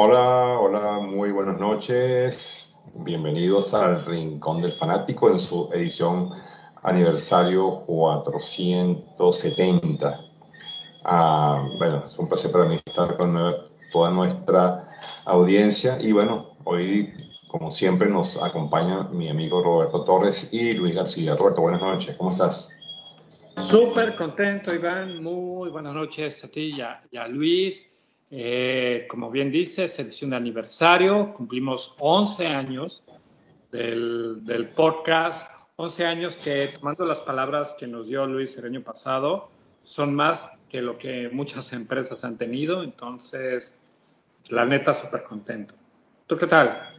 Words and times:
Hola, 0.00 0.60
hola, 0.60 1.00
muy 1.00 1.32
buenas 1.32 1.58
noches. 1.58 2.72
Bienvenidos 2.94 3.74
al 3.74 4.04
Rincón 4.04 4.62
del 4.62 4.70
Fanático 4.70 5.28
en 5.28 5.40
su 5.40 5.68
edición 5.72 6.30
aniversario 6.84 7.80
470. 7.86 10.20
Ah, 11.02 11.68
bueno, 11.78 12.04
es 12.04 12.16
un 12.16 12.28
placer 12.28 12.52
para 12.52 12.66
mí 12.66 12.80
estar 12.86 13.16
con 13.16 13.36
toda 13.90 14.12
nuestra 14.12 14.88
audiencia 15.24 16.00
y 16.00 16.12
bueno, 16.12 16.52
hoy 16.62 17.12
como 17.48 17.72
siempre 17.72 18.08
nos 18.08 18.40
acompaña 18.40 19.08
mi 19.08 19.28
amigo 19.28 19.64
Roberto 19.64 20.04
Torres 20.04 20.48
y 20.52 20.74
Luis 20.74 20.94
García. 20.94 21.34
Roberto, 21.34 21.62
buenas 21.62 21.80
noches, 21.80 22.14
¿cómo 22.16 22.30
estás? 22.30 22.70
Súper 23.56 24.14
contento, 24.14 24.72
Iván. 24.72 25.20
Muy 25.20 25.70
buenas 25.70 25.92
noches 25.92 26.44
a 26.44 26.48
ti 26.48 26.76
y 26.76 26.80
a, 26.80 27.02
Luis. 27.26 27.97
Eh, 28.30 29.06
como 29.08 29.30
bien 29.30 29.50
dices, 29.50 29.98
edición 29.98 30.30
de 30.30 30.36
aniversario. 30.36 31.32
Cumplimos 31.32 31.96
11 31.98 32.46
años 32.46 33.02
del, 33.72 34.44
del, 34.44 34.68
podcast. 34.68 35.50
11 35.76 36.06
años 36.06 36.36
que, 36.36 36.68
tomando 36.68 37.04
las 37.06 37.20
palabras 37.20 37.74
que 37.78 37.86
nos 37.86 38.08
dio 38.08 38.26
Luis 38.26 38.56
el 38.58 38.66
año 38.66 38.82
pasado, 38.82 39.48
son 39.82 40.14
más 40.14 40.44
que 40.68 40.82
lo 40.82 40.98
que 40.98 41.30
muchas 41.30 41.72
empresas 41.72 42.24
han 42.24 42.36
tenido. 42.36 42.82
Entonces, 42.82 43.74
la 44.48 44.64
neta, 44.64 44.92
súper 44.92 45.24
contento. 45.24 45.74
¿Tú 46.26 46.36
qué 46.36 46.46
tal? 46.46 46.94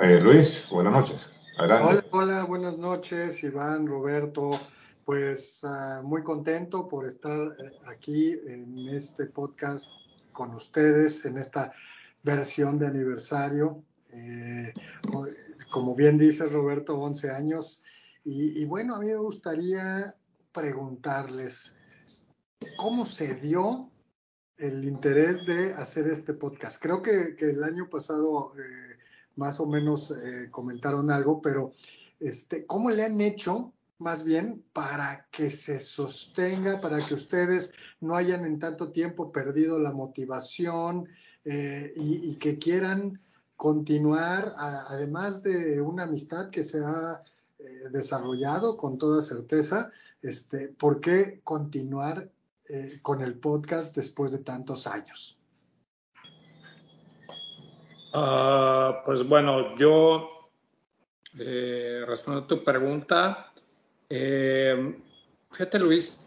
Eh, 0.00 0.20
Luis, 0.20 0.66
buenas 0.72 0.92
noches. 0.92 1.32
Hola, 1.58 2.02
hola, 2.10 2.44
buenas 2.44 2.76
noches, 2.78 3.44
Iván, 3.44 3.86
Roberto. 3.86 4.58
Pues 5.04 5.64
ah, 5.64 6.00
muy 6.04 6.22
contento 6.22 6.86
por 6.86 7.06
estar 7.06 7.56
eh, 7.58 7.72
aquí 7.86 8.38
en 8.46 8.88
este 8.88 9.26
podcast 9.26 9.90
con 10.32 10.54
ustedes, 10.54 11.24
en 11.24 11.38
esta 11.38 11.72
versión 12.22 12.78
de 12.78 12.86
aniversario. 12.86 13.82
Eh, 14.12 14.72
como 15.72 15.96
bien 15.96 16.18
dice 16.18 16.46
Roberto, 16.46 16.96
11 17.00 17.30
años. 17.30 17.82
Y, 18.24 18.64
bueno, 18.66 18.94
a 18.94 19.00
mí 19.00 19.06
me 19.06 19.16
gustaría 19.16 20.14
preguntarles, 20.52 21.76
¿cómo 22.76 23.04
se 23.04 23.34
dio 23.34 23.90
el 24.58 24.84
interés 24.84 25.44
de 25.44 25.74
hacer 25.74 26.06
este 26.06 26.32
podcast? 26.34 26.80
Creo 26.80 27.02
que, 27.02 27.34
el 27.38 27.64
año 27.64 27.88
pasado... 27.90 28.54
Eh, 28.56 28.88
más 29.34 29.60
o 29.60 29.66
menos 29.66 30.14
comentaron 30.50 31.10
algo, 31.10 31.40
pero 31.40 31.72
este, 32.20 32.66
¿cómo 32.66 32.90
le 32.90 33.02
han 33.02 33.18
hecho 33.22 33.72
más 34.02 34.24
bien 34.24 34.62
para 34.72 35.26
que 35.30 35.50
se 35.50 35.80
sostenga, 35.80 36.80
para 36.80 37.06
que 37.06 37.14
ustedes 37.14 37.72
no 38.00 38.16
hayan 38.16 38.44
en 38.44 38.58
tanto 38.58 38.90
tiempo 38.90 39.32
perdido 39.32 39.78
la 39.78 39.92
motivación 39.92 41.08
eh, 41.44 41.92
y, 41.96 42.34
que 42.36 42.58
quieran 42.58 43.20
continuar, 43.56 44.54
además 44.56 45.42
de 45.42 45.80
una 45.80 46.04
amistad 46.04 46.50
que 46.50 46.64
se 46.64 46.84
ha 46.84 47.22
eh, 47.58 47.88
desarrollado 47.90 48.76
con 48.76 48.98
toda 48.98 49.22
certeza, 49.22 49.90
este, 50.20 50.68
¿por 50.68 51.00
qué 51.00 51.40
continuar 51.44 52.30
con 53.02 53.20
el 53.20 53.34
podcast 53.34 53.94
después 53.94 54.32
de 54.32 54.38
tantos 54.38 54.86
años? 54.86 55.36
Ah, 58.14 59.02
pues 59.04 59.26
bueno, 59.26 59.74
yo 59.76 60.28
eh, 61.38 62.04
respondo 62.06 62.40
a 62.40 62.46
tu 62.46 62.62
pregunta. 62.62 63.52
Eh, 64.14 64.94
fíjate, 65.50 65.78
Luis, 65.78 66.20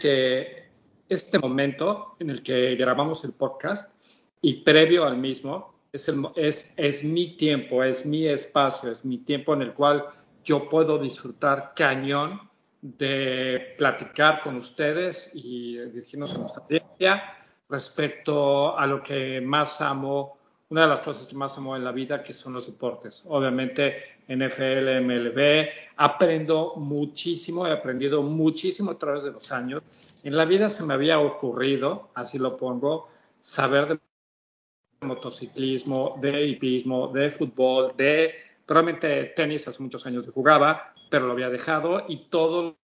que 0.00 0.70
este 1.08 1.38
momento 1.38 2.16
en 2.18 2.30
el 2.30 2.42
que 2.42 2.74
grabamos 2.74 3.22
el 3.24 3.32
podcast 3.32 3.94
y 4.42 4.64
previo 4.64 5.04
al 5.04 5.16
mismo 5.16 5.72
es, 5.92 6.12
es, 6.34 6.74
es 6.76 7.04
mi 7.04 7.36
tiempo, 7.36 7.84
es 7.84 8.04
mi 8.04 8.26
espacio, 8.26 8.90
es 8.90 9.04
mi 9.04 9.18
tiempo 9.18 9.54
en 9.54 9.62
el 9.62 9.72
cual 9.72 10.04
yo 10.42 10.68
puedo 10.68 10.98
disfrutar 10.98 11.74
cañón 11.76 12.40
de 12.82 13.76
platicar 13.78 14.40
con 14.40 14.56
ustedes 14.56 15.30
y 15.32 15.78
dirigirnos 15.78 16.34
a 16.34 16.38
nuestra 16.38 16.64
audiencia 16.64 17.22
respecto 17.68 18.76
a 18.76 18.84
lo 18.88 19.00
que 19.00 19.40
más 19.40 19.80
amo 19.80 20.39
una 20.70 20.82
de 20.82 20.88
las 20.88 21.00
cosas 21.00 21.26
que 21.26 21.34
más 21.34 21.58
amo 21.58 21.76
en 21.76 21.82
la 21.82 21.90
vida, 21.90 22.22
que 22.22 22.32
son 22.32 22.52
los 22.52 22.66
deportes. 22.66 23.24
Obviamente, 23.26 24.20
NFL, 24.28 25.00
MLB, 25.02 25.68
aprendo 25.96 26.74
muchísimo, 26.76 27.66
he 27.66 27.72
aprendido 27.72 28.22
muchísimo 28.22 28.92
a 28.92 28.98
través 28.98 29.24
de 29.24 29.32
los 29.32 29.50
años. 29.50 29.82
En 30.22 30.36
la 30.36 30.44
vida 30.44 30.70
se 30.70 30.84
me 30.84 30.94
había 30.94 31.18
ocurrido, 31.18 32.10
así 32.14 32.38
lo 32.38 32.56
pongo, 32.56 33.08
saber 33.40 33.88
de 33.88 35.06
motociclismo, 35.06 36.16
de 36.20 36.46
hipismo, 36.46 37.08
de 37.08 37.30
fútbol, 37.30 37.92
de 37.96 38.34
realmente 38.68 39.24
tenis, 39.34 39.66
hace 39.66 39.82
muchos 39.82 40.06
años 40.06 40.24
que 40.24 40.30
jugaba, 40.30 40.94
pero 41.10 41.26
lo 41.26 41.32
había 41.32 41.50
dejado 41.50 42.04
y 42.06 42.28
todo 42.28 42.76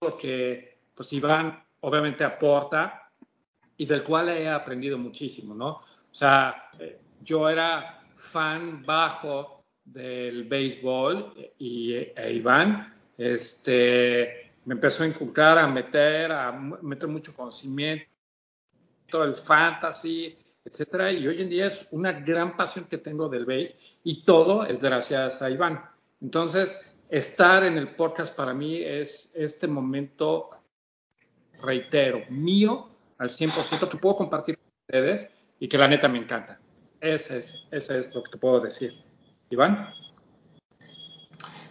lo 0.00 0.18
que 0.18 0.78
pues 0.92 1.12
Iván 1.12 1.62
obviamente 1.80 2.24
aporta 2.24 3.12
y 3.76 3.86
del 3.86 4.02
cual 4.02 4.30
he 4.30 4.48
aprendido 4.48 4.98
muchísimo, 4.98 5.54
¿no? 5.54 5.82
O 6.16 6.18
sea, 6.18 6.70
yo 7.20 7.46
era 7.46 8.02
fan 8.14 8.82
bajo 8.86 9.64
del 9.84 10.44
béisbol 10.44 11.52
y 11.58 11.92
e 11.92 12.32
Iván 12.32 12.90
este, 13.18 14.50
me 14.64 14.76
empezó 14.76 15.02
a 15.02 15.08
inculcar, 15.08 15.58
a 15.58 15.66
meter, 15.66 16.32
a 16.32 16.52
meter 16.52 17.06
mucho 17.10 17.36
conocimiento, 17.36 18.06
todo 19.10 19.24
el 19.24 19.34
fantasy, 19.34 20.34
etcétera. 20.64 21.12
Y 21.12 21.28
hoy 21.28 21.42
en 21.42 21.50
día 21.50 21.66
es 21.66 21.88
una 21.92 22.12
gran 22.12 22.56
pasión 22.56 22.86
que 22.86 22.96
tengo 22.96 23.28
del 23.28 23.44
béis 23.44 23.98
y 24.02 24.24
todo 24.24 24.64
es 24.64 24.80
gracias 24.80 25.42
a 25.42 25.50
Iván. 25.50 25.84
Entonces, 26.22 26.80
estar 27.10 27.62
en 27.62 27.76
el 27.76 27.94
podcast 27.94 28.34
para 28.34 28.54
mí 28.54 28.78
es 28.78 29.32
este 29.34 29.66
momento, 29.66 30.48
reitero, 31.60 32.22
mío 32.30 32.88
al 33.18 33.28
100% 33.28 33.86
que 33.86 33.98
puedo 33.98 34.16
compartir 34.16 34.56
con 34.56 34.66
ustedes 34.88 35.35
y 35.58 35.68
que 35.68 35.78
la 35.78 35.88
neta 35.88 36.08
me 36.08 36.18
encanta. 36.18 36.58
Ese 37.00 37.38
es, 37.38 37.66
ese 37.70 37.98
es 37.98 38.14
lo 38.14 38.22
que 38.22 38.32
te 38.32 38.38
puedo 38.38 38.60
decir. 38.60 38.92
Iván. 39.50 39.88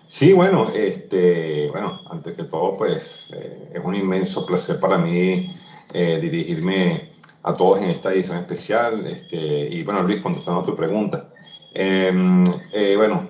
Sí, 0.07 0.34
bueno, 0.34 0.69
este, 0.69 1.68
bueno, 1.72 2.01
antes 2.09 2.38
que 2.38 2.44
todo, 2.44 2.78
pues 2.78 3.28
eh, 3.35 3.72
es 3.73 3.84
un 3.84 3.96
inmenso 3.96 4.46
placer 4.46 4.79
para 4.79 4.97
mí 4.97 5.53
eh, 5.94 6.19
dirigirme 6.22 7.16
a 7.44 7.53
todos 7.53 7.79
en 7.79 7.90
esta 7.90 8.13
edición 8.13 8.38
especial. 8.38 9.06
Este, 9.07 9.35
y 9.38 9.84
bueno, 9.84 10.03
Luis, 10.03 10.22
contestando 10.22 10.62
a 10.62 10.66
tu 10.66 10.75
pregunta. 10.75 11.34
Em, 11.73 12.44
eh, 12.72 12.96
bueno, 12.96 13.29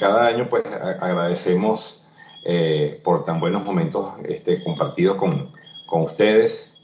cada 0.00 0.26
año 0.26 0.48
pues 0.48 0.64
agradecemos 0.66 2.04
por 3.04 3.24
tan 3.24 3.38
buenos 3.38 3.62
momentos 3.62 4.14
este, 4.26 4.64
compartidos 4.64 5.18
con, 5.18 5.52
con 5.86 6.02
ustedes. 6.02 6.77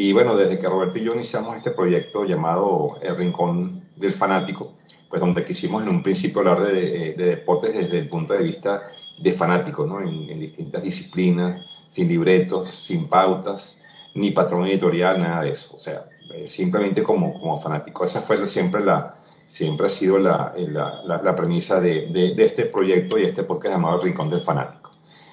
Y 0.00 0.12
bueno, 0.12 0.36
desde 0.36 0.60
que 0.60 0.68
Roberto 0.68 0.96
y 0.96 1.02
yo 1.02 1.12
iniciamos 1.12 1.56
este 1.56 1.72
proyecto 1.72 2.24
llamado 2.24 2.98
El 3.02 3.16
Rincón 3.16 3.82
del 3.96 4.12
Fanático, 4.12 4.74
pues 5.10 5.20
donde 5.20 5.44
quisimos 5.44 5.82
en 5.82 5.88
un 5.88 6.04
principio 6.04 6.38
hablar 6.38 6.72
de, 6.72 7.14
deportes 7.14 7.74
desde 7.74 7.98
el 7.98 8.08
punto 8.08 8.32
de 8.32 8.44
vista 8.44 8.80
de 9.20 9.32
fanático, 9.32 9.84
¿no? 9.84 10.00
En, 10.00 10.38
distintas 10.38 10.84
disciplinas, 10.84 11.66
sin 11.90 12.06
libretos, 12.06 12.68
sin 12.68 13.08
pautas, 13.08 13.76
ni 14.14 14.30
patrón 14.30 14.68
editorial, 14.68 15.18
nada 15.18 15.42
de 15.42 15.50
eso. 15.50 15.74
O 15.74 15.80
sea, 15.80 16.04
eh, 16.32 16.46
simplemente 16.46 17.02
como, 17.02 17.32
como 17.32 17.60
fanático. 17.60 18.04
Esa 18.04 18.20
fue 18.20 18.46
siempre 18.46 18.84
la, 18.84 19.16
siempre 19.48 19.86
ha 19.86 19.90
sido 19.90 20.16
la, 20.20 20.54
la, 20.56 21.02
la 21.24 21.34
premisa 21.34 21.80
de, 21.80 22.06
de, 22.06 22.44
este 22.44 22.66
proyecto 22.66 23.18
y 23.18 23.24
este 23.24 23.42
podcast 23.42 23.74
llamado 23.74 23.96
El 23.96 24.02
Rincón 24.02 24.30
del 24.30 24.42
Fanático. 24.42 24.92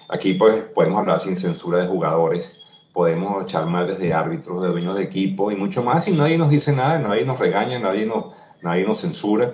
Aquí 0.10 0.34
pues 0.34 0.64
podemos 0.74 0.98
hablar 0.98 1.20
sin 1.20 1.38
censura 1.38 1.82
de 1.82 1.88
jugadores, 1.88 2.65
podemos 2.96 3.44
echar 3.44 3.66
mal 3.66 3.88
desde 3.88 4.14
árbitros, 4.14 4.62
de 4.62 4.70
dueños 4.70 4.96
de 4.96 5.04
equipo 5.04 5.52
y 5.52 5.56
mucho 5.58 5.84
más, 5.84 6.08
y 6.08 6.14
nadie 6.14 6.38
nos 6.38 6.50
dice 6.50 6.72
nada, 6.72 6.98
nadie 6.98 7.26
nos 7.26 7.38
regaña, 7.38 7.78
nadie 7.78 8.06
nos, 8.06 8.28
nadie 8.62 8.86
nos 8.86 9.02
censura. 9.02 9.54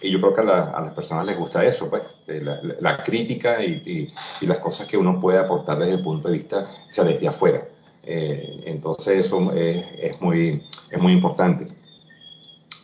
Y 0.00 0.12
yo 0.12 0.20
creo 0.20 0.34
que 0.34 0.40
a, 0.42 0.80
las 0.80 0.94
personas 0.94 1.26
les 1.26 1.36
gusta 1.36 1.64
eso, 1.64 1.90
pues, 1.90 2.04
la, 2.28 3.02
crítica 3.02 3.60
y, 3.60 4.08
las 4.42 4.58
cosas 4.58 4.86
que 4.86 4.96
uno 4.96 5.20
puede 5.20 5.38
aportar 5.38 5.80
desde 5.80 5.94
el 5.94 6.02
punto 6.02 6.28
de 6.28 6.34
vista, 6.34 6.70
o 6.88 6.92
sea, 6.92 7.02
desde 7.02 7.26
afuera. 7.26 7.66
Eh, 8.04 8.62
entonces 8.66 9.26
eso 9.26 9.52
es, 9.52 10.20
muy, 10.20 10.62
es 10.88 10.98
muy 11.00 11.12
importante. 11.12 11.66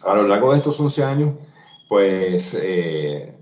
A 0.04 0.16
lo 0.16 0.26
largo 0.26 0.50
de 0.50 0.58
estos 0.58 0.80
11 0.80 1.04
años, 1.04 1.30
pues 1.88 2.58
eh, 2.60 3.32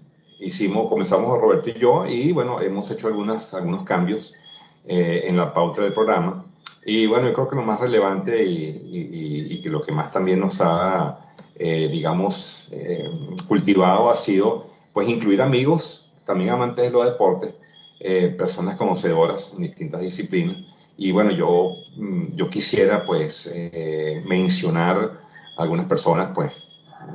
hicimos, 0.40 0.90
comenzamos 0.90 1.40
Roberto 1.40 1.70
y 1.70 1.78
yo, 1.78 2.04
y 2.04 2.32
bueno, 2.32 2.60
hemos 2.60 2.90
hecho 2.90 3.06
algunas, 3.06 3.54
algunos 3.54 3.84
cambios 3.84 4.34
eh, 4.86 5.24
en 5.26 5.36
la 5.36 5.52
pauta 5.52 5.82
del 5.82 5.92
programa. 5.92 6.39
Y 6.84 7.06
bueno, 7.06 7.28
yo 7.28 7.34
creo 7.34 7.48
que 7.48 7.56
lo 7.56 7.62
más 7.62 7.80
relevante 7.80 8.42
y, 8.42 9.60
que 9.62 9.68
lo 9.68 9.82
que 9.82 9.92
más 9.92 10.10
también 10.12 10.40
nos 10.40 10.60
ha, 10.60 11.34
eh, 11.54 11.88
digamos, 11.90 12.68
eh, 12.72 13.10
cultivado 13.46 14.10
ha 14.10 14.14
sido 14.14 14.66
pues 14.92 15.08
incluir 15.08 15.42
amigos, 15.42 16.10
también 16.24 16.50
amantes 16.50 16.86
de 16.86 16.90
los 16.90 17.04
deportes, 17.04 17.54
personas 18.38 18.76
conocedoras 18.76 19.52
en 19.54 19.62
distintas 19.64 20.00
disciplinas 20.00 20.56
Y 20.96 21.12
bueno, 21.12 21.32
yo, 21.32 21.74
mm, 21.96 22.34
yo 22.34 22.48
quisiera 22.48 23.04
pues 23.04 23.46
eh, 23.52 24.22
mencionar 24.26 25.20
algunas 25.58 25.84
personas, 25.86 26.30
pues 26.34 26.52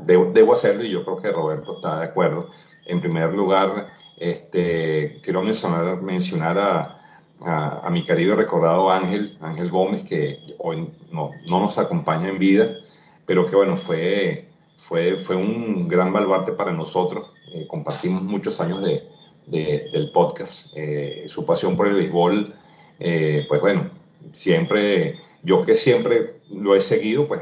debo, 0.03 0.31
debo, 0.31 0.53
hacerlo 0.53 0.83
y 0.83 0.91
yo 0.91 1.03
creo 1.03 1.17
que 1.17 1.31
Roberto 1.31 1.77
está 1.77 1.99
de 1.99 2.05
acuerdo. 2.05 2.49
En 2.85 3.01
primer 3.01 3.33
lugar, 3.33 3.87
este, 4.17 5.19
quiero 5.23 5.41
mencionar, 5.41 6.01
mencionar 6.03 6.57
a, 6.59 6.94
a, 7.41 7.87
a, 7.87 7.89
mi 7.89 8.05
querido 8.05 8.35
recordado 8.35 8.89
Ángel, 8.89 9.37
Ángel 9.41 9.69
Gómez, 9.69 10.03
que 10.03 10.39
hoy 10.59 10.89
no, 11.11 11.31
no 11.47 11.59
nos 11.59 11.77
acompaña 11.77 12.29
en 12.29 12.39
vida, 12.39 12.77
pero 13.25 13.45
que 13.45 13.55
bueno, 13.55 13.77
fue, 13.77 14.47
fue, 14.77 15.17
fue 15.17 15.35
un 15.35 15.87
gran 15.87 16.13
baluarte 16.13 16.51
para 16.53 16.71
nosotros. 16.71 17.31
Eh, 17.53 17.67
compartimos 17.67 18.23
muchos 18.23 18.59
años 18.61 18.81
de, 18.83 19.03
de, 19.47 19.89
del 19.91 20.11
podcast. 20.11 20.71
Eh, 20.75 21.25
su 21.27 21.45
pasión 21.45 21.75
por 21.75 21.87
el 21.87 21.95
béisbol, 21.95 22.53
eh, 22.99 23.45
pues 23.47 23.61
bueno, 23.61 23.89
siempre, 24.31 25.19
yo 25.43 25.65
que 25.65 25.75
siempre 25.75 26.35
lo 26.49 26.75
he 26.75 26.81
seguido, 26.81 27.27
pues 27.27 27.41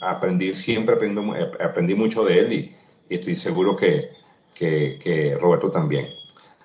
aprendí, 0.00 0.54
siempre 0.54 0.96
aprendo, 0.96 1.34
aprendí 1.60 1.94
mucho 1.94 2.24
de 2.24 2.38
él 2.38 2.52
y, 2.52 2.76
y 3.08 3.14
estoy 3.16 3.36
seguro 3.36 3.76
que, 3.76 4.10
que, 4.54 4.98
que, 5.02 5.36
Roberto 5.36 5.70
también. 5.70 6.08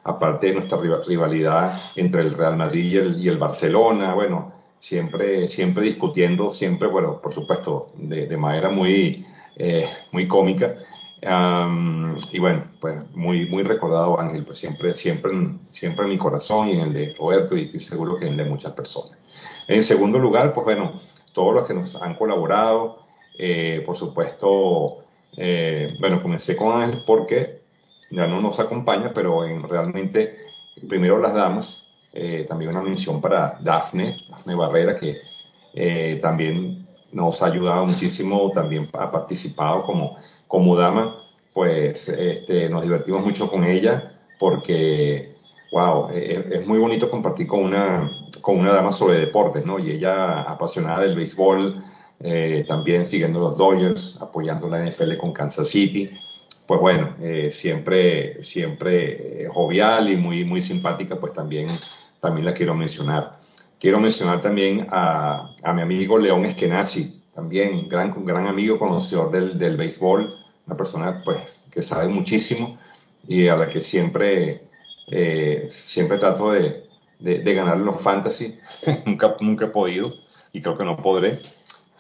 Aparte 0.07 0.48
de 0.48 0.54
nuestra 0.54 0.80
rivalidad 1.06 1.81
entre 1.95 2.21
el 2.21 2.33
Real 2.33 2.57
Madrid 2.57 3.15
y 3.18 3.27
el, 3.27 3.38
Barcelona, 3.38 4.13
bueno, 4.13 4.54
siempre, 4.80 5.48
siempre 5.48 5.83
discutiendo, 5.83 6.50
siempre, 6.50 6.88
bueno, 6.88 7.19
por 7.21 7.33
supuesto, 7.33 7.88
de, 7.95 8.38
manera 8.38 8.69
muy, 8.69 9.25
eh, 9.57 9.89
muy 10.12 10.27
cómica, 10.27 10.74
y 11.21 12.39
bueno, 12.39 12.63
pues 12.80 12.95
muy, 13.15 13.48
muy 13.48 13.63
recordado 13.63 14.19
Ángel, 14.19 14.45
pues 14.45 14.59
siempre, 14.59 14.94
siempre, 14.95 15.31
siempre 15.71 16.06
en 16.06 16.12
mi 16.12 16.18
corazón 16.18 16.69
y 16.69 16.74
en 16.74 16.81
el 16.81 16.94
de 16.94 17.15
Roberto 17.18 17.57
y 17.57 17.80
seguro 17.80 18.18
que 18.18 18.25
en 18.25 18.33
el 18.33 18.38
de 18.38 18.45
muchas 18.45 18.74
personas. 18.74 19.18
En 19.68 19.83
segundo 19.83 20.19
lugar, 20.19 20.53
pues 20.53 20.65
bueno, 20.65 21.01
todos 21.33 21.53
los 21.53 21.68
que 21.68 21.74
nos 21.74 21.95
han 22.01 22.15
colaborado, 22.15 23.00
eh, 23.38 23.83
por 23.86 23.98
supuesto, 23.98 25.00
eh, 25.36 25.95
bueno, 26.00 26.21
comencé 26.21 26.56
con 26.56 26.81
Ángel 26.81 27.03
porque 27.06 27.56
ya 28.09 28.27
no 28.27 28.42
nos 28.42 28.59
acompaña, 28.59 29.12
pero 29.13 29.45
en, 29.45 29.63
realmente, 29.63 30.38
primero 30.88 31.19
las 31.19 31.33
damas, 31.33 31.92
eh, 32.13 32.45
también 32.48 32.71
una 32.71 32.81
mención 32.81 33.21
para 33.21 33.57
Dafne, 33.62 34.18
Dafne 34.30 34.56
Barrera, 34.56 34.95
que 34.95 35.18
eh, 35.74 36.19
también 36.21 36.88
nos 37.12 37.42
ha 37.42 37.48
ayudado 37.48 37.86
muchísimo, 37.86 38.51
también 38.51 38.89
ha 38.94 39.12
participado 39.12 39.83
como, 39.83 40.18
como 40.48 40.75
dama, 40.75 41.24
pues 41.54 42.09
este, 42.09 42.69
nos 42.69 42.83
divertimos 42.83 43.24
mucho 43.24 43.50
con 43.50 43.63
ella 43.63 44.13
porque, 44.39 45.36
wow, 45.71 46.10
es, 46.10 46.45
es, 46.51 46.68
muy 46.68 46.80
bonito 46.80 47.10
compartir 47.10 47.48
con 47.48 47.63
una, 47.63 48.12
con 48.42 48.60
una 48.60 48.74
dama 48.74 48.92
sobre 48.92 49.19
deportes, 49.19 49.65
¿no? 49.65 49.80
Y 49.80 49.92
ella 49.92 50.42
apasionada 50.44 51.01
del 51.01 51.15
béisbol, 51.15 51.83
eh, 52.19 52.65
también 52.68 53.06
siguiendo 53.06 53.39
los 53.39 53.57
Dodgers, 53.57 54.19
apoyando 54.21 54.68
la 54.68 54.83
NFL 54.83 55.18
con 55.18 55.33
Kansas 55.33 55.69
City. 55.69 56.10
Pues 56.67 56.81
bueno, 56.81 57.15
eh, 57.21 57.49
siempre, 57.49 58.43
siempre 58.43 59.43
eh, 59.45 59.47
jovial 59.47 60.11
y 60.11 60.17
muy, 60.17 60.43
muy 60.43 60.61
simpática, 60.61 61.15
pues 61.15 61.31
también, 61.31 61.79
también 62.19 62.45
la 62.45 62.53
quiero 62.53 62.75
mencionar. 62.75 63.39
Quiero 63.79 64.01
mencionar 64.01 64.41
también 64.41 64.85
a, 64.91 65.55
a 65.63 65.73
mi 65.73 65.81
amigo 65.81 66.17
León 66.17 66.43
Eskenazi, 66.43 67.23
también 67.33 67.87
gran, 67.87 68.13
gran 68.25 68.47
amigo, 68.47 68.77
conocedor 68.77 69.31
del, 69.31 69.57
del, 69.57 69.77
béisbol, 69.77 70.35
una 70.65 70.75
persona 70.75 71.21
pues 71.23 71.63
que 71.71 71.81
sabe 71.81 72.09
muchísimo 72.09 72.77
y 73.25 73.47
a 73.47 73.55
la 73.55 73.69
que 73.69 73.79
siempre, 73.79 74.63
eh, 75.07 75.67
siempre 75.69 76.17
trato 76.17 76.51
de, 76.51 76.83
de, 77.19 77.39
de, 77.39 77.53
ganar 77.53 77.77
los 77.77 78.01
fantasy. 78.01 78.59
nunca, 79.05 79.37
nunca 79.39 79.65
he 79.65 79.69
podido 79.69 80.13
y 80.51 80.61
creo 80.61 80.77
que 80.77 80.83
no 80.83 80.97
podré, 80.97 81.39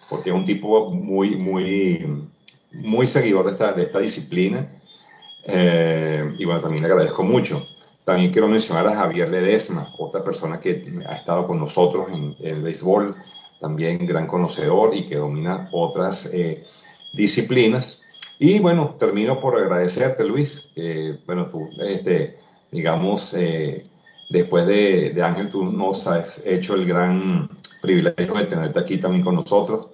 porque 0.09 0.29
es 0.31 0.35
un 0.35 0.43
tipo 0.43 0.89
muy, 0.89 1.37
muy, 1.37 2.27
muy 2.71 3.07
seguidor 3.07 3.45
de 3.45 3.51
esta, 3.51 3.73
de 3.73 3.83
esta 3.83 3.99
disciplina. 3.99 4.67
Eh, 5.43 6.35
y 6.37 6.45
bueno, 6.45 6.61
también 6.61 6.83
le 6.83 6.89
agradezco 6.89 7.23
mucho. 7.23 7.65
También 8.05 8.31
quiero 8.31 8.47
mencionar 8.47 8.87
a 8.87 8.95
Javier 8.95 9.29
Ledesma, 9.29 9.93
otra 9.97 10.23
persona 10.23 10.59
que 10.59 10.85
ha 11.07 11.15
estado 11.15 11.45
con 11.45 11.59
nosotros 11.59 12.07
en, 12.11 12.35
el 12.39 12.61
béisbol, 12.61 13.15
también 13.59 14.05
gran 14.05 14.27
conocedor 14.27 14.95
y 14.95 15.05
que 15.05 15.17
domina 15.17 15.69
otras 15.71 16.29
eh, 16.33 16.63
disciplinas. 17.13 18.03
Y 18.39 18.59
bueno, 18.59 18.95
termino 18.99 19.39
por 19.39 19.57
agradecerte, 19.57 20.23
Luis. 20.23 20.69
Bueno, 21.25 21.47
tú, 21.47 21.69
este, 21.79 22.37
digamos, 22.71 23.33
eh, 23.33 23.87
después 24.29 24.67
de, 24.67 25.11
de, 25.13 25.23
Ángel, 25.23 25.49
tú 25.49 25.65
nos 25.65 26.05
has 26.07 26.45
hecho 26.45 26.75
el 26.75 26.85
gran 26.85 27.49
privilegio 27.81 28.33
de 28.35 28.45
tenerte 28.45 28.79
aquí 28.79 28.97
también 28.97 29.23
con 29.23 29.35
nosotros. 29.35 29.89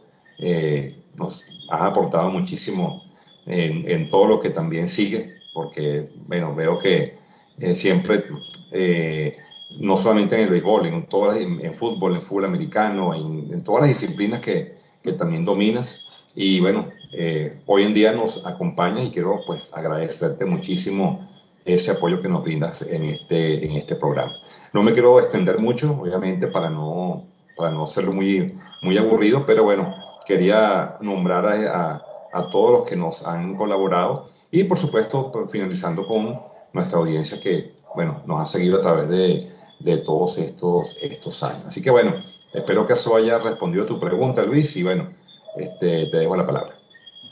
Nos 1.16 1.46
has 1.70 1.82
aportado 1.82 2.30
muchísimo 2.30 3.04
en, 3.46 4.10
todo 4.10 4.28
lo 4.28 4.40
que 4.40 4.50
también 4.50 4.88
sigue, 4.88 5.36
porque, 5.54 6.10
bueno, 6.28 6.56
veo 6.56 6.80
que 6.80 7.18
eh, 7.60 7.76
siempre, 7.76 8.24
eh, 8.72 9.38
no 9.80 9.98
solamente 9.98 10.36
en 10.36 10.44
el 10.44 10.50
béisbol, 10.50 10.86
en, 10.88 11.06
todas, 11.08 11.38
en 11.38 11.74
fútbol, 11.74 12.16
en 12.16 12.22
fútbol 12.22 12.46
americano, 12.46 13.14
en, 13.14 13.54
en 13.54 13.64
todas 13.64 13.82
las 13.88 14.00
disciplinas 14.00 14.40
que, 14.40 14.78
que, 15.02 15.14
también 15.14 15.46
dominas. 15.46 16.08
Y 16.36 16.60
bueno, 16.60 16.88
eh, 17.12 17.60
hoy 17.66 17.84
en 17.84 17.94
día 17.94 18.14
nos 18.14 18.46
acompañas 18.46 19.06
y 19.06 19.12
quiero 19.12 19.42
pues 19.46 19.72
agradecerte 19.74 20.46
muchísimo 20.46 21.30
ese 21.66 21.92
apoyo 21.92 22.22
que 22.22 22.28
nos 22.28 22.44
brindas 22.44 22.82
en 22.82 23.06
este, 23.06 23.66
en 23.66 23.72
este 23.74 23.96
programa. 23.96 24.34
No 24.74 24.84
me 24.84 24.94
quiero 24.94 25.20
extender 25.20 25.60
mucho, 25.60 25.98
obviamente, 26.02 26.48
para 26.48 26.70
no, 26.70 27.26
para 27.56 27.72
no 27.72 27.86
ser 27.88 28.06
muy, 28.08 28.56
muy 28.82 28.98
aburrido, 28.98 29.46
pero 29.46 29.64
bueno, 29.64 30.03
quería 30.26 30.98
nombrar 31.02 31.46
a, 31.46 31.92
a, 31.92 32.04
a 32.34 32.50
todos 32.50 32.72
los 32.72 32.90
que 32.90 32.96
nos 32.96 33.26
han 33.26 33.56
colaborado 33.56 34.30
y 34.56 34.66
por 34.66 34.78
supuesto, 34.78 35.32
finalizando 35.50 36.06
con 36.06 36.40
nuestra 36.74 37.00
audiencia 37.00 37.40
que, 37.42 37.74
bueno, 37.96 38.22
nos 38.28 38.40
ha 38.40 38.46
seguido 38.46 38.78
a 38.78 38.82
través 38.82 39.10
de, 39.10 39.52
de 39.80 39.98
todos 39.98 40.38
estos, 40.38 40.96
estos 41.02 41.42
años. 41.42 41.66
Así 41.70 41.82
que, 41.82 41.90
bueno, 41.90 42.24
espero 42.54 42.86
que 42.86 42.94
eso 42.94 43.16
haya 43.16 43.40
respondido 43.40 43.84
a 43.84 43.88
tu 43.88 44.00
pregunta, 44.00 44.44
Luis, 44.44 44.76
y 44.76 44.84
bueno, 44.84 45.12
este, 45.56 46.06
te 46.06 46.18
dejo 46.18 46.36
la 46.36 46.46
palabra. 46.46 46.76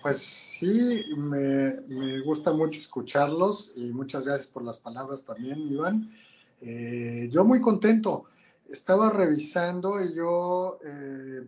Pues 0.01 0.17
sí, 0.17 1.13
me, 1.15 1.73
me, 1.88 2.21
gusta 2.21 2.51
mucho 2.53 2.79
escucharlos 2.79 3.73
y 3.75 3.93
muchas 3.93 4.25
gracias 4.25 4.47
por 4.47 4.63
las 4.63 4.79
palabras 4.79 5.23
también, 5.23 5.59
Iván. 5.71 6.11
Eh, 6.59 7.29
yo 7.31 7.45
muy 7.45 7.61
contento. 7.61 8.25
Estaba 8.67 9.11
revisando 9.11 10.03
y 10.03 10.15
yo 10.15 10.79
eh, 10.83 11.45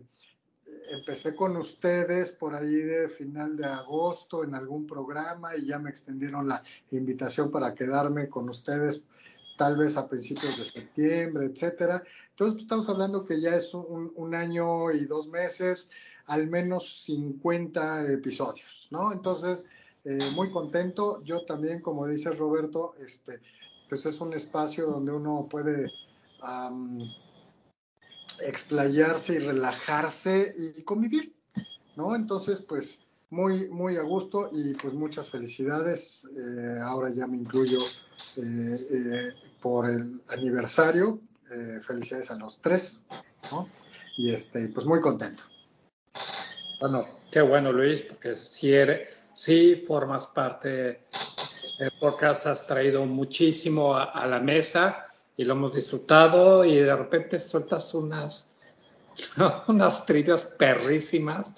empecé 0.90 1.34
con 1.34 1.56
ustedes 1.56 2.32
por 2.32 2.54
ahí 2.54 2.74
de 2.74 3.08
final 3.08 3.56
de 3.56 3.66
agosto 3.66 4.44
en 4.44 4.54
algún 4.54 4.86
programa 4.86 5.56
y 5.56 5.66
ya 5.66 5.78
me 5.78 5.90
extendieron 5.90 6.48
la 6.48 6.62
invitación 6.90 7.50
para 7.50 7.74
quedarme 7.74 8.28
con 8.28 8.48
ustedes 8.48 9.04
tal 9.56 9.76
vez 9.76 9.96
a 9.96 10.08
principios 10.08 10.58
de 10.58 10.64
septiembre, 10.64 11.46
etcétera. 11.46 12.02
Entonces, 12.30 12.54
pues, 12.54 12.62
estamos 12.62 12.88
hablando 12.88 13.24
que 13.24 13.40
ya 13.40 13.54
es 13.56 13.72
un, 13.74 14.12
un, 14.16 14.34
año 14.34 14.90
y 14.90 15.04
dos 15.04 15.28
meses, 15.28 15.90
al 16.26 16.48
menos 16.48 17.04
50 17.04 18.12
episodios, 18.12 18.88
¿no? 18.90 19.12
Entonces, 19.12 19.66
eh, 20.04 20.30
muy 20.32 20.50
contento. 20.50 21.22
Yo 21.22 21.44
también, 21.44 21.80
como 21.80 22.06
dice 22.06 22.30
Roberto, 22.32 22.94
este, 23.00 23.40
pues 23.88 24.04
es 24.06 24.20
un 24.20 24.34
espacio 24.34 24.86
donde 24.86 25.12
uno 25.12 25.46
puede 25.48 25.92
explayarse 28.40 29.34
y 29.34 29.38
relajarse 29.38 30.54
y 30.56 30.82
convivir, 30.82 31.34
¿no? 31.96 32.14
Entonces, 32.14 32.60
pues 32.60 33.04
muy, 33.30 33.68
muy 33.68 33.96
a 33.96 34.02
gusto 34.02 34.48
y 34.52 34.74
pues 34.74 34.94
muchas 34.94 35.28
felicidades. 35.28 36.28
Eh, 36.36 36.78
ahora 36.80 37.10
ya 37.10 37.26
me 37.26 37.36
incluyo 37.36 37.80
eh, 38.36 38.86
eh, 38.90 39.32
por 39.60 39.88
el 39.88 40.20
aniversario. 40.28 41.20
Felicidades 41.86 42.32
a 42.32 42.36
los 42.36 42.60
tres, 42.60 43.04
¿no? 43.52 43.68
Y 44.16 44.32
este, 44.32 44.66
pues 44.68 44.86
muy 44.86 44.98
contento. 44.98 45.44
Bueno, 46.80 47.06
qué 47.30 47.42
bueno, 47.42 47.70
Luis, 47.70 48.02
porque 48.02 48.34
si 48.34 48.72
eres, 48.72 49.08
sí 49.34 49.76
formas 49.76 50.26
parte 50.26 51.04
del 51.78 51.92
podcast, 52.00 52.46
has 52.46 52.66
traído 52.66 53.06
muchísimo 53.06 53.94
a 53.94 54.26
la 54.26 54.40
mesa 54.40 55.13
y 55.36 55.44
lo 55.44 55.54
hemos 55.54 55.74
disfrutado 55.74 56.64
y 56.64 56.76
de 56.76 56.96
repente 56.96 57.40
sueltas 57.40 57.94
unas, 57.94 58.56
unas 59.68 60.06
trivias 60.06 60.44
perrísimas 60.44 61.54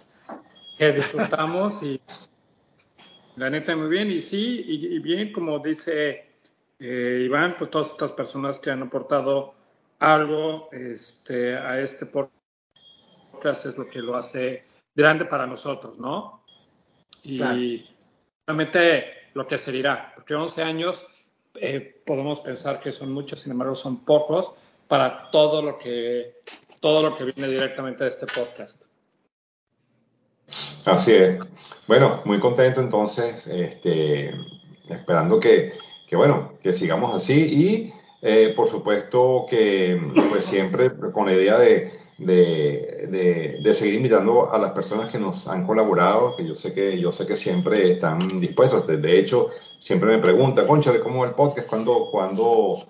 que 0.79 0.93
disfrutamos 0.93 1.83
y 1.83 2.01
la 3.37 3.51
neta 3.51 3.77
muy 3.77 3.89
bien 3.89 4.11
y 4.11 4.23
sí, 4.23 4.65
y, 4.67 4.97
y 4.97 4.99
bien 4.99 5.33
como 5.33 5.59
dice 5.59 6.27
eh, 6.79 7.23
Iván, 7.25 7.57
pues 7.57 7.71
todas 7.71 7.91
estas 7.91 8.13
personas 8.13 8.59
que 8.59 8.71
han 8.71 8.83
aportado 8.83 9.55
algo 9.99 10.69
este, 10.73 11.57
a 11.57 11.81
este 11.81 12.07
podcast 12.07 13.67
es 13.67 13.79
lo 13.79 13.89
que 13.89 14.01
lo 14.01 14.17
hace 14.17 14.65
grande 14.95 15.25
para 15.25 15.47
nosotros, 15.47 15.99
¿no? 15.99 16.45
Y 17.23 17.39
claro. 17.39 17.61
realmente 18.47 19.31
lo 19.35 19.47
que 19.47 19.59
se 19.59 19.73
dirá, 19.73 20.13
porque 20.15 20.35
11 20.35 20.63
años 20.63 21.07
eh, 21.61 22.01
podemos 22.05 22.41
pensar 22.41 22.81
que 22.81 22.93
son 22.93 23.13
muchos, 23.13 23.41
sin 23.41 23.53
embargo 23.53 23.75
son 23.75 24.05
pocos 24.05 24.53
para 24.89 25.31
todo 25.31 25.63
lo 25.63 25.79
que 25.79 26.37
todo 26.81 27.03
lo 27.03 27.17
que 27.17 27.25
viene 27.25 27.49
directamente 27.49 28.05
de 28.05 28.11
este 28.11 28.27
podcast. 28.27 28.85
Así 30.85 31.13
es. 31.13 31.41
Bueno, 31.89 32.23
muy 32.25 32.39
contento 32.39 32.81
entonces, 32.81 33.47
este, 33.47 34.31
esperando 34.89 35.41
que, 35.41 35.73
que, 36.07 36.17
bueno, 36.17 36.53
que 36.63 36.73
sigamos 36.73 37.15
así 37.15 37.35
y 37.35 37.93
eh, 38.23 38.53
por 38.55 38.69
supuesto 38.69 39.47
que 39.49 40.01
pues 40.31 40.45
siempre 40.45 40.91
con 41.13 41.27
la 41.27 41.33
idea 41.33 41.59
de, 41.59 41.93
de, 42.19 43.59
de, 43.63 43.75
seguir 43.75 43.95
invitando 43.95 44.51
a 44.51 44.59
las 44.59 44.73
personas 44.73 45.13
que 45.13 45.19
nos 45.19 45.47
han 45.47 45.67
colaborado, 45.67 46.35
que 46.35 46.47
yo 46.47 46.55
sé 46.55 46.73
que, 46.73 46.99
yo 46.99 47.13
sé 47.13 47.27
que 47.27 47.37
siempre 47.37 47.93
están 47.93 48.41
dispuestos. 48.41 48.87
De 48.87 49.19
hecho, 49.19 49.51
siempre 49.79 50.17
me 50.17 50.23
preguntan, 50.23 50.67
conchale, 50.67 51.01
¿cómo 51.01 51.21
va 51.21 51.29
el 51.29 51.35
podcast? 51.35 51.69
¿Cuándo, 51.69 52.09
cuándo, 52.11 52.87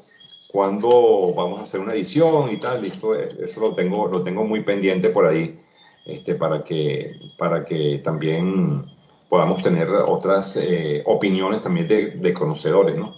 cuándo 0.48 1.34
vamos 1.34 1.58
a 1.58 1.62
hacer 1.62 1.80
una 1.80 1.94
edición 1.94 2.52
y 2.52 2.60
tal? 2.60 2.82
Listo, 2.82 3.16
eso 3.16 3.60
lo 3.60 3.74
tengo, 3.74 4.06
lo 4.06 4.22
tengo 4.22 4.44
muy 4.44 4.62
pendiente 4.62 5.08
por 5.10 5.26
ahí, 5.26 5.58
este, 6.04 6.36
para, 6.36 6.62
que, 6.62 7.16
para 7.36 7.64
que 7.64 8.00
también 8.04 8.84
podamos 9.28 9.60
tener 9.60 9.88
otras 9.88 10.56
eh, 10.56 11.02
opiniones 11.04 11.62
también 11.62 11.88
de, 11.88 12.10
de 12.12 12.32
conocedores, 12.32 12.96
¿no? 12.96 13.16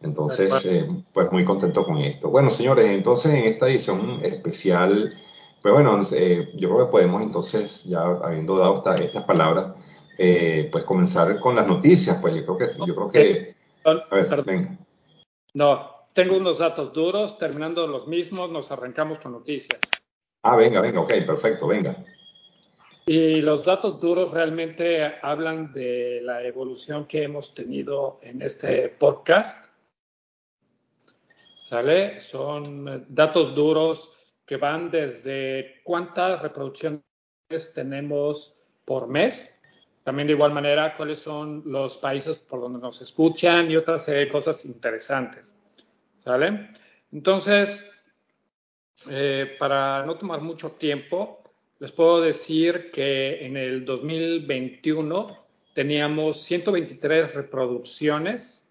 Entonces, 0.00 0.64
eh, 0.64 0.88
pues 1.12 1.32
muy 1.32 1.44
contento 1.44 1.84
con 1.84 1.98
esto. 1.98 2.30
Bueno, 2.30 2.52
señores, 2.52 2.86
entonces 2.86 3.34
en 3.34 3.44
esta 3.46 3.68
edición 3.68 4.20
especial 4.22 5.12
pues 5.62 5.74
bueno, 5.74 6.00
eh, 6.12 6.52
yo 6.54 6.68
creo 6.68 6.86
que 6.86 6.92
podemos 6.92 7.22
entonces, 7.22 7.84
ya 7.84 8.02
habiendo 8.02 8.58
dado 8.58 8.82
estas 8.96 9.24
palabras, 9.24 9.74
eh, 10.16 10.68
pues 10.70 10.84
comenzar 10.84 11.38
con 11.40 11.56
las 11.56 11.66
noticias. 11.66 12.18
Pues 12.20 12.34
yo 12.34 12.44
creo 12.44 12.58
que, 12.58 12.86
yo 12.86 12.94
creo 12.94 13.08
que. 13.08 13.54
A 13.84 14.14
ver, 14.14 14.44
venga. 14.44 14.78
No, 15.54 15.90
tengo 16.12 16.36
unos 16.36 16.58
datos 16.58 16.92
duros. 16.92 17.38
Terminando 17.38 17.86
los 17.86 18.06
mismos, 18.06 18.50
nos 18.50 18.70
arrancamos 18.70 19.18
con 19.18 19.32
noticias. 19.32 19.80
Ah, 20.42 20.56
venga, 20.56 20.80
venga, 20.80 21.00
ok, 21.00 21.12
perfecto, 21.26 21.66
venga. 21.66 22.04
Y 23.06 23.40
los 23.40 23.64
datos 23.64 24.00
duros 24.00 24.30
realmente 24.30 25.02
hablan 25.22 25.72
de 25.72 26.20
la 26.22 26.42
evolución 26.44 27.06
que 27.06 27.24
hemos 27.24 27.54
tenido 27.54 28.20
en 28.22 28.42
este 28.42 28.90
podcast. 28.90 29.72
¿Sale? 31.56 32.20
Son 32.20 33.06
datos 33.08 33.54
duros 33.54 34.17
que 34.48 34.56
van 34.56 34.90
desde 34.90 35.82
cuántas 35.84 36.40
reproducciones 36.40 37.02
tenemos 37.74 38.56
por 38.86 39.06
mes, 39.06 39.62
también 40.02 40.26
de 40.26 40.32
igual 40.32 40.54
manera 40.54 40.94
cuáles 40.94 41.18
son 41.18 41.62
los 41.66 41.98
países 41.98 42.36
por 42.36 42.62
donde 42.62 42.78
nos 42.78 43.02
escuchan 43.02 43.70
y 43.70 43.76
otras 43.76 44.10
cosas 44.32 44.64
interesantes. 44.64 45.54
¿Sale? 46.16 46.70
Entonces, 47.12 47.92
eh, 49.10 49.54
para 49.58 50.06
no 50.06 50.16
tomar 50.16 50.40
mucho 50.40 50.70
tiempo, 50.72 51.42
les 51.78 51.92
puedo 51.92 52.22
decir 52.22 52.90
que 52.90 53.44
en 53.44 53.58
el 53.58 53.84
2021 53.84 55.44
teníamos 55.74 56.42
123 56.42 57.34
reproducciones 57.34 58.66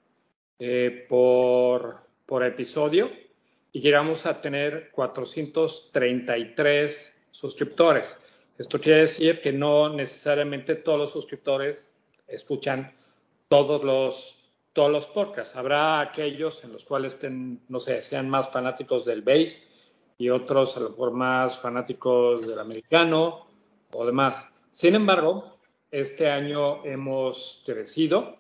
eh, 0.58 1.06
por, 1.08 2.00
por 2.26 2.44
episodio 2.44 3.12
y 3.72 3.82
llegamos 3.82 4.26
a 4.26 4.42
tener 4.42 4.90
433 4.92 7.28
suscriptores. 7.32 8.18
Esto 8.58 8.82
quiere 8.82 9.02
decir 9.02 9.42
que 9.42 9.54
no 9.54 9.90
necesariamente 9.90 10.76
todos 10.76 11.00
los 11.00 11.12
suscriptores 11.12 11.94
escuchan 12.28 12.94
todos 13.48 13.84
los, 13.84 14.52
todos 14.74 14.92
los 14.92 15.08
podcasts. 15.08 15.56
Habrá 15.56 16.00
aquellos 16.00 16.64
en 16.64 16.74
los 16.74 16.86
cuales 16.86 17.18
no 17.70 17.80
sé, 17.80 18.02
sean 18.02 18.30
más 18.30 18.50
fanáticos 18.50 19.06
del 19.06 19.22
base 19.22 19.64
y 20.18 20.30
otros 20.30 20.76
a 20.78 20.80
lo 20.80 20.90
mejor 20.90 21.12
más 21.12 21.60
fanáticos 21.60 22.48
del 22.48 22.60
americano 22.60 23.48
o 23.92 24.06
demás. 24.06 24.50
Sin 24.72 24.96
embargo, 24.96 25.60
este 25.92 26.30
año 26.30 26.84
hemos 26.84 27.62
crecido, 27.66 28.38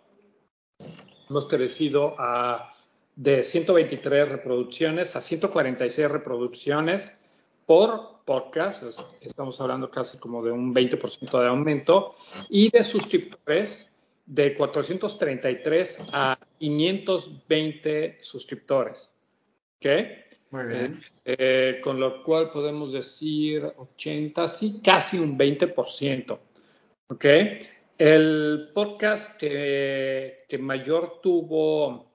hemos 1.30 1.46
crecido 1.46 2.16
a 2.18 2.74
de 3.18 3.44
123 3.44 4.30
reproducciones 4.30 5.16
a 5.16 5.22
146 5.22 6.10
reproducciones 6.10 7.12
por 7.66 8.24
podcast, 8.26 8.84
estamos 9.22 9.60
hablando 9.60 9.90
casi 9.90 10.20
como 10.20 10.44
de 10.44 10.52
un 10.52 10.74
20% 10.74 11.42
de 11.42 11.48
aumento, 11.48 12.16
y 12.50 12.70
de 12.70 12.84
suscriptores 12.84 13.92
de 14.26 14.54
433 14.54 16.00
a 16.14 16.38
520 16.60 18.18
suscriptores. 18.22 19.12
¿Ok? 19.78 19.86
Muy 20.52 20.68
bien. 20.68 21.02
Eh, 21.26 21.82
con 21.84 22.00
lo 22.00 22.24
cual 22.24 22.52
podemos 22.52 22.94
decir 22.94 23.64
80, 23.78 24.48
sí, 24.48 24.80
casi 24.84 25.18
un 25.18 25.38
20%. 25.38 26.38
¿Ok? 27.08 27.26
El 27.98 28.70
podcast 28.76 29.40
que, 29.40 30.46
que 30.48 30.58
mayor 30.60 31.20
tuvo 31.22 32.07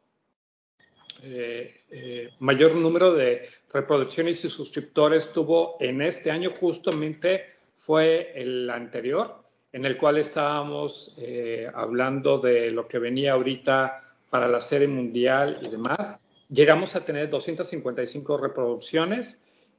eh, 1.24 1.82
eh, 1.88 2.30
mayor 2.40 2.74
número 2.74 3.14
de 3.14 3.48
reproducciones 3.72 4.44
y 4.44 4.50
suscriptores 4.50 5.32
tuvo 5.32 5.76
en 5.78 6.02
este 6.02 6.32
año 6.32 6.50
justamente 6.58 7.44
fue 7.76 8.32
el 8.34 8.68
anterior, 8.68 9.36
en 9.72 9.84
el 9.84 9.96
cual 9.96 10.18
estábamos 10.18 11.14
eh, 11.18 11.70
hablando 11.72 12.38
de 12.38 12.72
lo 12.72 12.88
que 12.88 12.98
venía 12.98 13.34
ahorita 13.34 14.02
para 14.30 14.48
la 14.48 14.60
serie 14.60 14.88
mundial 14.88 15.60
y 15.62 15.68
demás. 15.68 16.18
Llegamos 16.48 16.96
a 16.96 17.04
tener 17.04 17.30
255 17.30 18.38
reproducciones 18.38 19.38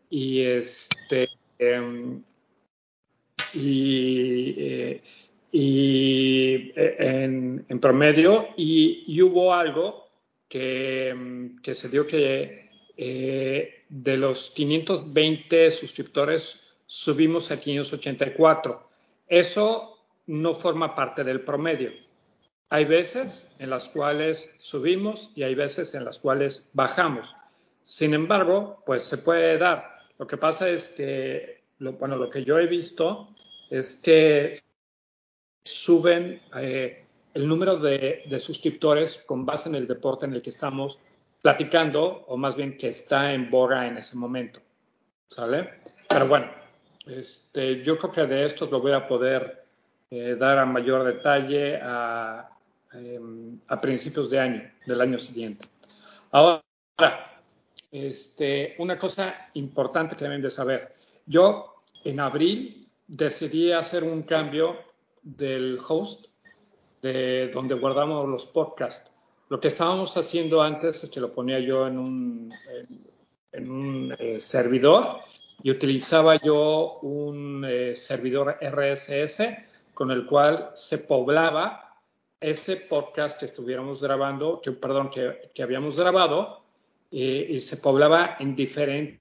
y 0.10 0.44
este 0.44 1.28
em, 1.60 2.24
y, 3.54 4.94
en, 6.76 7.80
promedio 7.82 8.48
y, 8.56 9.04
y 9.08 9.22
hubo 9.22 9.54
algo 9.54 10.03
que, 10.54 11.74
se 11.74 11.90
dio 11.90 12.06
que 12.06 12.70
eh, 12.96 13.86
de 13.90 14.18
los 14.18 14.52
520 14.52 15.72
suscriptores 15.72 16.76
subimos 16.86 17.50
a 17.50 17.60
584. 17.60 18.88
Eso 19.28 19.98
no 20.28 20.54
forma 20.54 20.94
parte 20.94 21.24
del 21.24 21.42
promedio. 21.42 21.92
Hay 22.70 22.86
veces 22.86 23.52
en 23.58 23.72
las 23.72 23.90
cuales 23.90 24.54
subimos 24.60 25.32
y 25.36 25.42
hay 25.42 25.56
veces 25.56 25.96
en 25.96 26.06
las 26.06 26.20
cuales 26.20 26.70
bajamos. 26.74 27.36
Sin 27.84 28.14
embargo, 28.14 28.84
pues 28.86 29.04
se 29.04 29.18
puede 29.18 29.58
dar. 29.58 30.02
Lo 30.20 30.28
que 30.28 30.38
pasa 30.38 30.70
es 30.70 30.90
que, 30.90 31.64
lo, 31.80 31.94
bueno, 31.94 32.16
lo 32.16 32.30
que 32.30 32.44
yo 32.44 32.60
he 32.60 32.68
visto 32.68 33.36
es 33.72 33.96
que 33.96 34.62
suben 35.64 36.42
eh, 36.58 37.03
el 37.34 37.48
número 37.48 37.78
de, 37.78 38.24
suscriptores 38.40 39.24
con 39.26 39.46
base 39.46 39.70
en 39.70 39.76
el 39.76 39.88
deporte 39.88 40.26
en 40.26 40.34
el 40.34 40.42
que 40.42 40.52
estamos 40.52 41.00
platicando, 41.42 42.24
o 42.28 42.38
más 42.38 42.56
bien 42.56 42.78
que 42.78 42.90
está 42.90 43.34
en 43.34 43.50
boga 43.50 43.88
en 43.88 43.98
ese 43.98 44.16
momento. 44.16 44.62
¿Sale? 45.28 45.82
Pero 46.08 46.28
bueno, 46.28 46.48
este, 47.08 47.84
yo 47.84 47.98
creo 47.98 48.12
que 48.12 48.28
de 48.28 48.46
estos 48.46 48.72
lo 48.72 48.82
voy 48.82 48.92
a 48.92 49.08
poder 49.08 49.64
eh, 50.12 50.36
dar 50.40 50.60
a 50.60 50.66
mayor 50.66 51.04
detalle 51.04 51.80
a, 51.82 52.50
em, 52.94 53.60
a, 53.68 53.82
principios 53.82 54.30
de 54.30 54.40
año, 54.40 54.72
del 54.86 55.02
año 55.02 55.18
siguiente. 55.18 55.68
Ahora, 56.32 56.62
este, 57.92 58.76
una 58.78 58.98
cosa 58.98 59.50
importante 59.54 60.16
que 60.16 60.24
deben 60.24 60.42
de 60.42 60.52
saber. 60.52 60.96
Yo 61.26 61.84
en 62.04 62.20
abril 62.20 62.88
decidí 63.08 63.72
hacer 63.72 64.04
un 64.04 64.24
cambio 64.24 64.78
del 65.22 65.80
host 65.88 66.28
de 67.04 67.50
donde 67.50 67.76
guardamos 67.76 68.28
los 68.28 68.46
podcasts. 68.46 69.12
Lo 69.50 69.60
que 69.60 69.68
estábamos 69.68 70.16
haciendo 70.16 70.62
antes 70.62 71.04
es 71.04 71.10
que 71.10 71.20
lo 71.20 71.34
ponía 71.34 71.60
yo 71.60 71.86
en 71.86 72.00
un, 72.00 72.54
en, 73.52 73.70
un 73.70 74.16
eh, 74.18 74.40
servidor 74.40 75.20
y 75.62 75.70
utilizaba 75.70 76.42
yo 76.42 77.00
un 77.02 77.66
eh, 77.68 77.96
servidor 77.96 78.58
RSS 78.62 79.44
con 79.94 80.12
el 80.12 80.26
cual 80.26 80.72
se 80.74 81.00
poblaba 81.00 82.00
ese 82.40 82.78
podcast 82.78 83.38
que 83.38 83.46
estuviéramos 83.46 84.02
grabando, 84.02 84.62
que, 84.62 84.72
perdón, 84.72 85.10
que, 85.12 85.52
que 85.54 85.62
habíamos 85.62 85.98
grabado 85.98 86.64
y, 87.12 87.56
y 87.56 87.60
se 87.60 87.78
poblaba 87.78 88.38
en 88.40 88.56
diferentes 88.56 89.20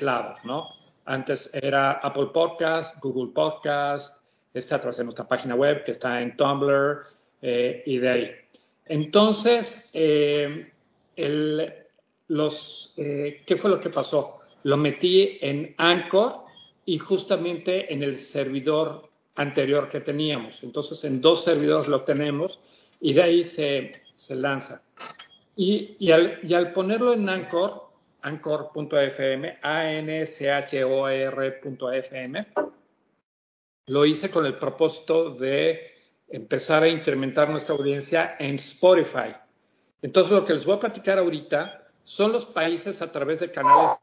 lados, 0.00 0.38
¿no? 0.44 0.70
Antes 1.04 1.50
era 1.54 1.92
Apple 1.92 2.30
Podcast, 2.32 2.98
Google 3.00 3.32
Podcast, 3.32 4.17
está 4.58 4.76
a 4.76 4.80
través 4.80 4.98
de 4.98 5.04
nuestra 5.04 5.26
página 5.26 5.54
web, 5.54 5.84
que 5.84 5.92
está 5.92 6.20
en 6.20 6.36
Tumblr 6.36 7.06
eh, 7.42 7.82
y 7.86 7.98
de 7.98 8.08
ahí. 8.08 8.30
Entonces, 8.86 9.90
eh, 9.92 10.72
los, 12.28 12.94
eh, 12.96 13.42
¿qué 13.46 13.56
fue 13.56 13.70
lo 13.70 13.80
que 13.80 13.90
pasó? 13.90 14.40
Lo 14.62 14.76
metí 14.76 15.38
en 15.40 15.74
Anchor 15.78 16.44
y 16.84 16.98
justamente 16.98 17.92
en 17.92 18.02
el 18.02 18.18
servidor 18.18 19.08
anterior 19.36 19.88
que 19.88 20.00
teníamos. 20.00 20.62
Entonces, 20.62 21.04
en 21.04 21.20
dos 21.20 21.44
servidores 21.44 21.88
lo 21.88 22.02
tenemos 22.02 22.60
y 23.00 23.12
de 23.12 23.22
ahí 23.22 23.44
se, 23.44 24.02
se 24.16 24.34
lanza. 24.34 24.82
Y, 25.54 25.96
y, 25.98 26.10
al, 26.12 26.40
y, 26.42 26.54
al, 26.54 26.72
ponerlo 26.72 27.12
en 27.12 27.28
Anchor, 27.28 27.88
anchor.fm, 28.22 29.58
A-N-C-H-O-R.fm. 29.62 30.38
Lo 33.88 34.04
hice 34.06 34.30
con 34.30 34.46
el 34.46 34.54
propósito 34.54 35.30
de 35.30 35.94
empezar 36.28 36.82
a 36.82 36.88
incrementar 36.88 37.50
nuestra 37.50 37.74
audiencia 37.74 38.36
en 38.38 38.56
Spotify. 38.56 39.34
Entonces, 40.02 40.32
lo 40.32 40.44
que 40.44 40.54
les 40.54 40.64
voy 40.64 40.76
a 40.76 40.80
platicar 40.80 41.18
ahorita 41.18 41.88
son 42.04 42.32
los 42.32 42.46
países 42.46 43.02
a 43.02 43.10
través 43.10 43.40
de 43.40 43.50
canales 43.50 43.96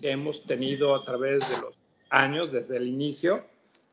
que 0.00 0.10
hemos 0.10 0.44
tenido 0.44 0.94
a 0.94 1.04
través 1.04 1.40
de 1.48 1.56
los 1.56 1.74
años, 2.10 2.52
desde 2.52 2.76
el 2.76 2.88
inicio, 2.88 3.44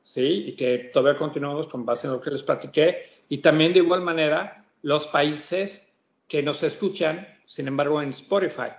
¿sí? 0.04 0.46
Y 0.48 0.56
que 0.56 0.90
todavía 0.94 1.18
continuamos 1.18 1.68
con 1.68 1.86
base 1.86 2.08
en 2.08 2.14
lo 2.14 2.22
que 2.22 2.32
les 2.32 2.44
platiqué. 2.44 3.04
Y 3.30 3.38
también 3.38 3.74
de 3.74 3.80
igual 3.80 4.02
manera, 4.02 4.66
los 4.82 5.08
países 5.08 5.98
que 6.28 6.42
nos 6.42 6.64
escuchan, 6.64 7.28
sin 7.46 7.68
embargo, 7.68 8.02
en 8.02 8.10
Spotify. 8.10 8.72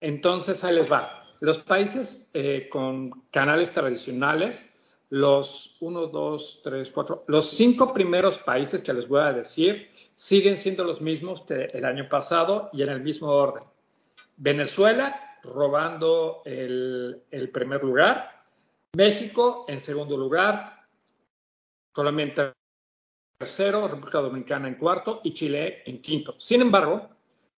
Entonces, 0.00 0.62
ahí 0.64 0.74
les 0.74 0.92
va. 0.92 1.24
Los 1.40 1.58
países 1.58 2.30
eh, 2.34 2.68
con 2.70 3.22
canales 3.30 3.70
tradicionales, 3.70 4.68
los 5.10 5.76
1, 5.80 6.06
2, 6.08 6.60
3, 6.64 6.90
4, 6.90 7.24
los 7.28 7.50
cinco 7.50 7.94
primeros 7.94 8.38
países 8.38 8.82
que 8.82 8.92
les 8.92 9.08
voy 9.08 9.20
a 9.20 9.32
decir 9.32 9.90
siguen 10.14 10.56
siendo 10.56 10.84
los 10.84 11.00
mismos 11.00 11.46
del 11.46 11.84
año 11.84 12.08
pasado 12.08 12.70
y 12.72 12.82
en 12.82 12.90
el 12.90 13.00
mismo 13.00 13.28
orden. 13.28 13.64
Venezuela 14.36 15.38
robando 15.42 16.42
el, 16.44 17.22
el 17.30 17.50
primer 17.50 17.82
lugar, 17.82 18.44
México 18.96 19.64
en 19.68 19.80
segundo 19.80 20.16
lugar, 20.16 20.86
Colombia 21.92 22.24
en 22.24 22.54
tercero, 23.38 23.88
República 23.88 24.18
Dominicana 24.18 24.68
en 24.68 24.74
cuarto 24.74 25.20
y 25.24 25.32
Chile 25.32 25.82
en 25.86 26.02
quinto. 26.02 26.34
Sin 26.38 26.60
embargo, 26.60 27.08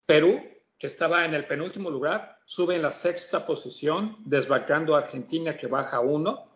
Perú, 0.07 0.41
que 0.79 0.87
estaba 0.87 1.25
en 1.25 1.35
el 1.35 1.47
penúltimo 1.47 1.91
lugar, 1.91 2.39
sube 2.45 2.75
en 2.75 2.83
la 2.83 2.91
sexta 2.91 3.47
posición, 3.47 4.17
desbancando 4.25 4.95
a 4.95 5.01
Argentina 5.01 5.57
que 5.57 5.67
baja 5.67 6.01
uno. 6.01 6.50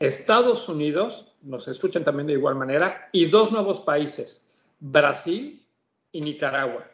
Estados 0.00 0.66
Unidos, 0.68 1.36
nos 1.42 1.68
escuchan 1.68 2.04
también 2.04 2.26
de 2.26 2.32
igual 2.32 2.54
manera, 2.54 3.08
y 3.12 3.26
dos 3.26 3.52
nuevos 3.52 3.80
países, 3.80 4.48
Brasil 4.80 5.62
y 6.10 6.22
Nicaragua. 6.22 6.90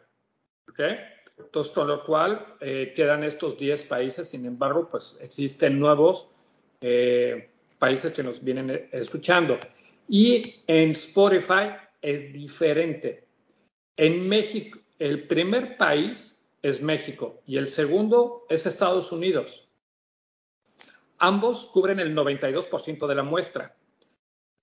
¿Okay? 0.69 0.97
Entonces, 1.37 1.73
con 1.73 1.87
lo 1.87 2.03
cual 2.03 2.55
eh, 2.59 2.93
quedan 2.95 3.23
estos 3.23 3.57
10 3.57 3.85
países, 3.85 4.29
sin 4.29 4.45
embargo, 4.45 4.89
pues 4.89 5.19
existen 5.21 5.79
nuevos 5.79 6.27
eh, 6.81 7.49
países 7.79 8.11
que 8.11 8.23
nos 8.23 8.43
vienen 8.43 8.71
eh, 8.71 8.89
escuchando. 8.91 9.57
Y 10.09 10.55
en 10.67 10.91
Spotify 10.91 11.75
es 12.01 12.33
diferente. 12.33 13.25
En 13.95 14.27
México, 14.27 14.79
el 14.99 15.27
primer 15.27 15.77
país 15.77 16.49
es 16.61 16.81
México 16.81 17.41
y 17.45 17.57
el 17.57 17.67
segundo 17.67 18.45
es 18.49 18.65
Estados 18.65 19.11
Unidos. 19.11 19.66
Ambos 21.19 21.67
cubren 21.67 21.99
el 21.99 22.15
92% 22.15 23.07
de 23.07 23.15
la 23.15 23.23
muestra. 23.23 23.75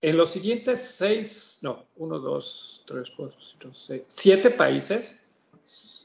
En 0.00 0.16
los 0.16 0.30
siguientes 0.30 0.80
seis, 0.80 1.58
no, 1.62 1.86
uno, 1.96 2.18
dos, 2.18 2.84
tres, 2.86 3.10
cuatro, 3.16 3.38
cinco, 3.40 3.74
seis, 3.74 4.02
siete 4.06 4.50
países, 4.50 5.26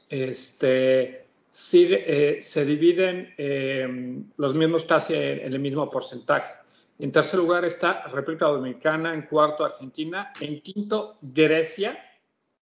este, 0.08 1.26
eh, 1.72 2.38
se 2.40 2.64
dividen 2.64 3.34
eh, 3.36 4.22
los 4.38 4.54
mismos 4.54 4.84
casi 4.84 5.14
en, 5.14 5.40
en, 5.40 5.52
el 5.52 5.58
mismo 5.58 5.88
porcentaje. 5.90 6.54
En 6.98 7.12
tercer 7.12 7.38
lugar 7.38 7.64
está 7.64 8.06
República 8.08 8.46
Dominicana, 8.46 9.14
en 9.14 9.22
cuarto 9.22 9.64
Argentina, 9.64 10.32
en 10.40 10.60
quinto 10.62 11.18
Grecia, 11.20 11.98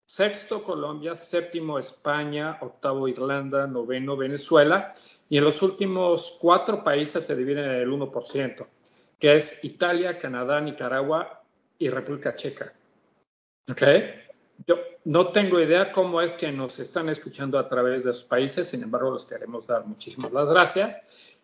sexto 0.07 0.65
Colombia, 0.65 1.15
séptimo 1.15 1.79
España, 1.79 2.59
octavo 2.63 3.07
Irlanda, 3.07 3.67
noveno 3.67 4.17
Venezuela 4.17 4.93
y 5.31 5.39
en 5.39 5.45
los 5.45 5.63
últimos 5.63 6.37
cuatro 6.41 6.85
países 6.85 7.25
se 7.25 7.37
dividen 7.37 7.65
en 7.65 7.77
el 7.77 7.89
1%, 7.89 8.67
que 9.19 9.35
es 9.37 9.65
Italia, 9.65 10.19
Canadá, 10.19 10.61
Nicaragua 10.61 11.43
y 11.79 11.89
República 11.89 12.35
Checa. 12.35 12.75
¿Ok? 13.71 13.83
Yo 14.67 14.79
no 15.05 15.29
tengo 15.29 15.61
idea 15.61 15.93
cómo 15.93 16.21
es 16.21 16.33
que 16.33 16.51
nos 16.51 16.79
están 16.81 17.09
escuchando 17.09 17.59
a 17.59 17.69
través 17.69 18.05
de 18.05 18.11
esos 18.11 18.25
países, 18.25 18.69
sin 18.69 18.83
embargo, 18.83 19.15
les 19.15 19.25
queremos 19.25 19.67
dar 19.67 19.87
muchísimas 19.87 20.33
las 20.33 20.49
gracias 20.49 20.99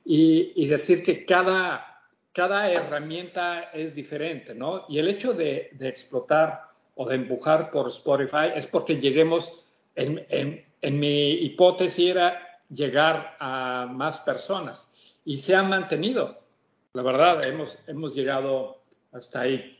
y, 0.04 0.52
y 0.56 0.66
decir 0.66 1.04
que 1.04 1.24
cada, 1.24 2.02
cada 2.32 2.70
herramienta 2.70 3.70
es 3.72 3.94
diferente, 3.94 4.54
¿no? 4.54 4.84
Y 4.88 4.98
el 4.98 5.08
hecho 5.08 5.32
de, 5.32 5.70
de 5.72 5.88
explotar 5.88 6.64
o 6.96 7.08
de 7.08 7.14
empujar 7.14 7.70
por 7.70 7.88
Spotify 7.88 8.52
es 8.54 8.66
porque 8.66 8.98
lleguemos, 9.00 9.64
en, 9.94 10.26
en, 10.28 10.64
en, 10.82 10.98
mi 10.98 11.30
hipótesis 11.30 12.10
era 12.10 12.45
llegar 12.68 13.36
a 13.38 13.86
más 13.90 14.20
personas 14.20 14.92
y 15.24 15.38
se 15.38 15.54
ha 15.54 15.62
mantenido. 15.62 16.38
La 16.92 17.02
verdad, 17.02 17.44
hemos, 17.46 17.78
hemos 17.86 18.14
llegado 18.14 18.78
hasta 19.12 19.40
ahí. 19.40 19.78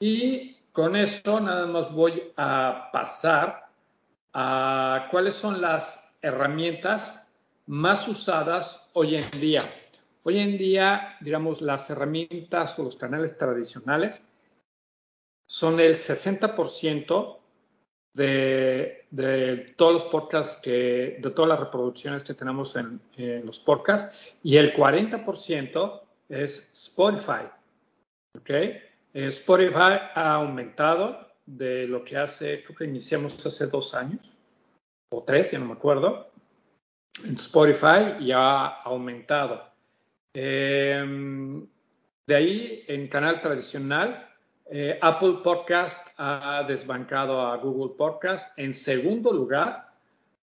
Y 0.00 0.56
con 0.72 0.96
eso 0.96 1.40
nada 1.40 1.66
más 1.66 1.92
voy 1.92 2.32
a 2.36 2.90
pasar 2.92 3.68
a 4.32 5.08
cuáles 5.10 5.34
son 5.34 5.60
las 5.60 6.16
herramientas 6.22 7.26
más 7.66 8.08
usadas 8.08 8.88
hoy 8.92 9.16
en 9.16 9.40
día. 9.40 9.62
Hoy 10.22 10.40
en 10.40 10.58
día, 10.58 11.16
digamos, 11.20 11.60
las 11.62 11.90
herramientas 11.90 12.78
o 12.78 12.84
los 12.84 12.96
canales 12.96 13.38
tradicionales 13.38 14.20
son 15.46 15.80
el 15.80 15.94
60% 15.94 17.37
de, 18.14 19.06
de, 19.10 19.74
todos 19.76 19.92
los 19.92 20.04
podcasts, 20.04 20.60
que, 20.62 21.18
de 21.20 21.30
todas 21.30 21.48
las 21.48 21.60
reproducciones 21.60 22.22
que 22.22 22.34
tenemos 22.34 22.76
en, 22.76 23.00
en 23.16 23.46
los 23.46 23.58
podcasts 23.58 24.36
y 24.42 24.56
el 24.56 24.74
40% 24.74 26.00
es 26.28 26.70
Spotify. 26.72 27.48
¿Ok? 28.36 28.50
Eh, 28.50 28.80
Spotify 29.14 29.98
ha 30.14 30.34
aumentado 30.34 31.28
de 31.46 31.86
lo 31.86 32.04
que 32.04 32.16
hace, 32.16 32.62
creo 32.62 32.76
que 32.76 32.84
iniciamos 32.84 33.44
hace 33.44 33.66
dos 33.66 33.94
años 33.94 34.36
o 35.10 35.22
tres, 35.22 35.50
ya 35.50 35.58
no 35.58 35.66
me 35.66 35.72
acuerdo. 35.72 36.30
En 37.24 37.34
Spotify 37.34 38.16
ya 38.20 38.66
ha 38.66 38.82
aumentado. 38.82 39.64
Eh, 40.34 41.04
de 42.26 42.36
ahí, 42.36 42.84
en 42.88 43.08
canal 43.08 43.40
tradicional, 43.40 44.27
eh, 44.70 44.98
Apple 45.00 45.38
Podcast 45.42 46.08
ha 46.18 46.62
desbancado 46.68 47.40
a 47.40 47.56
Google 47.56 47.94
Podcast. 47.96 48.58
En 48.58 48.74
segundo 48.74 49.32
lugar, 49.32 49.88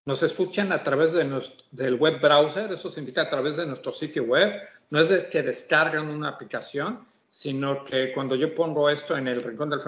nos 0.06 0.24
escuchan 0.24 0.72
a 0.72 0.84
través 0.84 1.14
de 1.14 1.24
nuestro, 1.24 1.64
del 1.72 1.96
web 1.96 2.20
browser, 2.20 2.72
eso 2.72 2.90
significa 2.90 3.24
a 3.24 3.30
través 3.30 3.56
de 3.56 3.66
nuestro 3.66 3.92
sitio 3.92 4.24
web. 4.24 4.54
No 4.90 5.00
es 5.00 5.10
de 5.10 5.30
que 5.30 5.44
descargan 5.44 6.10
una 6.10 6.30
aplicación, 6.30 7.06
sino 7.30 7.84
que 7.84 8.12
cuando 8.14 8.36
yo 8.36 8.54
pongo 8.56 8.90
esto 8.90 9.18
en 9.18 9.28
el 9.28 9.42
rincón 9.42 9.70
del 9.70 9.82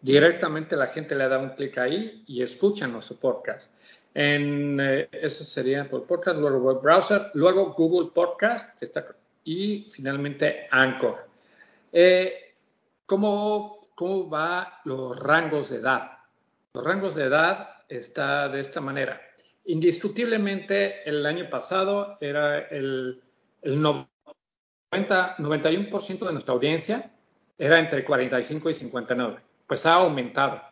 directamente 0.00 0.76
la 0.76 0.86
gente 0.88 1.14
le 1.14 1.28
da 1.28 1.38
un 1.38 1.50
clic 1.50 1.78
ahí 1.78 2.24
y 2.26 2.42
escucha 2.42 2.86
nuestro 2.86 3.16
podcast. 3.16 3.70
En, 4.14 4.80
eh, 4.80 5.08
eso 5.12 5.44
sería 5.44 5.82
Apple 5.82 6.02
Podcast, 6.08 6.38
luego 6.38 6.58
web 6.58 6.82
browser, 6.82 7.30
luego 7.34 7.72
Google 7.74 8.10
Podcast 8.12 8.82
y 9.44 9.88
finalmente 9.92 10.66
Anchor. 10.70 11.27
Eh, 11.92 12.54
¿cómo, 13.06 13.78
¿Cómo 13.94 14.28
va 14.28 14.80
los 14.84 15.18
rangos 15.18 15.70
de 15.70 15.76
edad? 15.76 16.18
Los 16.72 16.84
rangos 16.84 17.14
de 17.14 17.24
edad 17.24 17.68
está 17.88 18.48
de 18.48 18.60
esta 18.60 18.80
manera. 18.80 19.20
Indiscutiblemente, 19.64 21.08
el 21.08 21.24
año 21.26 21.48
pasado 21.50 22.16
era 22.20 22.58
el, 22.68 23.22
el 23.62 23.80
90, 23.82 24.08
91% 24.90 26.18
de 26.26 26.32
nuestra 26.32 26.54
audiencia 26.54 27.12
era 27.58 27.80
entre 27.80 28.04
45 28.04 28.70
y 28.70 28.74
59. 28.74 29.38
Pues 29.66 29.84
ha 29.84 29.94
aumentado. 29.94 30.62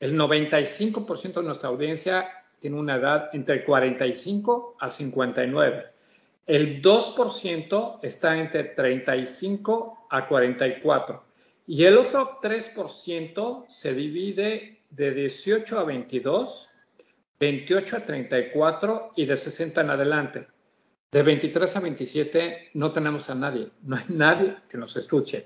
El 0.00 0.18
95% 0.18 1.34
de 1.34 1.42
nuestra 1.42 1.68
audiencia 1.68 2.28
tiene 2.60 2.76
una 2.76 2.96
edad 2.96 3.30
entre 3.32 3.64
45 3.64 4.76
a 4.80 4.90
59. 4.90 5.86
El 6.48 6.80
2% 6.80 7.98
está 8.02 8.38
entre 8.38 8.64
35 8.64 10.06
a 10.08 10.26
44 10.26 11.24
y 11.66 11.84
el 11.84 11.98
otro 11.98 12.40
3% 12.40 13.66
se 13.68 13.92
divide 13.92 14.80
de 14.88 15.10
18 15.12 15.78
a 15.78 15.84
22, 15.84 16.70
28 17.38 17.96
a 17.98 18.00
34 18.00 19.12
y 19.16 19.26
de 19.26 19.36
60 19.36 19.82
en 19.82 19.90
adelante. 19.90 20.46
De 21.12 21.22
23 21.22 21.76
a 21.76 21.80
27 21.80 22.70
no 22.72 22.92
tenemos 22.92 23.28
a 23.28 23.34
nadie, 23.34 23.68
no 23.82 23.96
hay 23.96 24.04
nadie 24.08 24.56
que 24.70 24.78
nos 24.78 24.96
escuche. 24.96 25.44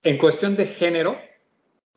En 0.00 0.16
cuestión 0.16 0.54
de 0.54 0.64
género, 0.66 1.18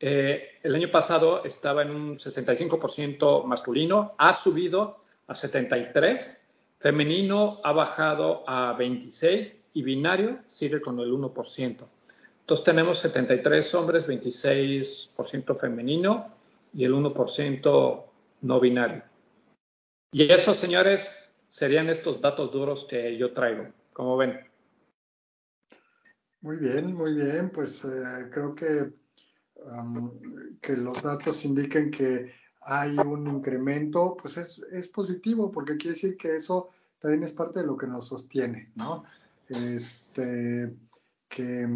eh, 0.00 0.58
el 0.60 0.74
año 0.74 0.90
pasado 0.90 1.44
estaba 1.44 1.82
en 1.82 1.92
un 1.92 2.18
65% 2.18 3.44
masculino, 3.44 4.16
ha 4.18 4.34
subido 4.34 5.04
a 5.28 5.36
73 5.36 6.39
Femenino 6.80 7.60
ha 7.62 7.72
bajado 7.72 8.42
a 8.48 8.72
26 8.72 9.64
y 9.74 9.82
binario 9.82 10.40
sigue 10.48 10.80
con 10.80 10.98
el 10.98 11.12
1%. 11.12 11.86
Entonces 12.40 12.64
tenemos 12.64 12.98
73 12.98 13.74
hombres, 13.74 14.06
26% 14.06 15.56
femenino 15.56 16.34
y 16.72 16.84
el 16.84 16.94
1% 16.94 18.04
no 18.40 18.60
binario. 18.60 19.02
Y 20.10 20.32
eso, 20.32 20.54
señores, 20.54 21.32
serían 21.50 21.90
estos 21.90 22.18
datos 22.20 22.50
duros 22.50 22.86
que 22.88 23.16
yo 23.18 23.34
traigo. 23.34 23.68
Como 23.92 24.16
ven. 24.16 24.40
Muy 26.40 26.56
bien, 26.56 26.94
muy 26.94 27.14
bien. 27.14 27.50
Pues 27.50 27.84
eh, 27.84 28.30
creo 28.32 28.54
que, 28.54 28.90
que 30.62 30.76
los 30.78 31.02
datos 31.02 31.44
indiquen 31.44 31.90
que 31.90 32.39
hay 32.62 32.98
un 32.98 33.26
incremento, 33.26 34.16
pues 34.20 34.36
es, 34.36 34.58
es, 34.70 34.88
positivo, 34.88 35.50
porque 35.50 35.76
quiere 35.76 35.94
decir 35.94 36.16
que 36.16 36.36
eso 36.36 36.70
también 36.98 37.22
es 37.22 37.32
parte 37.32 37.60
de 37.60 37.66
lo 37.66 37.76
que 37.76 37.86
nos 37.86 38.08
sostiene, 38.08 38.70
¿no? 38.74 39.04
Este, 39.48 40.74
que, 41.28 41.68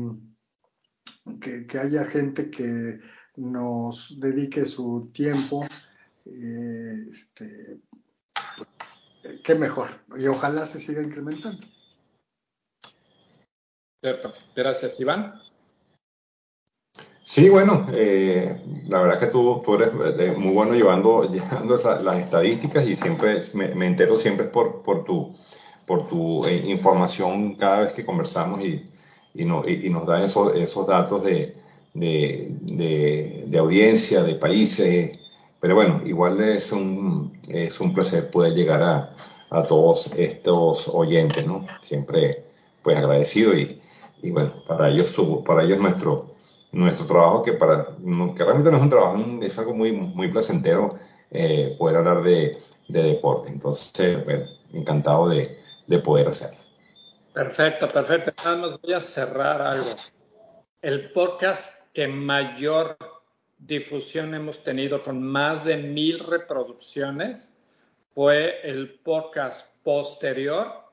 que, 1.40 1.78
haya 1.78 2.04
gente 2.04 2.50
que 2.50 3.00
nos 3.36 4.20
dedique 4.20 4.66
su 4.66 5.10
tiempo, 5.12 5.66
eh, 6.26 7.06
este, 7.10 7.80
qué 9.42 9.54
mejor, 9.54 9.88
y 10.18 10.26
ojalá 10.26 10.66
se 10.66 10.80
siga 10.80 11.02
incrementando. 11.02 11.66
Cierto. 14.00 14.34
Gracias, 14.54 15.00
Iván. 15.00 15.43
Sí, 17.26 17.48
bueno, 17.48 17.86
eh, 17.94 18.60
la 18.86 19.00
verdad 19.00 19.18
que 19.18 19.26
tú, 19.28 19.62
tú 19.64 19.74
eres 19.76 19.88
eh, 20.18 20.34
muy 20.36 20.52
bueno 20.52 20.74
llevando, 20.74 21.24
llevando 21.32 21.76
las 22.02 22.20
estadísticas 22.20 22.86
y 22.86 22.96
siempre 22.96 23.40
me, 23.54 23.86
entero 23.86 24.18
siempre 24.18 24.46
por, 24.46 24.82
por 24.82 25.04
tu, 25.04 25.34
por 25.86 26.06
tu 26.06 26.44
eh, 26.44 26.56
información 26.68 27.54
cada 27.56 27.80
vez 27.80 27.92
que 27.94 28.04
conversamos 28.04 28.60
y, 28.62 28.84
y, 29.34 29.44
no, 29.44 29.66
y, 29.66 29.88
nos 29.90 30.06
da 30.06 30.22
esos, 30.22 30.54
esos 30.54 30.86
datos 30.86 31.24
de, 31.24 31.54
de, 31.94 32.48
de, 33.46 33.58
audiencia, 33.58 34.22
de 34.22 34.34
países. 34.34 35.18
Pero 35.60 35.74
bueno, 35.76 36.02
igual 36.04 36.40
es 36.42 36.72
un, 36.72 37.40
es 37.48 37.80
un 37.80 37.94
placer 37.94 38.30
poder 38.30 38.52
llegar 38.54 38.82
a, 38.82 39.16
a 39.50 39.62
todos 39.62 40.10
estos 40.16 40.88
oyentes, 40.88 41.46
¿no? 41.46 41.66
Siempre 41.80 42.44
pues 42.82 42.98
agradecido 42.98 43.56
y, 43.56 43.80
y 44.22 44.30
bueno, 44.30 44.52
para 44.68 44.90
ellos, 44.90 45.14
para 45.46 45.64
ellos 45.64 45.78
nuestro, 45.78 46.33
nuestro 46.74 47.06
trabajo, 47.06 47.42
que, 47.42 47.52
para, 47.52 47.86
que 47.86 48.44
realmente 48.44 48.70
no 48.70 48.76
es 48.76 48.82
un 48.82 48.90
trabajo, 48.90 49.24
es 49.42 49.58
algo 49.58 49.74
muy, 49.74 49.92
muy 49.92 50.28
placentero 50.28 50.98
eh, 51.30 51.74
poder 51.78 51.96
hablar 51.96 52.22
de, 52.22 52.58
de, 52.88 53.02
deporte. 53.02 53.48
Entonces, 53.48 54.24
bueno, 54.24 54.46
encantado 54.72 55.28
de, 55.28 55.58
de 55.86 55.98
poder 56.00 56.28
hacerlo. 56.28 56.58
Perfecto, 57.32 57.88
perfecto. 57.88 58.32
Nada 58.44 58.56
más 58.56 58.80
voy 58.80 58.92
a 58.92 59.00
cerrar 59.00 59.62
algo. 59.62 59.96
El 60.82 61.10
podcast 61.12 61.92
que 61.92 62.06
mayor 62.06 62.96
difusión 63.58 64.34
hemos 64.34 64.62
tenido 64.62 65.02
con 65.02 65.22
más 65.22 65.64
de 65.64 65.76
mil 65.76 66.18
reproducciones 66.18 67.50
fue 68.14 68.60
el 68.62 69.00
podcast 69.00 69.66
posterior 69.82 70.83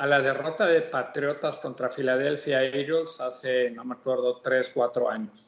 a 0.00 0.06
la 0.06 0.22
derrota 0.22 0.64
de 0.64 0.80
Patriotas 0.80 1.58
contra 1.58 1.90
Philadelphia 1.90 2.64
Eagles 2.64 3.20
hace, 3.20 3.70
no 3.70 3.84
me 3.84 3.92
acuerdo, 3.92 4.40
tres, 4.40 4.72
cuatro 4.72 5.10
años. 5.10 5.44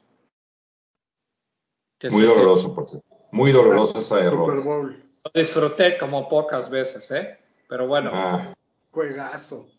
Muy 2.10 2.24
doloroso, 2.24 2.74
por 2.74 2.86
Muy 3.30 3.50
doloroso 3.50 4.00
esa 4.00 4.16
derrota. 4.16 4.52
Lo 4.54 5.30
disfruté 5.32 5.96
como 5.96 6.28
pocas 6.28 6.68
veces, 6.68 7.10
¿eh? 7.12 7.38
Pero 7.66 7.86
bueno. 7.86 8.10
Ah. 8.12 8.54
Juegazo. 8.90 9.70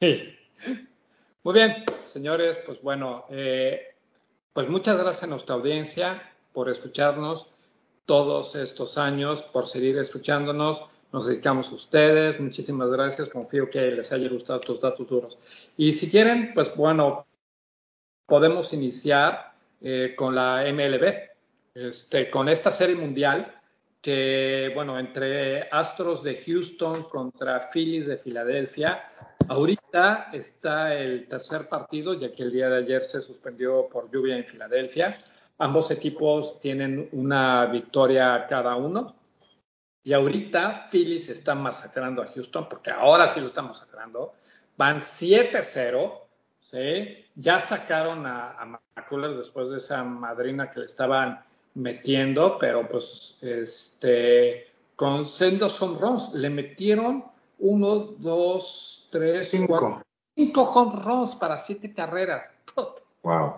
Sí. 0.00 0.38
Muy 1.42 1.52
bien, 1.52 1.84
señores, 2.08 2.58
pues 2.64 2.80
bueno, 2.80 3.26
eh, 3.28 3.94
pues 4.54 4.70
muchas 4.70 4.96
gracias 4.96 5.24
a 5.24 5.26
nuestra 5.26 5.56
audiencia 5.56 6.32
por 6.54 6.70
escucharnos 6.70 7.52
todos 8.06 8.54
estos 8.56 8.96
años, 8.96 9.42
por 9.42 9.66
seguir 9.66 9.98
escuchándonos 9.98 10.88
nos 11.12 11.26
dedicamos 11.26 11.70
a 11.70 11.74
ustedes. 11.74 12.40
Muchísimas 12.40 12.88
gracias. 12.90 13.28
Confío 13.28 13.70
que 13.70 13.90
les 13.90 14.10
haya 14.12 14.28
gustado 14.28 14.60
estos 14.60 14.80
datos 14.80 15.06
duros. 15.06 15.38
Y 15.76 15.92
si 15.92 16.10
quieren, 16.10 16.52
pues 16.54 16.74
bueno, 16.74 17.26
podemos 18.26 18.72
iniciar 18.72 19.52
eh, 19.80 20.14
con 20.16 20.34
la 20.34 20.64
MLB, 20.72 21.14
este, 21.74 22.30
con 22.30 22.48
esta 22.48 22.70
serie 22.70 22.96
mundial 22.96 23.60
que, 24.00 24.72
bueno, 24.74 24.98
entre 24.98 25.68
Astros 25.70 26.22
de 26.22 26.36
Houston 26.36 27.04
contra 27.04 27.70
Phillies 27.72 28.06
de 28.06 28.16
Filadelfia. 28.16 29.10
Ahorita 29.48 30.30
está 30.32 30.94
el 30.94 31.28
tercer 31.28 31.68
partido, 31.68 32.14
ya 32.14 32.32
que 32.32 32.42
el 32.42 32.52
día 32.52 32.68
de 32.68 32.78
ayer 32.78 33.02
se 33.02 33.20
suspendió 33.20 33.88
por 33.88 34.10
lluvia 34.10 34.36
en 34.36 34.44
Filadelfia. 34.44 35.18
Ambos 35.58 35.90
equipos 35.90 36.58
tienen 36.60 37.08
una 37.12 37.66
victoria 37.66 38.46
cada 38.48 38.74
uno. 38.76 39.14
Y 40.04 40.12
ahorita 40.12 40.88
Phillies 40.90 41.28
está 41.28 41.54
masacrando 41.54 42.22
a 42.22 42.26
Houston, 42.26 42.68
porque 42.68 42.90
ahora 42.90 43.28
sí 43.28 43.40
lo 43.40 43.48
están 43.48 43.68
masacrando. 43.68 44.34
Van 44.76 45.00
7-0, 45.00 46.12
¿sí? 46.60 47.24
Ya 47.36 47.60
sacaron 47.60 48.26
a, 48.26 48.50
a 48.60 48.80
después 49.36 49.70
de 49.70 49.78
esa 49.78 50.02
madrina 50.02 50.70
que 50.70 50.80
le 50.80 50.86
estaban 50.86 51.44
metiendo, 51.74 52.58
pero 52.58 52.88
pues 52.88 53.38
este, 53.42 54.66
con 54.96 55.24
sendos 55.24 55.80
home 55.80 55.98
runs. 55.98 56.32
Le 56.34 56.50
metieron 56.50 57.24
uno, 57.58 57.96
dos, 57.96 59.08
tres, 59.10 59.48
cinco. 59.50 59.78
Cuatro, 59.78 60.02
cinco 60.34 60.62
home 60.62 61.00
runs 61.04 61.34
para 61.34 61.56
siete 61.56 61.92
carreras. 61.92 62.48
Wow. 63.24 63.54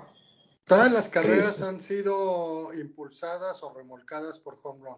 Todas 0.66 0.92
las 0.92 1.08
carreras 1.08 1.62
han 1.62 1.80
sido 1.80 2.74
impulsadas 2.74 3.62
o 3.62 3.72
remolcadas 3.72 4.38
por 4.38 4.58
home 4.62 4.84
run. 4.84 4.96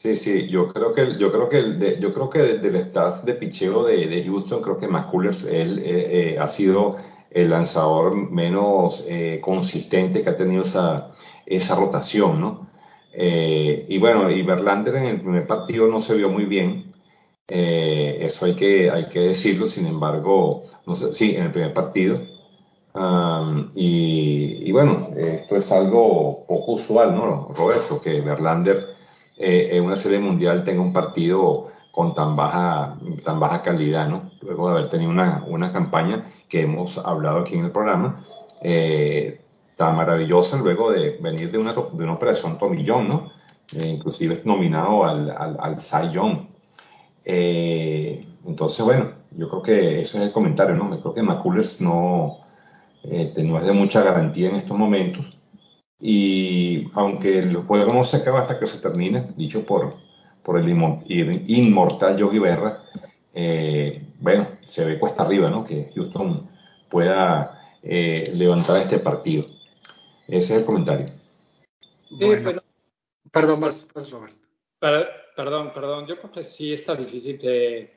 Sí, 0.00 0.16
sí, 0.16 0.46
yo 0.48 0.68
creo 0.72 0.94
que, 0.94 1.18
yo 1.18 1.32
creo 1.32 1.48
que, 1.48 1.58
el 1.58 1.98
yo 2.00 2.14
creo 2.14 2.30
que 2.30 2.38
del 2.38 2.76
staff 2.76 3.24
de 3.24 3.34
picheo 3.34 3.82
de, 3.84 4.06
de 4.06 4.22
Houston, 4.24 4.62
creo 4.62 4.76
que 4.78 4.86
McCullers 4.86 5.42
él, 5.44 5.80
eh, 5.80 6.34
eh, 6.34 6.38
ha 6.38 6.46
sido 6.46 6.96
el 7.32 7.50
lanzador 7.50 8.14
menos 8.30 9.04
eh, 9.08 9.40
consistente 9.42 10.22
que 10.22 10.30
ha 10.30 10.36
tenido 10.36 10.62
esa, 10.62 11.10
esa 11.46 11.74
rotación, 11.74 12.40
¿no? 12.40 12.68
y 13.20 13.98
bueno, 13.98 14.30
y 14.30 14.42
Verlander 14.42 14.94
en 14.96 15.06
el 15.06 15.20
primer 15.20 15.46
partido 15.48 15.88
no 15.88 16.00
se 16.00 16.14
vio 16.16 16.28
muy 16.28 16.44
bien, 16.44 16.94
eso 17.48 18.44
hay 18.46 18.54
que, 18.54 18.90
hay 18.90 19.08
que 19.08 19.20
decirlo, 19.20 19.66
sin 19.68 19.86
embargo, 19.86 20.62
no 20.86 20.94
sé, 20.94 21.12
sí, 21.12 21.34
en 21.34 21.44
el 21.44 21.52
primer 21.52 21.72
partido. 21.74 22.20
y, 23.74 24.68
y, 24.68 24.72
bueno, 24.72 25.08
esto 25.16 25.56
es 25.56 25.72
algo 25.72 26.44
poco 26.46 26.72
usual, 26.72 27.14
¿no, 27.16 27.48
Roberto? 27.56 28.00
Que 28.00 28.20
Verlander 28.20 28.97
eh, 29.38 29.76
en 29.76 29.84
una 29.84 29.96
serie 29.96 30.18
mundial 30.18 30.64
tenga 30.64 30.82
un 30.82 30.92
partido 30.92 31.66
con 31.92 32.12
tan 32.12 32.34
baja, 32.34 32.98
tan 33.24 33.38
baja 33.38 33.62
calidad, 33.62 34.08
¿no? 34.08 34.30
Luego 34.42 34.68
de 34.68 34.78
haber 34.78 34.90
tenido 34.90 35.10
una, 35.10 35.44
una 35.46 35.72
campaña 35.72 36.26
que 36.48 36.62
hemos 36.62 36.98
hablado 36.98 37.40
aquí 37.40 37.54
en 37.54 37.66
el 37.66 37.70
programa, 37.70 38.24
eh, 38.62 39.40
tan 39.76 39.96
maravillosa 39.96 40.56
luego 40.56 40.90
de 40.90 41.18
venir 41.20 41.52
de 41.52 41.58
una, 41.58 41.72
de 41.72 42.04
una 42.04 42.14
operación 42.14 42.58
tomillón, 42.58 43.08
¿no? 43.08 43.30
Eh, 43.76 43.86
inclusive 43.86 44.34
es 44.34 44.44
nominado 44.44 45.04
al, 45.04 45.30
al, 45.30 45.56
al 45.60 45.80
Cy 45.80 46.10
Young. 46.12 46.48
entonces, 47.24 48.84
bueno, 48.84 49.12
yo 49.36 49.48
creo 49.48 49.62
que 49.62 50.00
ese 50.00 50.18
es 50.18 50.24
el 50.24 50.32
comentario, 50.32 50.74
¿no? 50.74 50.90
Yo 50.90 51.00
creo 51.00 51.14
que 51.14 51.22
McCullers 51.22 51.80
no, 51.80 52.38
no 53.04 53.58
es 53.58 53.64
de 53.66 53.72
mucha 53.72 54.02
garantía 54.02 54.48
en 54.48 54.56
estos 54.56 54.76
momentos. 54.76 55.37
Y 56.00 56.88
aunque 56.94 57.38
el 57.40 57.56
juego 57.56 57.92
no 57.92 58.04
se 58.04 58.18
acaba 58.18 58.40
hasta 58.40 58.58
que 58.58 58.66
se 58.66 58.78
termine, 58.78 59.28
dicho 59.36 59.64
por, 59.66 59.96
por 60.42 60.58
el 60.58 60.68
inmortal 60.68 62.16
Yogi 62.16 62.38
Berra, 62.38 62.84
eh, 63.34 64.06
bueno, 64.20 64.48
se 64.62 64.84
ve 64.84 64.98
cuesta 64.98 65.22
arriba, 65.22 65.50
¿no? 65.50 65.64
Que 65.64 65.90
Houston 65.94 66.48
pueda 66.88 67.76
eh, 67.82 68.32
levantar 68.34 68.78
este 68.78 68.98
partido. 68.98 69.46
Ese 70.26 70.54
es 70.54 70.60
el 70.60 70.64
comentario. 70.64 71.10
perdón, 73.30 73.60
más, 73.60 73.88
más 73.94 74.10
Roberto. 74.10 74.46
Perdón, 74.78 75.72
perdón. 75.72 76.06
Yo 76.06 76.18
creo 76.18 76.32
que 76.32 76.44
sí 76.44 76.72
está 76.72 76.94
difícil 76.94 77.38
que, 77.38 77.96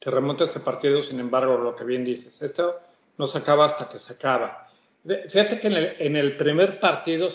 que 0.00 0.10
remonte 0.10 0.44
ese 0.44 0.60
partido, 0.60 1.02
sin 1.02 1.20
embargo, 1.20 1.58
lo 1.58 1.76
que 1.76 1.84
bien 1.84 2.04
dices, 2.04 2.40
esto 2.42 2.80
no 3.18 3.26
se 3.26 3.38
acaba 3.38 3.66
hasta 3.66 3.88
que 3.88 3.98
se 3.98 4.14
acaba. 4.14 4.68
Fíjate 5.04 5.58
que 5.58 5.66
en 5.98 6.16
el, 6.16 6.36
primer 6.36 6.78
partido, 6.78 7.28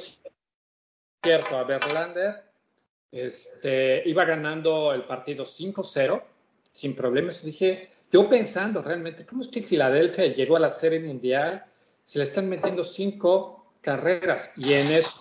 cierto, 1.24 1.58
a 1.58 1.64
Verlander 1.66 2.44
este, 3.12 4.04
iba 4.06 4.24
ganando 4.24 4.94
el 4.94 5.04
partido 5.04 5.44
5-0 5.44 6.24
sin 6.72 6.96
problemas. 6.96 7.44
Dije, 7.44 7.90
yo 8.12 8.30
pensando 8.30 8.82
realmente, 8.82 9.26
¿cómo 9.26 9.42
es 9.42 9.50
que 9.50 9.64
Filadelfia 9.64 10.28
llegó 10.28 10.56
a 10.56 10.62
la 10.62 10.70
Serie 10.70 11.02
Mundial? 11.02 11.66
Se 12.06 12.20
le 12.20 12.24
están 12.24 12.48
metiendo 12.48 12.86
cinco 12.86 13.74
carreras 13.82 14.52
y 14.56 14.74
en 14.74 14.88
eso 14.88 15.12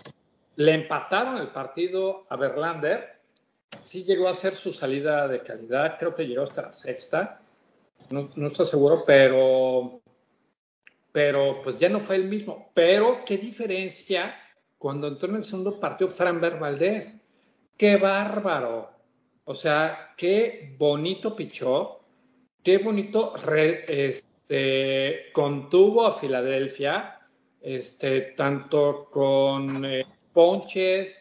le 0.55 0.73
empataron 0.73 1.39
el 1.39 1.49
partido 1.49 2.27
a 2.29 2.37
Verlander. 2.37 3.17
Sí 3.83 4.05
llegó 4.05 4.29
a 4.29 4.35
ser 4.35 4.55
su 4.55 4.73
salida 4.73 5.27
de 5.27 5.43
calidad, 5.43 5.99
creo 5.99 6.15
que 6.15 6.27
llegó 6.27 6.45
hasta 6.45 6.63
la 6.63 6.73
sexta. 6.73 7.41
No, 8.11 8.31
no 8.37 8.47
estoy 8.49 8.67
seguro, 8.67 9.03
pero 9.05 10.01
pero 11.17 11.63
pues 11.63 11.79
ya 11.79 11.89
no 11.89 11.99
fue 11.99 12.17
el 12.17 12.29
mismo. 12.29 12.71
Pero 12.75 13.25
qué 13.25 13.39
diferencia 13.39 14.39
cuando 14.77 15.09
entró 15.09 15.31
en 15.31 15.37
el 15.37 15.45
segundo 15.45 15.81
partido 15.81 16.11
Framber 16.11 16.59
Valdés. 16.59 17.27
¡Qué 17.79 17.97
bárbaro! 17.97 18.91
O 19.45 19.55
sea, 19.55 20.13
qué 20.19 20.77
bonito 20.77 21.35
pichó, 21.35 22.01
qué 22.63 22.77
bonito 22.77 23.33
este, 23.89 25.33
contuvo 25.33 26.05
a 26.07 26.19
Filadelfia, 26.19 27.19
este, 27.63 28.21
tanto 28.37 29.09
con 29.11 29.87
eh, 29.87 30.05
ponches 30.35 31.19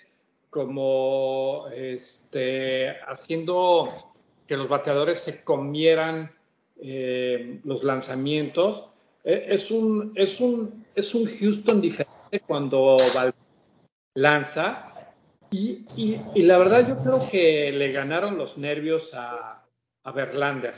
como 0.49 1.67
este, 1.73 2.97
haciendo 3.07 4.11
que 4.45 4.57
los 4.57 4.67
bateadores 4.67 5.19
se 5.19 5.41
comieran 5.45 6.35
eh, 6.81 7.61
los 7.63 7.85
lanzamientos. 7.85 8.89
E, 9.25 9.53
es, 9.53 9.71
un, 9.71 10.13
es, 10.15 10.39
un, 10.39 10.85
es 10.93 11.15
un 11.15 11.25
Houston 11.25 11.81
diferente 11.81 12.39
cuando 12.45 12.97
lanza. 14.13 14.91
Y, 15.51 15.85
y, 15.95 16.43
la 16.43 16.57
verdad 16.57 16.87
yo 16.87 16.97
creo 16.97 17.27
que 17.29 17.71
le 17.71 17.91
ganaron 17.91 18.37
los 18.37 18.57
nervios 18.57 19.13
a, 19.13 19.65
a 20.03 20.11
Verlander. 20.11 20.75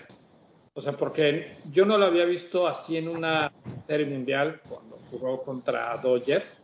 O 0.73 0.81
sea, 0.81 0.93
porque 0.93 1.57
yo 1.71 1.86
no 1.86 1.97
lo 1.97 2.05
había 2.05 2.25
visto 2.25 2.67
así 2.67 2.97
en 2.97 3.07
una 3.07 3.51
serie 3.88 4.05
mundial 4.05 4.62
cuando 4.69 4.97
jugó 5.10 5.43
contra 5.43 5.97
Dodgers. 5.97 6.62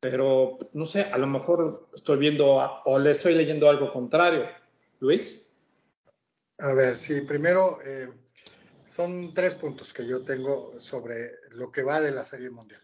Pero 0.00 0.58
no 0.74 0.86
sé, 0.86 1.02
a 1.02 1.18
lo 1.18 1.26
mejor 1.26 1.88
estoy 1.94 2.18
viendo 2.18 2.56
o 2.84 2.98
le 2.98 3.10
estoy 3.12 3.34
leyendo 3.34 3.68
algo 3.68 3.92
contrario. 3.92 4.46
Luis. 5.00 5.52
A 6.58 6.74
ver, 6.74 6.96
sí, 6.96 7.20
primero 7.22 7.78
eh, 7.84 8.08
son 8.98 9.32
tres 9.32 9.54
puntos 9.54 9.92
que 9.92 10.04
yo 10.04 10.24
tengo 10.24 10.74
sobre 10.80 11.30
lo 11.50 11.70
que 11.70 11.84
va 11.84 12.00
de 12.00 12.10
la 12.10 12.24
Serie 12.24 12.50
Mundial. 12.50 12.82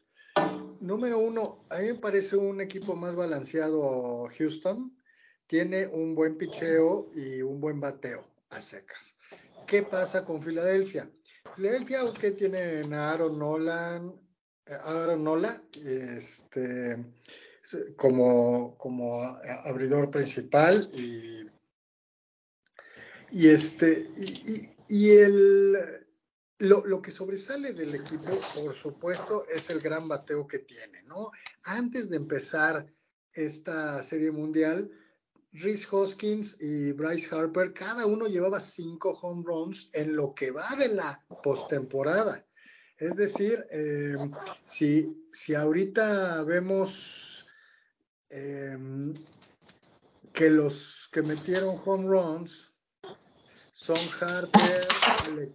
Número 0.78 1.18
uno, 1.18 1.66
a 1.70 1.78
mí 1.78 1.88
me 1.88 1.94
parece 1.96 2.36
un 2.36 2.60
equipo 2.60 2.94
más 2.94 3.16
balanceado 3.16 4.28
Houston. 4.38 4.96
Tiene 5.48 5.88
un 5.88 6.14
buen 6.14 6.38
picheo 6.38 7.10
y 7.16 7.42
un 7.42 7.60
buen 7.60 7.80
bateo 7.80 8.24
a 8.50 8.60
secas. 8.60 9.16
¿Qué 9.66 9.82
pasa 9.82 10.24
con 10.24 10.40
Filadelfia? 10.40 11.10
Filadelfia, 11.56 12.02
aunque 12.02 12.30
tiene 12.30 12.82
a 12.94 13.10
Aaron 13.10 13.36
Nolan, 13.36 14.14
eh, 14.66 14.78
Aaron 14.84 15.24
Nola, 15.24 15.60
este, 15.84 16.96
como, 17.96 18.78
como 18.78 19.20
abridor 19.64 20.12
principal 20.12 20.88
y, 20.92 21.48
y 23.32 23.48
este, 23.48 24.08
y 24.88 25.10
el, 25.10 26.03
lo, 26.64 27.02
que 27.02 27.10
sobresale 27.10 27.72
del 27.72 27.94
equipo, 27.94 28.38
por 28.54 28.74
supuesto, 28.74 29.46
es 29.48 29.70
el 29.70 29.80
gran 29.80 30.08
bateo 30.08 30.46
que 30.46 30.60
tiene, 30.60 31.02
¿no? 31.02 31.30
Antes 31.64 32.08
de 32.10 32.16
empezar 32.16 32.86
esta 33.32 34.02
serie 34.02 34.30
mundial, 34.30 34.90
Rhys 35.52 35.86
Hoskins 35.92 36.56
y 36.60 36.92
Bryce 36.92 37.34
Harper, 37.34 37.72
cada 37.72 38.06
uno 38.06 38.26
llevaba 38.26 38.60
cinco 38.60 39.10
home 39.10 39.44
runs 39.46 39.90
en 39.92 40.16
lo 40.16 40.34
que 40.34 40.50
va 40.50 40.74
de 40.76 40.88
la 40.88 41.24
postemporada. 41.42 42.44
Es 42.96 43.16
decir, 43.16 43.64
eh, 43.70 44.16
si, 44.64 45.28
si 45.32 45.54
ahorita 45.54 46.42
vemos 46.44 47.46
eh, 48.30 48.76
que 50.32 50.50
los 50.50 51.08
que 51.12 51.22
metieron 51.22 51.80
home 51.84 52.08
runs 52.08 52.72
son 53.72 53.98
Harper, 54.20 54.88
Alec 55.24 55.52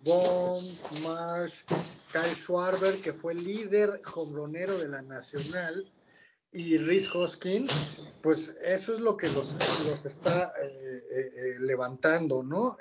Marsh, 1.03 1.63
Kyle 2.11 2.35
Schwarber, 2.35 3.01
que 3.01 3.13
fue 3.13 3.35
líder 3.35 4.01
hombronero 4.15 4.77
de 4.79 4.87
la 4.87 5.01
Nacional, 5.01 5.85
y 6.51 6.77
Rhys 6.77 7.13
Hoskins, 7.13 7.71
pues 8.21 8.57
eso 8.63 8.93
es 8.93 8.99
lo 8.99 9.15
que 9.15 9.29
los, 9.29 9.55
los 9.85 10.05
está 10.05 10.53
eh, 10.61 11.03
eh, 11.11 11.31
eh, 11.35 11.55
levantando, 11.59 12.43
¿no? 12.43 12.77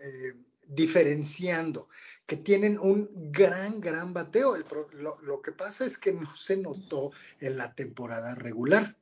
diferenciando, 0.66 1.88
que 2.26 2.36
tienen 2.36 2.78
un 2.78 3.08
gran, 3.32 3.80
gran 3.80 4.12
bateo. 4.12 4.56
lo, 4.92 5.18
lo, 5.22 5.42
que 5.42 5.52
pasa 5.52 5.86
es 5.86 5.96
que 5.96 6.12
no 6.12 6.34
se 6.34 6.56
notó 6.58 7.10
en 7.40 7.56
la 7.56 7.74
temporada 7.74 8.34
regular, 8.34 8.96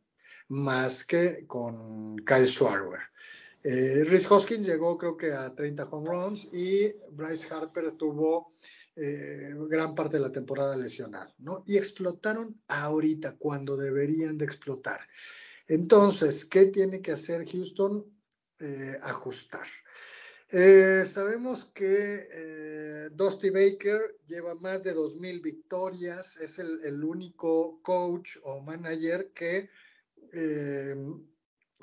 más 0.49 1.05
que 1.05 1.47
con 1.47 2.17
Kyle 2.19 2.47
Schwarber. 2.47 3.01
Eh, 3.63 4.05
Rhys 4.05 4.31
Hoskins 4.31 4.67
llegó 4.67 4.97
creo 4.97 5.17
que 5.17 5.33
a 5.33 5.55
30 5.55 5.85
home 5.85 6.09
runs 6.09 6.49
y 6.53 6.93
Bryce 7.11 7.53
Harper 7.53 7.93
tuvo 7.93 8.53
eh, 8.95 9.53
gran 9.69 9.95
parte 9.95 10.19
de 10.19 10.23
la 10.23 10.33
temporada 10.33 10.77
lesionado, 10.77 11.35
¿no? 11.39 11.65
Y 11.67 11.77
explotaron 11.77 12.61
ahorita 12.69 13.37
cuando 13.37 13.77
deberían 13.77 14.39
de 14.39 14.45
explotar. 14.45 15.01
Entonces, 15.67 16.45
¿qué 16.45 16.67
tiene 16.67 17.03
que 17.03 17.13
hacer 17.13 17.45
Houston? 17.51 18.05
Eh, 18.59 18.97
ajustar. 19.03 19.67
sabemos 21.05 21.67
que 21.75 23.11
Dusty 23.13 23.51
Baker 23.51 24.17
lleva 24.27 24.55
más 24.55 24.83
de 24.83 24.95
2.000 24.95 25.43
victorias, 25.43 26.37
es 26.37 26.59
el, 26.59 27.05
único 27.05 27.83
coach 27.83 28.39
o 28.45 28.61
manager 28.61 29.33
que 29.35 29.69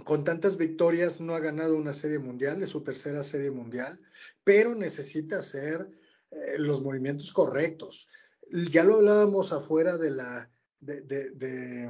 con 0.04 0.24
tantas 0.24 0.58
victorias 0.58 1.22
no 1.22 1.36
ha 1.36 1.40
ganado 1.40 1.76
una 1.76 1.94
serie 1.94 2.20
mundial, 2.20 2.62
es 2.62 2.70
su 2.70 2.82
tercera 2.84 3.24
serie 3.24 3.52
mundial, 3.52 4.00
pero 4.44 4.76
necesita 4.76 5.38
hacer 5.40 5.88
eh, 6.32 6.56
los 6.58 6.82
movimientos 6.82 7.32
correctos. 7.32 8.10
Ya 8.50 8.84
lo 8.84 8.96
hablábamos 8.96 9.54
afuera 9.54 9.98
de 9.98 10.12
la 10.12 10.50
de, 10.80 11.90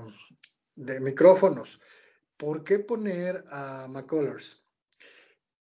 micrófonos. 1.01 1.81
¿Por 2.37 2.63
qué 2.63 2.79
poner 2.79 3.43
a 3.49 3.87
McCullers? 3.89 4.62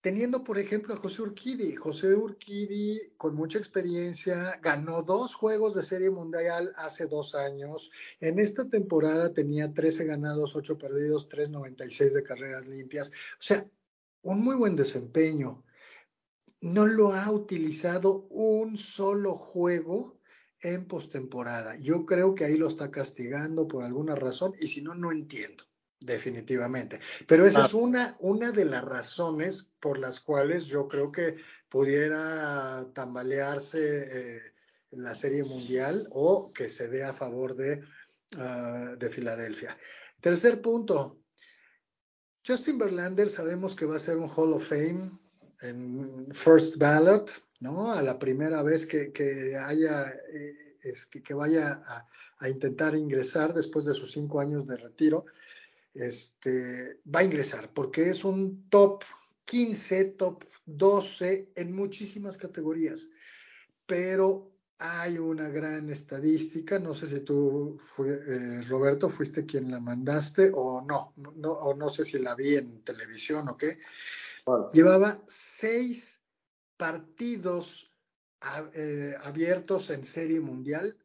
Teniendo, 0.03 0.43
por 0.43 0.59
ejemplo, 0.59 0.93
a 0.93 0.99
José 0.99 1.23
Urquidi. 1.23 1.77
José 1.77 2.13
Urquidi, 2.13 3.01
con 3.17 3.35
mucha 3.37 3.59
experiencia, 3.59 4.59
ganó 4.61 5.03
dos 5.03 5.35
juegos 5.35 5.75
de 5.75 5.85
Serie 5.85 6.11
Mundial 6.11 6.73
hace 6.77 7.07
dos 7.07 7.35
años. 7.37 7.91
En 8.21 8.41
esta 8.41 8.69
temporada 8.69 9.33
tenía 9.33 9.73
13 9.73 10.05
ganados, 10.05 10.57
8 10.57 10.77
perdidos, 10.77 11.31
3.96 11.31 12.13
de 12.15 12.23
carreras 12.25 12.67
limpias. 12.67 13.11
O 13.11 13.43
sea, 13.43 13.65
un 14.23 14.43
muy 14.43 14.57
buen 14.57 14.75
desempeño. 14.75 15.65
No 16.61 16.87
lo 16.87 17.13
ha 17.13 17.31
utilizado 17.31 18.27
un 18.29 18.77
solo 18.77 19.37
juego 19.37 20.19
en 20.61 20.87
postemporada. 20.87 21.77
Yo 21.77 22.07
creo 22.07 22.35
que 22.35 22.45
ahí 22.45 22.57
lo 22.57 22.67
está 22.67 22.91
castigando 22.91 23.69
por 23.69 23.85
alguna 23.85 24.17
razón 24.17 24.55
y 24.61 24.67
si 24.67 24.83
no, 24.83 24.95
no 24.97 25.13
entiendo 25.13 25.65
definitivamente. 26.05 27.01
Pero 27.27 27.47
esa 27.47 27.67
es 27.67 27.75
una, 27.75 28.17
una 28.21 28.53
de 28.53 28.65
las 28.65 28.85
razones 28.85 29.73
por 29.81 29.99
las 29.99 30.21
cuales 30.21 30.67
yo 30.67 30.89
creo 30.89 31.11
que 31.11 31.37
pudiera 31.69 32.87
tambalearse 32.95 33.79
eh, 33.81 34.41
la 34.91 35.15
Serie 35.15 35.45
Mundial 35.45 36.09
o 36.11 36.53
que 36.53 36.69
se 36.69 36.89
dé 36.89 37.05
a 37.05 37.15
favor 37.15 37.57
de, 37.57 37.83
ah, 38.37 38.95
de 38.99 39.11
Filadelfia. 39.11 39.77
Tercer 40.21 40.61
punto. 40.61 41.19
Justin 42.47 42.79
Verlander 42.79 43.29
sabemos 43.29 43.75
que 43.75 43.87
va 43.87 43.97
a 43.97 44.01
ser 44.01 44.19
un 44.19 44.29
Hall 44.29 44.53
of 44.53 44.69
Fame 44.69 45.11
en 45.61 46.29
First 46.33 46.77
Ballot, 46.77 47.31
¿no? 47.61 47.93
A 47.93 48.03
la 48.03 48.19
primera 48.19 48.63
vez 48.63 48.85
que, 48.85 49.13
que 49.13 49.57
haya, 49.57 50.11
eh, 50.11 50.77
es 50.83 51.07
que, 51.07 51.23
que, 51.23 51.35
vaya 51.35 51.83
a, 51.87 52.09
a 52.39 52.49
intentar 52.49 52.97
ingresar 52.97 53.55
después 53.55 53.85
de 53.85 53.95
sus 53.95 54.13
cinco 54.13 54.41
años 54.41 54.67
de 54.67 54.77
retiro 54.77 55.25
este, 55.95 57.01
va 57.15 57.21
a 57.21 57.25
ingresar, 57.25 57.73
porque 57.73 58.11
es 58.11 58.25
un 58.25 58.69
top 58.69 59.05
15, 59.45 60.05
top 60.05 60.45
12 60.67 61.53
en 61.55 61.75
muchísimas 61.75 62.37
categorías. 62.37 63.11
Pero 63.87 64.53
hay 64.79 65.19
una 65.19 65.49
gran 65.49 65.91
estadística, 65.91 66.79
no 66.79 66.93
sé 66.95 67.07
si 67.09 67.21
tú, 67.21 67.79
eh, 67.99 68.63
Roberto, 68.69 69.09
fuiste 69.09 69.47
quien 69.47 69.71
la 69.71 69.79
mandaste 69.79 70.51
o 70.53 70.81
no, 70.81 71.15
no, 71.17 71.53
o 71.53 71.75
no 71.75 71.89
sé 71.89 72.05
si 72.05 72.19
la 72.19 72.35
vi 72.35 72.57
en 72.57 72.83
televisión 72.83 73.49
o 73.49 73.57
qué. 73.57 73.79
Llevaba 74.73 75.23
seis 75.29 76.25
partidos 76.77 77.93
eh, 78.75 79.15
abiertos 79.23 79.91
en 79.91 80.05
serie 80.05 80.41
mundial, 80.41 80.97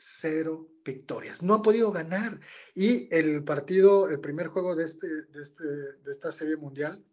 cero 0.00 0.66
victorias. 0.82 1.42
No 1.42 1.54
ha 1.54 1.62
podido 1.62 1.92
ganar. 1.92 2.40
Y 2.74 3.14
el 3.14 3.44
partido, 3.44 4.08
el 4.08 4.18
primer 4.20 4.48
juego 4.48 4.74
de, 4.74 4.84
este, 4.84 5.06
de, 5.06 5.42
este, 5.42 5.64
de 5.64 6.10
esta 6.10 6.32
serie 6.32 6.56
mundial 6.56 7.04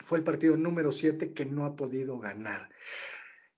fue 0.00 0.18
el 0.18 0.24
partido 0.24 0.56
número 0.56 0.92
7 0.92 1.32
que 1.32 1.44
no 1.44 1.64
ha 1.64 1.74
podido 1.74 2.18
ganar. 2.18 2.68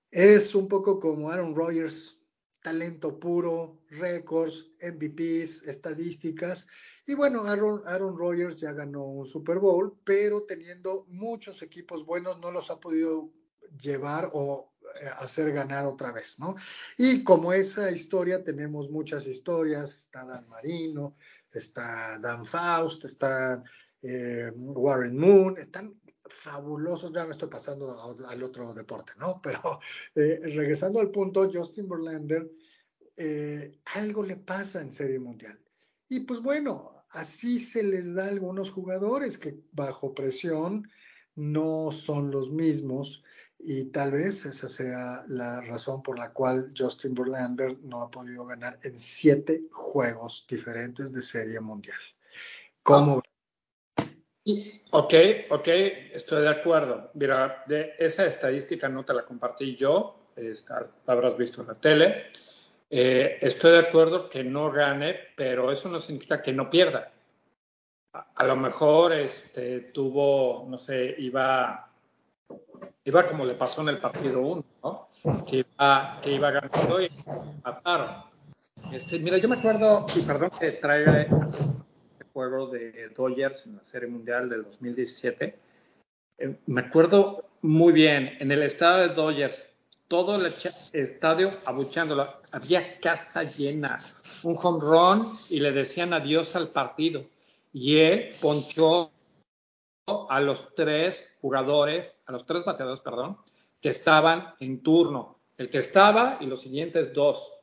Es 0.09 0.55
un 0.55 0.67
poco 0.67 0.99
como 0.99 1.29
Aaron 1.29 1.55
Rodgers, 1.55 2.19
talento 2.63 3.19
puro, 3.19 3.83
récords, 3.89 4.71
MVPs, 4.81 5.63
estadísticas. 5.67 6.67
Y 7.05 7.13
bueno, 7.13 7.43
Aaron, 7.43 7.83
Aaron 7.85 8.17
Rodgers 8.17 8.57
ya 8.57 8.73
ganó 8.73 9.05
un 9.05 9.25
Super 9.27 9.59
Bowl, 9.59 9.99
pero 10.03 10.43
teniendo 10.43 11.05
muchos 11.09 11.61
equipos 11.61 12.05
buenos 12.05 12.39
no 12.39 12.51
los 12.51 12.71
ha 12.71 12.79
podido 12.79 13.31
llevar 13.81 14.31
o 14.33 14.73
hacer 15.17 15.51
ganar 15.51 15.85
otra 15.85 16.11
vez, 16.11 16.39
¿no? 16.39 16.55
Y 16.97 17.23
como 17.23 17.53
esa 17.53 17.91
historia, 17.91 18.43
tenemos 18.43 18.89
muchas 18.89 19.27
historias, 19.27 19.95
está 19.97 20.25
Dan 20.25 20.47
Marino, 20.49 21.15
está 21.51 22.19
Dan 22.19 22.45
Faust, 22.45 23.05
está 23.05 23.63
eh, 24.01 24.51
Warren 24.55 25.17
Moon, 25.17 25.57
están 25.57 25.95
fabulosos, 26.29 27.13
ya 27.13 27.25
me 27.25 27.31
estoy 27.31 27.49
pasando 27.49 28.17
al 28.27 28.43
otro 28.43 28.73
deporte, 28.73 29.13
¿no? 29.19 29.41
Pero 29.43 29.79
eh, 30.15 30.39
regresando 30.43 30.99
al 30.99 31.11
punto, 31.11 31.49
Justin 31.51 31.87
Verlander, 31.89 32.49
eh, 33.15 33.79
algo 33.95 34.23
le 34.23 34.35
pasa 34.35 34.81
en 34.81 34.91
Serie 34.91 35.19
Mundial. 35.19 35.59
Y 36.09 36.21
pues 36.21 36.41
bueno, 36.41 37.03
así 37.09 37.59
se 37.59 37.83
les 37.83 38.13
da 38.13 38.25
a 38.25 38.29
algunos 38.29 38.71
jugadores 38.71 39.37
que 39.37 39.59
bajo 39.71 40.13
presión 40.13 40.89
no 41.35 41.91
son 41.91 42.31
los 42.31 42.51
mismos 42.51 43.23
y 43.59 43.85
tal 43.85 44.11
vez 44.11 44.45
esa 44.45 44.69
sea 44.69 45.23
la 45.27 45.61
razón 45.61 46.03
por 46.03 46.19
la 46.19 46.31
cual 46.31 46.71
Justin 46.77 47.13
Verlander 47.13 47.77
no 47.83 48.01
ha 48.03 48.11
podido 48.11 48.45
ganar 48.45 48.79
en 48.83 48.99
siete 48.99 49.63
juegos 49.71 50.45
diferentes 50.49 51.11
de 51.11 51.21
Serie 51.21 51.59
Mundial. 51.59 51.97
¿Cómo? 52.83 53.21
Ok, 54.91 55.13
ok, 55.49 55.67
estoy 56.13 56.43
de 56.43 56.49
acuerdo. 56.49 57.11
Mira, 57.15 57.63
de 57.67 57.95
esa 57.99 58.25
estadística 58.25 58.87
no 58.87 59.03
te 59.03 59.13
la 59.13 59.25
compartí 59.25 59.75
yo, 59.75 60.31
la 60.37 60.87
habrás 61.07 61.37
visto 61.37 61.61
en 61.61 61.67
la 61.67 61.75
tele. 61.75 62.25
Eh, 62.89 63.39
estoy 63.41 63.73
de 63.73 63.79
acuerdo 63.79 64.29
que 64.29 64.43
no 64.43 64.71
gane, 64.71 65.15
pero 65.35 65.71
eso 65.71 65.89
no 65.89 65.99
significa 65.99 66.41
que 66.41 66.53
no 66.53 66.69
pierda. 66.69 67.11
A, 68.13 68.45
lo 68.45 68.55
mejor 68.55 69.11
este, 69.13 69.79
tuvo, 69.91 70.65
no 70.69 70.77
sé, 70.77 71.15
iba, 71.17 71.86
iba 73.07 73.25
como 73.25 73.45
le 73.45 73.53
pasó 73.53 73.81
en 73.81 73.89
el 73.89 73.99
partido 73.99 74.41
1, 74.41 74.65
¿no? 74.83 75.07
Que 75.45 75.57
iba, 75.57 76.19
que 76.21 76.31
iba 76.33 76.51
ganando 76.51 77.01
y 77.01 77.09
mataron. 77.63 78.23
Este, 78.91 79.19
mira, 79.19 79.37
yo 79.37 79.47
me 79.47 79.55
acuerdo, 79.55 80.05
y 80.15 80.21
perdón 80.21 80.51
que 80.59 80.73
traiga 80.73 81.21
el 81.21 81.29
juego 82.33 82.67
de 82.67 83.09
Dodgers 83.15 83.65
en 83.65 83.77
la 83.77 83.85
Serie 83.85 84.09
Mundial 84.09 84.49
del 84.49 84.63
2017. 84.63 85.57
Eh, 86.37 86.55
me 86.67 86.81
acuerdo 86.81 87.49
muy 87.61 87.93
bien, 87.93 88.37
en 88.39 88.51
el 88.51 88.63
estado 88.63 89.07
de 89.07 89.15
Dodgers, 89.15 89.75
todo 90.07 90.35
el 90.35 90.53
estadio 90.93 91.51
abuchándolo. 91.65 92.33
Había 92.51 92.99
casa 92.99 93.43
llena, 93.43 93.99
un 94.43 94.57
home 94.61 94.79
run 94.81 95.37
y 95.49 95.59
le 95.59 95.71
decían 95.71 96.13
adiós 96.13 96.55
al 96.55 96.69
partido. 96.69 97.25
Y 97.73 97.97
él 97.97 98.35
ponchó 98.41 99.11
a 100.07 100.39
los 100.39 100.73
tres 100.75 101.35
jugadores, 101.41 102.17
a 102.25 102.31
los 102.31 102.45
tres 102.45 102.63
bateadores, 102.65 103.01
perdón, 103.01 103.37
que 103.81 103.89
estaban 103.89 104.55
en 104.59 104.81
turno. 104.81 105.39
El 105.57 105.69
que 105.69 105.79
estaba 105.79 106.37
y 106.39 106.45
los 106.45 106.61
siguientes 106.61 107.13
dos. 107.13 107.53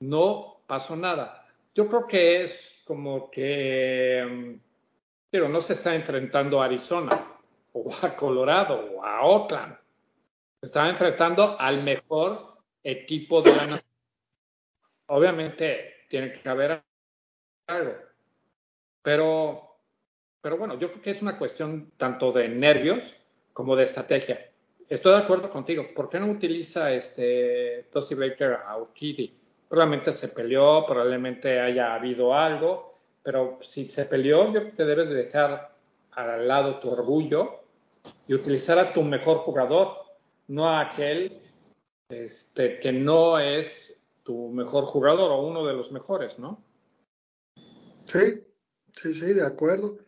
No 0.00 0.62
pasó 0.66 0.96
nada. 0.96 1.46
Yo 1.74 1.88
creo 1.88 2.06
que 2.06 2.42
es 2.42 2.82
como 2.84 3.30
que, 3.30 4.58
pero 5.30 5.48
no 5.48 5.60
se 5.60 5.74
está 5.74 5.94
enfrentando 5.94 6.60
a 6.60 6.66
Arizona 6.66 7.20
o 7.72 7.90
a 8.02 8.16
Colorado 8.16 8.96
o 8.96 9.04
a 9.04 9.22
Oakland 9.22 9.76
estaba 10.62 10.88
enfrentando 10.88 11.60
al 11.60 11.82
mejor 11.82 12.56
equipo 12.82 13.42
de 13.42 13.50
la 13.50 13.66
nación. 13.66 13.80
Obviamente 15.06 16.06
tiene 16.08 16.32
que 16.32 16.48
haber 16.48 16.82
algo, 17.66 17.94
pero, 19.02 19.71
pero 20.42 20.58
bueno, 20.58 20.78
yo 20.78 20.90
creo 20.90 21.02
que 21.02 21.10
es 21.10 21.22
una 21.22 21.38
cuestión 21.38 21.92
tanto 21.96 22.32
de 22.32 22.48
nervios 22.48 23.14
como 23.52 23.76
de 23.76 23.84
estrategia. 23.84 24.50
Estoy 24.88 25.12
de 25.12 25.18
acuerdo 25.18 25.50
contigo. 25.50 25.86
¿Por 25.94 26.10
qué 26.10 26.18
no 26.18 26.30
utiliza 26.30 26.92
este 26.92 27.88
Dusty 27.94 28.14
Baker 28.14 28.58
a 28.66 28.76
Urquidy? 28.76 29.38
Probablemente 29.68 30.12
se 30.12 30.28
peleó, 30.28 30.84
probablemente 30.84 31.60
haya 31.60 31.94
habido 31.94 32.34
algo, 32.34 32.98
pero 33.22 33.58
si 33.62 33.88
se 33.88 34.04
peleó, 34.04 34.52
yo 34.52 34.60
creo 34.60 34.76
que 34.76 34.84
debes 34.84 35.08
de 35.08 35.14
dejar 35.14 35.74
al 36.10 36.46
lado 36.46 36.80
tu 36.80 36.90
orgullo 36.90 37.60
y 38.26 38.34
utilizar 38.34 38.78
a 38.78 38.92
tu 38.92 39.02
mejor 39.02 39.38
jugador 39.38 39.96
no 40.48 40.68
a 40.68 40.80
aquel 40.80 41.40
este, 42.08 42.80
que 42.80 42.92
no 42.92 43.38
es 43.38 44.04
tu 44.24 44.48
mejor 44.48 44.84
jugador 44.84 45.30
o 45.30 45.46
uno 45.46 45.64
de 45.64 45.72
los 45.72 45.90
mejores, 45.92 46.38
¿no? 46.38 46.62
Sí, 48.04 48.44
sí, 48.94 49.14
sí, 49.14 49.32
de 49.32 49.46
acuerdo. 49.46 49.98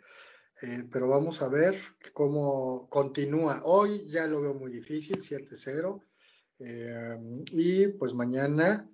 Eh, 0.63 0.89
pero 0.91 1.09
vamos 1.09 1.43
a 1.43 1.49
ver 1.49 1.77
cómo 2.13 2.89
continúa. 2.89 3.63
Hoy 3.65 4.09
ya 4.09 4.27
lo 4.27 4.41
veo 4.41 4.55
muy 4.55 4.71
difícil, 4.71 5.21
7-0. 5.21 6.03
Eh, 6.61 7.45
y 7.51 7.89
pues 7.89 8.15
mañana 8.15 8.89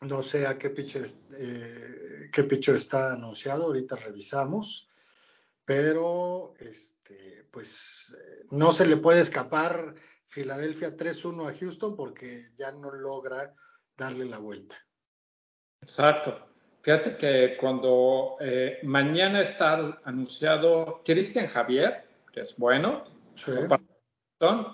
no 0.00 0.22
sé 0.22 0.46
a 0.46 0.58
qué 0.58 0.70
pitcher, 0.70 1.06
eh, 1.36 2.30
qué 2.32 2.44
pitcher 2.44 2.76
está 2.76 3.12
anunciado, 3.12 3.64
ahorita 3.64 3.96
revisamos, 3.96 4.88
pero 5.64 6.54
este, 6.58 7.46
pues 7.50 8.16
no 8.50 8.72
se 8.72 8.86
le 8.86 8.96
puede 8.96 9.20
escapar 9.20 9.94
Filadelfia 10.26 10.96
3-1 10.96 11.48
a 11.48 11.58
Houston 11.58 11.96
porque 11.96 12.46
ya 12.56 12.72
no 12.72 12.90
logra 12.92 13.54
darle 13.96 14.24
la 14.24 14.38
vuelta. 14.38 14.76
Exacto. 15.82 16.49
Fíjate 16.82 17.16
que 17.16 17.56
cuando 17.60 18.36
eh, 18.40 18.78
mañana 18.82 19.42
está 19.42 20.00
anunciado 20.04 21.02
Cristian 21.04 21.46
Javier, 21.46 22.04
que 22.32 22.40
es 22.40 22.56
bueno, 22.56 23.04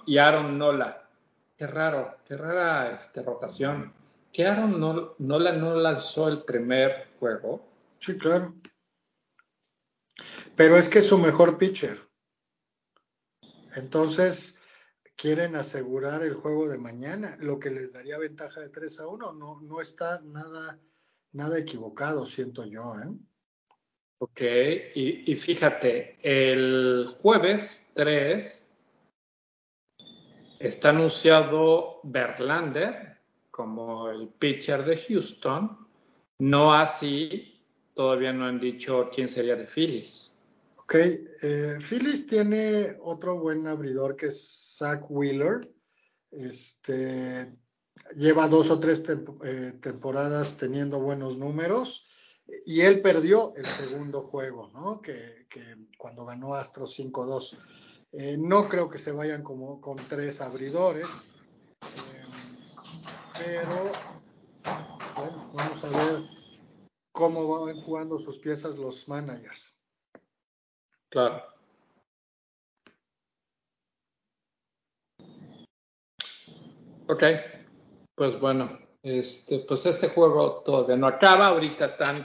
y 0.06 0.18
Aaron 0.18 0.58
Nola. 0.58 1.08
Qué 1.56 1.66
raro, 1.66 2.18
qué 2.24 2.36
rara 2.36 2.94
este, 2.94 3.22
rotación. 3.22 3.92
¿Que 4.32 4.46
Aaron 4.46 4.78
Nola 5.18 5.52
no 5.52 5.74
lanzó 5.74 6.28
el 6.28 6.42
primer 6.42 7.08
juego? 7.18 7.66
Sí, 7.98 8.16
claro. 8.18 8.54
Pero 10.54 10.76
es 10.76 10.88
que 10.88 11.00
es 11.00 11.08
su 11.08 11.18
mejor 11.18 11.58
pitcher. 11.58 12.00
Entonces, 13.74 14.60
quieren 15.16 15.56
asegurar 15.56 16.22
el 16.22 16.34
juego 16.34 16.68
de 16.68 16.78
mañana, 16.78 17.36
lo 17.40 17.58
que 17.58 17.70
les 17.70 17.92
daría 17.92 18.18
ventaja 18.18 18.60
de 18.60 18.68
3 18.68 19.00
a 19.00 19.08
1. 19.08 19.32
No, 19.32 19.60
no 19.60 19.80
está 19.80 20.20
nada, 20.22 20.78
nada 21.32 21.58
equivocado, 21.58 22.26
siento 22.26 22.64
yo. 22.64 22.94
¿eh? 23.00 23.10
Ok, 24.18 24.40
y, 24.94 25.30
y 25.30 25.36
fíjate, 25.36 26.18
el 26.22 27.14
jueves 27.20 27.92
3 27.94 28.68
está 30.58 30.90
anunciado 30.90 32.00
Verlander 32.04 33.16
como 33.50 34.10
el 34.10 34.28
pitcher 34.28 34.84
de 34.84 34.98
Houston, 34.98 35.86
no 36.38 36.74
así, 36.74 37.62
todavía 37.94 38.32
no 38.32 38.44
han 38.44 38.60
dicho 38.60 39.08
quién 39.12 39.28
sería 39.28 39.56
de 39.56 39.66
Phillies. 39.66 40.36
Ok, 40.76 40.94
eh, 40.94 41.78
Phillies 41.80 42.26
tiene 42.26 42.96
otro 43.00 43.38
buen 43.38 43.66
abridor 43.66 44.14
que 44.14 44.26
es 44.26 44.76
Zach 44.78 45.10
Wheeler. 45.10 45.68
Este, 46.30 47.50
lleva 48.14 48.48
dos 48.48 48.70
o 48.70 48.78
tres 48.78 49.02
eh, 49.44 49.72
temporadas 49.80 50.56
teniendo 50.56 51.00
buenos 51.00 51.38
números 51.38 52.06
y 52.64 52.80
él 52.80 53.00
perdió 53.00 53.54
el 53.56 53.66
segundo 53.66 54.22
juego, 54.22 54.70
¿no? 54.72 55.00
Que, 55.00 55.46
cuando 55.98 56.26
ganó 56.26 56.54
Astro 56.54 56.84
5-2. 56.84 57.58
Eh, 58.12 58.36
no 58.38 58.68
creo 58.68 58.88
que 58.88 58.98
se 58.98 59.10
vayan 59.10 59.42
como 59.42 59.80
con 59.80 59.96
tres 60.08 60.40
abridores, 60.40 61.06
pero 63.38 63.92
bueno, 65.16 65.50
vamos 65.54 65.84
a 65.84 65.88
ver 65.88 66.22
cómo 67.12 67.64
van 67.64 67.80
jugando 67.82 68.18
sus 68.18 68.38
piezas 68.38 68.76
los 68.76 69.08
managers. 69.08 69.76
Claro. 71.08 71.42
Ok, 77.08 77.22
pues 78.16 78.40
bueno, 78.40 78.78
este, 79.02 79.60
pues 79.60 79.86
este 79.86 80.08
juego 80.08 80.62
todavía 80.64 80.96
no 80.96 81.06
acaba. 81.06 81.48
Ahorita 81.48 81.84
están 81.84 82.16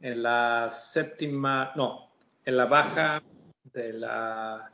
en 0.00 0.22
la 0.22 0.70
séptima, 0.70 1.72
no, 1.76 2.10
en 2.44 2.56
la 2.56 2.64
baja 2.64 3.22
de 3.74 3.92
la 3.92 4.72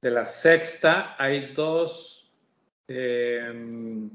de 0.00 0.10
la 0.10 0.24
sexta. 0.24 1.16
Hay 1.18 1.52
dos, 1.54 2.38
em, 2.86 4.10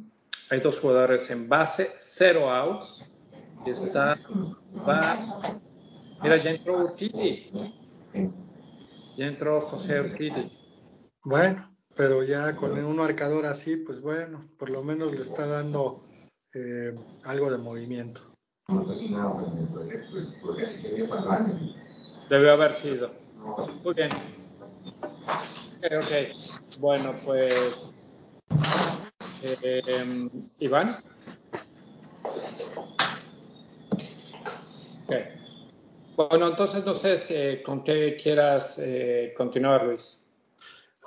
hay 0.50 0.60
dos 0.60 0.80
jugadores 0.80 1.30
en 1.32 1.50
base, 1.50 1.92
cero 1.98 2.50
outs. 2.50 3.04
Está, 3.66 4.18
va, 4.88 5.60
mira, 6.22 6.38
ya 6.38 6.52
entró 6.52 6.86
Urquidi. 6.86 7.52
Ya 9.18 9.26
entró 9.28 9.62
José 9.62 10.00
Urquidi. 10.00 10.58
Bueno, 11.24 11.71
pero 12.02 12.24
ya 12.24 12.56
con 12.56 12.72
un 12.84 12.98
marcador 12.98 13.46
así, 13.46 13.78
pues 13.78 14.02
bueno, 14.02 14.50
por 14.58 14.72
lo 14.72 14.82
menos 14.82 15.12
le 15.12 15.22
está 15.22 15.46
dando 15.46 16.04
eh, 16.52 16.98
algo 17.26 17.52
de 17.52 17.60
movimiento. 17.60 18.22
Debe 22.28 22.50
haber 22.50 22.74
sido. 22.74 23.12
Muy 23.84 23.94
bien. 23.94 24.10
Ok, 25.78 25.92
ok. 26.02 26.80
Bueno, 26.80 27.14
pues. 27.24 27.92
Eh, 29.44 30.28
Iván. 30.58 30.98
Ok. 35.06 35.16
Bueno, 36.16 36.48
entonces 36.48 36.84
no 36.84 36.96
sé 36.96 37.20
si, 37.20 37.62
con 37.62 37.84
qué 37.84 38.18
quieras 38.20 38.80
eh, 38.80 39.36
continuar, 39.38 39.86
Luis. 39.86 40.21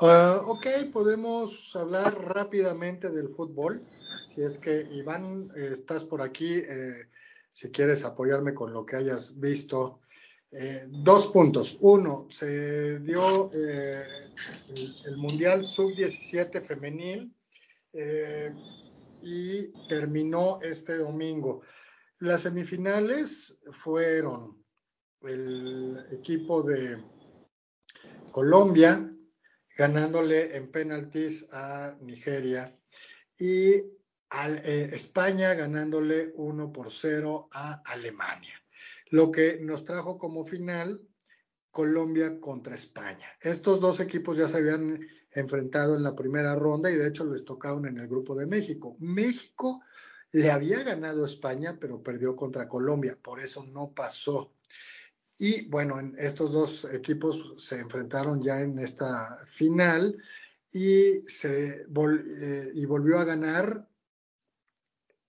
Uh, 0.01 0.43
ok, 0.47 0.67
podemos 0.93 1.75
hablar 1.77 2.21
rápidamente 2.21 3.11
del 3.11 3.29
fútbol. 3.29 3.87
Si 4.25 4.43
es 4.43 4.59
que, 4.59 4.89
Iván, 4.91 5.53
eh, 5.55 5.71
estás 5.73 6.05
por 6.05 6.21
aquí, 6.21 6.53
eh, 6.53 7.07
si 7.53 7.71
quieres 7.71 8.05
apoyarme 8.05 8.55
con 8.55 8.73
lo 8.73 8.85
que 8.85 8.97
hayas 8.97 9.39
visto. 9.39 10.01
Eh, 10.51 10.89
dos 10.89 11.29
puntos. 11.29 11.79
Uno, 11.81 12.27
se 12.29 12.99
dio 13.01 13.53
el, 13.53 14.97
el, 15.05 15.17
Mundial 15.17 15.65
Sub-17 15.65 16.61
femenil 16.63 17.33
y 19.23 19.63
terminó 19.89 20.59
este 20.61 20.99
domingo. 20.99 21.63
Las 22.19 22.43
semifinales 22.43 23.61
fueron 23.71 24.61
el 25.23 26.05
equipo 26.11 26.65
de 26.65 26.99
Colombia 28.33 29.09
ganándole 29.77 30.57
en 30.57 30.71
penaltis 30.71 31.49
a 31.53 31.97
Nigeria 32.01 32.77
y 33.39 33.83
a, 34.31 34.51
eh, 34.51 34.91
España 34.93 35.55
ganándole 35.55 36.33
1 36.35 36.73
por 36.73 36.93
0 36.93 37.49
a 37.53 37.83
Alemania. 37.85 38.55
Lo 39.11 39.31
que 39.31 39.59
nos 39.61 39.85
trajo 39.85 40.19
como 40.19 40.45
final 40.45 41.01
Colombia 41.71 42.41
contra 42.41 42.77
España. 42.77 43.27
Estos 43.41 43.81
dos 43.81 43.99
equipos 43.99 44.37
ya 44.37 44.49
se 44.49 44.59
habían 44.59 45.01
enfrentado 45.33 45.97
en 45.97 46.05
la 46.05 46.15
primera 46.15 46.55
ronda 46.55 46.89
y 46.91 46.95
de 46.95 47.09
hecho 47.09 47.25
les 47.25 47.45
tocaron 47.45 47.87
en 47.87 47.99
el 47.99 48.07
grupo 48.07 48.37
de 48.37 48.47
México. 48.47 48.97
México 49.01 49.83
le 50.31 50.51
había 50.51 50.85
ganado 50.85 51.25
a 51.25 51.27
España, 51.27 51.77
pero 51.81 52.03
perdió 52.03 52.37
contra 52.37 52.69
Colombia, 52.69 53.19
por 53.21 53.41
eso 53.41 53.65
no 53.67 53.93
pasó. 53.93 54.53
Y 55.39 55.69
bueno, 55.69 56.01
estos 56.19 56.53
dos 56.53 56.85
equipos 56.93 57.55
se 57.59 57.81
enfrentaron 57.81 58.43
ya 58.43 58.61
en 58.61 58.79
esta 58.79 59.45
final 59.53 60.17
y, 60.73 61.23
se 61.27 61.87
eh, 61.87 62.73
y 62.75 62.85
volvió 62.85 63.19
a 63.19 63.25
ganar 63.25 63.89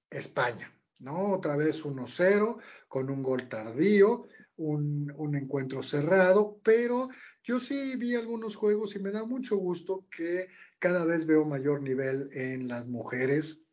España, 0.10 0.72
¿no? 1.00 1.34
Otra 1.34 1.56
vez 1.56 1.84
1-0 1.84 2.60
con 2.88 3.10
un 3.10 3.24
gol 3.24 3.50
tardío, 3.50 4.28
un, 4.58 5.12
un, 5.18 5.36
encuentro 5.36 5.84
cerrado, 5.84 6.60
pero 6.64 7.10
yo 7.44 7.60
sí 7.60 7.96
vi 7.98 8.16
algunos 8.16 8.56
juegos 8.56 8.96
y 8.96 9.00
me 9.00 9.12
da 9.12 9.26
mucho 9.26 9.58
gusto 9.58 10.08
que 10.10 10.48
cada 10.80 11.04
vez 11.04 11.26
veo 11.26 11.46
mayor 11.46 11.82
nivel 11.82 12.30
en 12.32 12.68
las 12.68 12.88
mujeres 12.88 13.66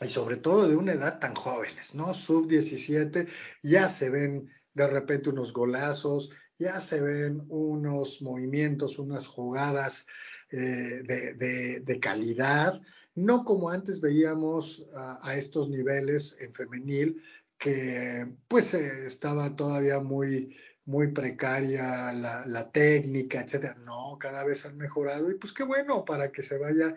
y 0.00 0.08
sobre 0.08 0.36
todo 0.36 0.68
de 0.68 0.76
una 0.76 0.92
edad 0.92 1.18
tan 1.18 1.34
jóvenes, 1.34 1.94
¿no? 1.94 2.12
Sub 2.12 2.46
17, 2.46 3.26
ya 3.62 3.88
se 3.88 4.10
ven 4.10 4.50
de 4.76 4.86
repente 4.86 5.30
unos 5.30 5.54
golazos, 5.54 6.30
ya 6.58 6.80
se 6.80 7.00
ven 7.00 7.42
unos 7.48 8.20
movimientos, 8.20 8.98
unas 8.98 9.26
jugadas 9.26 10.06
eh, 10.50 11.02
de, 11.02 11.80
de, 11.80 12.00
calidad, 12.00 12.80
no 13.14 13.42
como 13.44 13.70
antes 13.70 14.02
veíamos 14.02 14.86
a, 14.94 15.34
estos 15.34 15.70
niveles 15.70 16.38
en 16.40 16.52
femenil, 16.52 17.22
que 17.56 18.26
pues 18.48 18.74
eh, 18.74 19.06
estaba 19.06 19.56
todavía 19.56 19.98
muy, 19.98 20.54
muy 20.84 21.10
precaria 21.10 22.12
la, 22.12 22.70
técnica, 22.70 23.40
etcétera. 23.40 23.76
No, 23.76 24.18
cada 24.20 24.44
vez 24.44 24.66
han 24.66 24.76
mejorado 24.76 25.30
y 25.30 25.38
pues 25.38 25.54
qué 25.54 25.62
bueno 25.64 26.04
para 26.04 26.30
que 26.30 26.42
se 26.42 26.58
vaya, 26.58 26.94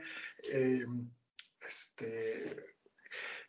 eh, 0.52 0.86
este, 1.66 2.58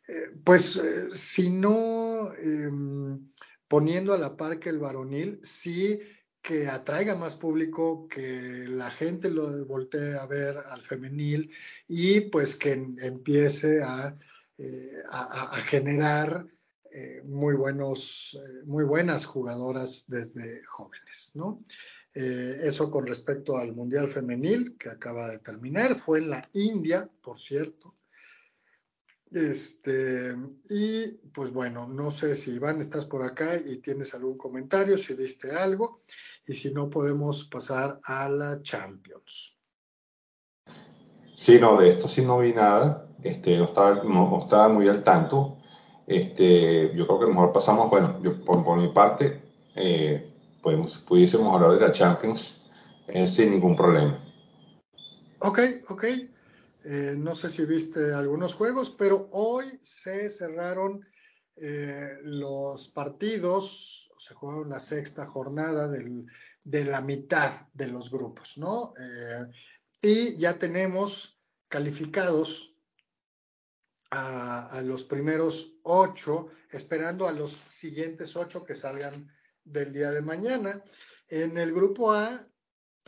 eh, 0.06 0.30
pues 0.44 0.80
si 1.14 1.50
no 1.50 2.32
em, 2.34 3.28
poniendo 3.70 4.12
a 4.12 4.18
la 4.18 4.36
par 4.36 4.58
que 4.58 4.68
el 4.68 4.80
varonil, 4.80 5.38
sí 5.44 6.00
que 6.42 6.66
atraiga 6.66 7.14
más 7.14 7.36
público, 7.36 8.08
que 8.08 8.64
la 8.66 8.90
gente 8.90 9.30
lo 9.30 9.64
voltee 9.64 10.18
a 10.18 10.26
ver 10.26 10.58
al 10.58 10.82
femenil 10.82 11.52
y 11.86 12.22
pues 12.22 12.56
que 12.56 12.72
empiece 12.72 13.80
a, 13.80 14.18
eh, 14.58 15.02
generar 15.66 16.48
eh, 16.90 17.22
muy, 17.24 17.54
buenos, 17.54 18.36
eh, 18.42 18.64
muy 18.64 18.82
buenas 18.82 19.24
jugadoras 19.24 20.06
desde 20.08 20.64
jóvenes, 20.64 21.30
¿no? 21.34 21.64
Eso 22.12 22.90
con 22.90 23.06
respecto 23.06 23.56
al 23.56 23.72
Mundial 23.72 24.10
Femenil 24.10 24.76
que 24.76 24.88
acaba 24.88 25.30
de 25.30 25.38
terminar, 25.38 25.94
fue 25.94 26.18
en 26.18 26.30
la 26.30 26.48
India, 26.54 27.08
por 27.22 27.38
cierto, 27.38 27.94
este, 29.30 30.34
y 30.68 31.08
pues 31.32 31.52
bueno, 31.52 31.86
no 31.86 32.10
sé 32.10 32.34
si 32.34 32.52
Iván 32.52 32.80
estás 32.80 33.04
por 33.04 33.22
acá 33.22 33.56
y 33.56 33.78
tienes 33.78 34.14
algún 34.14 34.36
comentario, 34.36 34.96
si 34.96 35.14
viste 35.14 35.50
algo, 35.52 36.02
y 36.46 36.54
si 36.54 36.72
no 36.72 36.90
podemos 36.90 37.48
pasar 37.48 38.00
a 38.04 38.28
la 38.28 38.60
Champions. 38.62 39.56
Sí, 41.36 41.58
no, 41.58 41.80
de 41.80 41.90
esto 41.90 42.08
sí 42.08 42.22
no 42.22 42.40
vi 42.40 42.52
nada, 42.52 43.08
este, 43.22 43.56
no, 43.56 43.64
estaba, 43.64 44.02
no, 44.04 44.30
no 44.30 44.40
estaba 44.40 44.68
muy 44.68 44.88
al 44.88 45.04
tanto. 45.04 45.56
Este, 46.06 46.94
yo 46.96 47.06
creo 47.06 47.20
que 47.20 47.26
mejor 47.26 47.52
pasamos, 47.52 47.88
bueno, 47.88 48.20
yo, 48.22 48.44
por, 48.44 48.64
por 48.64 48.78
mi 48.78 48.88
parte, 48.88 49.40
eh, 49.76 50.32
podemos, 50.60 50.98
pudiésemos 50.98 51.54
hablar 51.54 51.78
de 51.78 51.86
la 51.86 51.92
Champions 51.92 52.68
eh, 53.06 53.26
sin 53.26 53.52
ningún 53.52 53.76
problema. 53.76 54.18
Ok, 55.38 55.60
ok. 55.88 56.04
Eh, 56.84 57.14
no 57.16 57.34
sé 57.34 57.50
si 57.50 57.66
viste 57.66 58.12
algunos 58.14 58.54
juegos, 58.54 58.90
pero 58.90 59.28
hoy 59.32 59.78
se 59.82 60.30
cerraron 60.30 61.06
eh, 61.56 62.18
los 62.22 62.88
partidos, 62.88 64.10
se 64.18 64.34
jugaron 64.34 64.70
la 64.70 64.80
sexta 64.80 65.26
jornada 65.26 65.88
de 65.88 66.84
la 66.84 67.00
mitad 67.02 67.68
de 67.74 67.88
los 67.88 68.10
grupos, 68.10 68.56
¿no? 68.56 68.94
Eh, 68.98 69.46
y 70.00 70.36
ya 70.36 70.58
tenemos 70.58 71.38
calificados 71.68 72.74
a, 74.10 74.66
a, 74.68 74.82
los 74.82 75.04
primeros 75.04 75.76
ocho, 75.82 76.48
esperando 76.70 77.28
a 77.28 77.32
los 77.32 77.52
siguientes 77.52 78.36
ocho 78.36 78.64
que 78.64 78.74
salgan 78.74 79.30
del 79.64 79.92
día 79.92 80.10
de 80.12 80.22
mañana. 80.22 80.82
En 81.28 81.58
el 81.58 81.72
grupo 81.72 82.12
A 82.12 82.49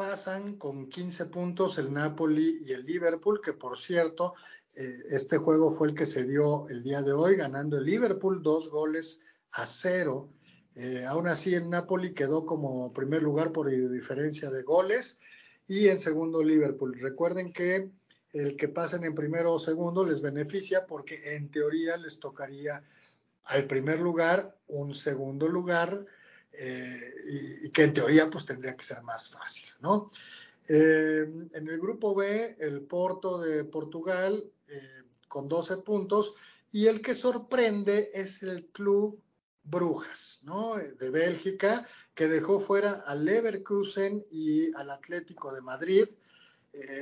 pasan 0.03 0.57
con 0.57 0.89
15 0.89 1.27
puntos 1.27 1.79
el 1.79 1.93
Napoli 1.93 2.65
y 2.67 2.73
el 2.73 2.85
Liverpool, 2.85 3.41
que 3.41 3.53
por 3.53 3.79
cierto, 3.79 4.35
eh, 4.75 5.05
este 5.11 5.39
juego 5.39 5.71
fue 5.71 5.91
el 5.91 5.95
que 5.95 6.07
se 6.07 6.25
dio 6.25 6.69
el 6.71 6.83
día 6.83 7.03
de 7.03 7.13
hoy, 7.13 7.37
ganando 7.37 7.79
el 7.79 7.85
Liverpool 7.85 8.43
dos 8.43 8.69
goles 8.69 9.21
a 9.53 9.65
cero. 9.65 10.29
Eh, 10.75 11.05
aún 11.07 11.29
así, 11.29 11.55
el 11.55 11.71
Napoli 11.71 12.15
quedó 12.15 12.45
como 12.45 12.93
primer 12.93 13.23
lugar 13.23 13.53
por 13.53 13.71
diferencia 13.71 14.51
de 14.51 14.65
goles 14.65 15.21
y 15.69 15.87
en 15.87 16.01
segundo 16.01 16.43
Liverpool. 16.43 16.99
Recuerden 16.99 17.53
que 17.53 17.89
el 18.33 18.57
que 18.57 18.67
pasen 18.67 19.05
en 19.05 19.15
primero 19.15 19.53
o 19.53 19.61
segundo 19.61 20.05
les 20.05 20.21
beneficia 20.21 20.85
porque 20.85 21.37
en 21.37 21.49
teoría 21.49 21.97
les 21.97 22.19
tocaría 22.19 22.83
al 23.45 23.69
primer 23.69 24.01
lugar 24.01 24.57
un 24.67 24.95
segundo 24.95 25.47
lugar 25.47 26.05
eh, 26.55 27.61
y, 27.65 27.71
que 27.71 27.85
en 27.85 27.95
teoría 27.95 28.29
pues 28.29 28.45
tendría 28.45 28.77
que 28.77 28.85
ser 28.85 29.03
más 29.03 29.29
fácil, 29.29 29.71
¿no? 29.81 30.11
Eh, 30.69 31.27
en 31.53 31.69
el 31.69 31.79
grupo 31.79 32.15
B, 32.15 32.57
el 32.61 32.83
Porto 32.83 33.39
de 33.41 33.65
Portugal 33.65 34.45
eh, 34.69 35.03
con 35.29 35.49
12 35.49 35.79
puntos 35.79 36.35
y 36.71 36.87
el 36.87 37.01
que 37.01 37.15
sorprende 37.15 38.11
es 38.15 38.43
el 38.43 38.67
club 38.67 39.21
Brujas, 39.65 40.41
¿no? 40.43 40.77
De 40.77 41.11
Bélgica, 41.11 41.87
que 42.15 42.29
dejó 42.29 42.61
fuera 42.61 43.05
al 43.07 43.25
Leverkusen 43.25 44.25
y 44.31 44.75
al 44.75 44.91
Atlético 44.91 45.55
de 45.55 45.63
Madrid 45.63 46.09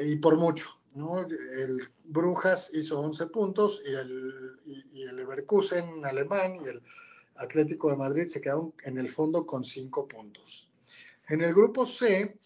y 0.03 0.17
por 0.17 0.37
mucho, 0.37 0.69
¿no? 0.95 1.21
El 1.21 1.89
Brujas 2.05 2.75
hizo 2.75 3.01
11 3.01 3.27
puntos 3.29 3.83
y 3.87 3.95
el, 3.95 4.59
y, 4.67 5.01
y 5.01 5.03
el 5.05 5.17
Leverkusen 5.17 6.05
alemán 6.05 6.61
y 6.65 6.69
el 6.69 6.83
Atlético 7.41 7.91
de 7.91 7.97
Madrid 7.97 8.29
se 8.29 8.41
quedaron 8.41 8.75
en 8.85 8.99
el 8.99 9.09
fondo 9.09 9.47
con 9.47 9.65
cinco 9.65 10.07
puntos. 10.07 10.71
En 11.29 11.41
el 11.41 11.55
grupo 11.55 11.87
C, 11.87 12.37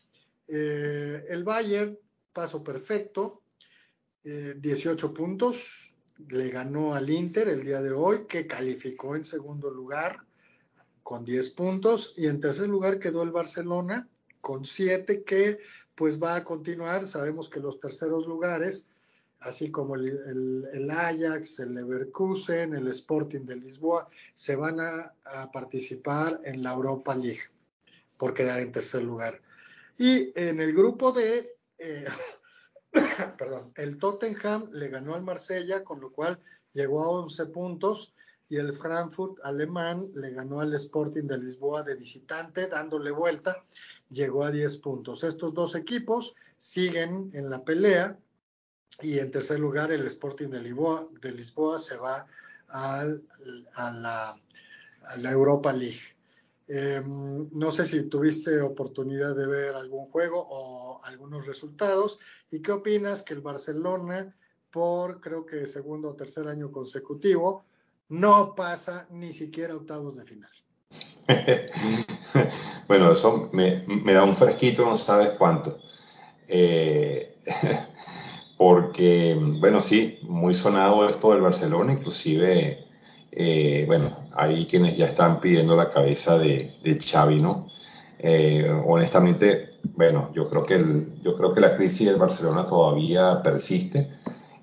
eh, 0.46 1.24
el 1.28 1.42
Bayern, 1.42 1.98
paso 2.32 2.62
perfecto, 2.62 3.42
eh, 4.22 4.54
18 4.56 5.12
puntos, 5.12 5.92
le 6.28 6.48
ganó 6.48 6.94
al 6.94 7.10
Inter 7.10 7.48
el 7.48 7.64
día 7.64 7.82
de 7.82 7.90
hoy, 7.90 8.26
que 8.28 8.46
calificó 8.46 9.16
en 9.16 9.24
segundo 9.24 9.68
lugar 9.68 10.20
con 11.02 11.24
10 11.24 11.50
puntos, 11.50 12.14
y 12.16 12.28
en 12.28 12.40
tercer 12.40 12.68
lugar 12.68 13.00
quedó 13.00 13.22
el 13.24 13.32
Barcelona 13.32 14.08
con 14.40 14.64
7, 14.64 15.24
que 15.24 15.58
pues 15.94 16.22
va 16.22 16.36
a 16.36 16.44
continuar, 16.44 17.06
sabemos 17.06 17.50
que 17.50 17.60
los 17.60 17.80
terceros 17.80 18.26
lugares 18.26 18.90
así 19.44 19.70
como 19.70 19.94
el, 19.94 20.88
Ajax, 20.90 21.60
el 21.60 21.74
Leverkusen, 21.74 22.74
el 22.74 22.88
Sporting 22.88 23.44
de 23.44 23.56
Lisboa, 23.56 24.08
se 24.34 24.56
van 24.56 24.80
a, 24.80 25.14
participar 25.52 26.40
en 26.44 26.62
la 26.62 26.72
Europa 26.72 27.14
League 27.14 27.42
por 28.16 28.34
quedar 28.34 28.60
en 28.60 28.72
tercer 28.72 29.02
lugar. 29.02 29.40
Y 29.98 30.32
en 30.38 30.60
el 30.60 30.72
grupo 30.72 31.12
de, 31.12 31.56
eh, 31.78 32.06
perdón, 33.38 33.72
el 33.76 33.98
Tottenham 33.98 34.70
le 34.72 34.88
ganó 34.88 35.14
al 35.14 35.22
Marsella, 35.22 35.84
con 35.84 36.00
lo 36.00 36.10
cual 36.10 36.40
llegó 36.72 37.02
a 37.02 37.08
11 37.08 37.46
puntos. 37.46 38.14
y 38.48 38.56
el 38.56 38.74
Frankfurt 38.74 39.38
alemán 39.42 40.10
le 40.14 40.30
ganó 40.30 40.60
al 40.60 40.74
Sporting 40.74 41.26
de 41.26 41.38
Lisboa 41.38 41.82
de 41.82 41.96
visitante, 41.96 42.68
dándole 42.68 43.10
vuelta, 43.10 43.64
llegó 44.10 44.44
a 44.44 44.50
10 44.50 44.76
puntos. 44.78 45.24
Estos 45.24 45.54
dos 45.54 45.74
equipos 45.74 46.34
siguen 46.56 47.30
en 47.32 47.50
la 47.50 47.64
pelea 47.64 48.18
y 49.02 49.18
en 49.18 49.30
tercer 49.30 49.58
lugar 49.58 49.92
el 49.92 50.06
Sporting 50.06 50.48
de 50.48 50.60
Lisboa, 50.60 51.08
de 51.20 51.32
Lisboa 51.32 51.78
se 51.78 51.96
va 51.96 52.26
al, 52.68 53.22
a, 53.74 53.90
la, 53.90 54.36
a, 55.02 55.16
la, 55.16 55.30
Europa 55.30 55.72
League. 55.72 56.00
Eh, 56.66 57.02
no 57.04 57.70
sé 57.70 57.86
si 57.86 58.08
tuviste 58.08 58.60
oportunidad 58.60 59.36
de 59.36 59.46
ver 59.46 59.74
algún 59.74 60.06
juego 60.06 60.46
o 60.48 61.00
algunos 61.04 61.46
resultados 61.46 62.18
y 62.50 62.62
qué 62.62 62.72
opinas 62.72 63.22
que 63.22 63.34
el 63.34 63.40
Barcelona 63.42 64.34
por 64.70 65.20
creo 65.20 65.44
que 65.46 65.66
segundo 65.66 66.10
o 66.10 66.14
tercer 66.14 66.48
año 66.48 66.72
consecutivo 66.72 67.64
no 68.08 68.54
pasa 68.54 69.06
ni 69.10 69.32
siquiera 69.32 69.76
octavos 69.76 70.16
de 70.16 70.24
final. 70.24 70.50
bueno, 72.88 73.12
eso 73.12 73.50
me, 73.52 73.84
me, 73.86 74.12
da 74.12 74.24
un 74.24 74.36
fresquito, 74.36 74.84
no 74.84 74.96
sabes 74.96 75.38
cuánto. 75.38 75.78
Eh, 76.48 77.36
porque, 78.56 79.36
bueno, 79.60 79.80
sí, 79.80 80.18
muy 80.22 80.54
sonado 80.54 81.08
esto 81.08 81.32
del 81.32 81.40
Barcelona, 81.40 81.92
inclusive, 81.92 82.84
eh, 83.32 83.84
bueno, 83.86 84.16
hay 84.34 84.66
quienes 84.66 84.96
ya 84.96 85.06
están 85.06 85.40
pidiendo 85.40 85.76
la 85.76 85.90
cabeza 85.90 86.38
de, 86.38 86.74
de 86.82 86.98
Xavi, 87.00 87.40
¿no? 87.40 87.68
Eh, 88.18 88.70
honestamente, 88.86 89.70
bueno, 89.96 90.30
yo 90.34 90.48
creo, 90.48 90.62
que 90.62 90.74
el, 90.74 91.20
yo 91.22 91.36
creo 91.36 91.52
que 91.52 91.60
la 91.60 91.76
crisis 91.76 92.06
del 92.06 92.16
Barcelona 92.16 92.66
todavía 92.66 93.42
persiste 93.42 94.08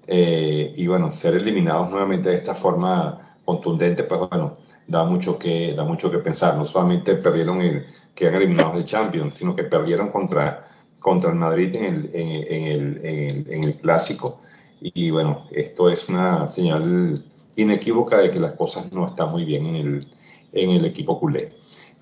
eh, 0.07 0.73
y, 0.75 0.87
bueno, 0.87 1.11
ser 1.11 1.35
eliminados 1.35 1.89
nuevamente 1.91 2.29
de 2.29 2.37
esta 2.37 2.53
forma 2.53 3.37
contundente, 3.45 4.03
pues 4.03 4.21
bueno, 4.29 4.57
da 4.87 5.03
mucho 5.03 5.37
que, 5.37 5.73
da 5.73 5.83
mucho 5.83 6.09
que 6.09 6.17
pensar. 6.19 6.57
No 6.57 6.65
solamente 6.65 7.15
perdieron 7.15 7.61
el, 7.61 7.85
quedan 8.15 8.35
eliminados 8.35 8.75
de 8.75 8.83
Champions, 8.83 9.35
sino 9.35 9.55
que 9.55 9.63
perdieron 9.63 10.09
contra, 10.09 10.67
contra 11.01 11.31
el 11.31 11.35
Madrid 11.35 11.75
en 11.75 11.83
el, 11.83 12.09
en, 12.13 12.29
en, 12.53 12.67
el, 12.67 13.45
en, 13.49 13.63
el, 13.65 13.75
clásico. 13.75 14.39
Y 14.79 15.11
bueno, 15.11 15.47
esto 15.51 15.89
es 15.89 16.07
una 16.07 16.47
señal 16.47 17.25
inequívoca 17.55 18.19
de 18.19 18.31
que 18.31 18.39
las 18.39 18.53
cosas 18.53 18.91
no 18.93 19.07
están 19.07 19.31
muy 19.31 19.43
bien 19.43 19.65
en 19.65 19.75
el, 19.75 20.07
en 20.53 20.69
el 20.69 20.85
equipo 20.85 21.19
culé. 21.19 21.53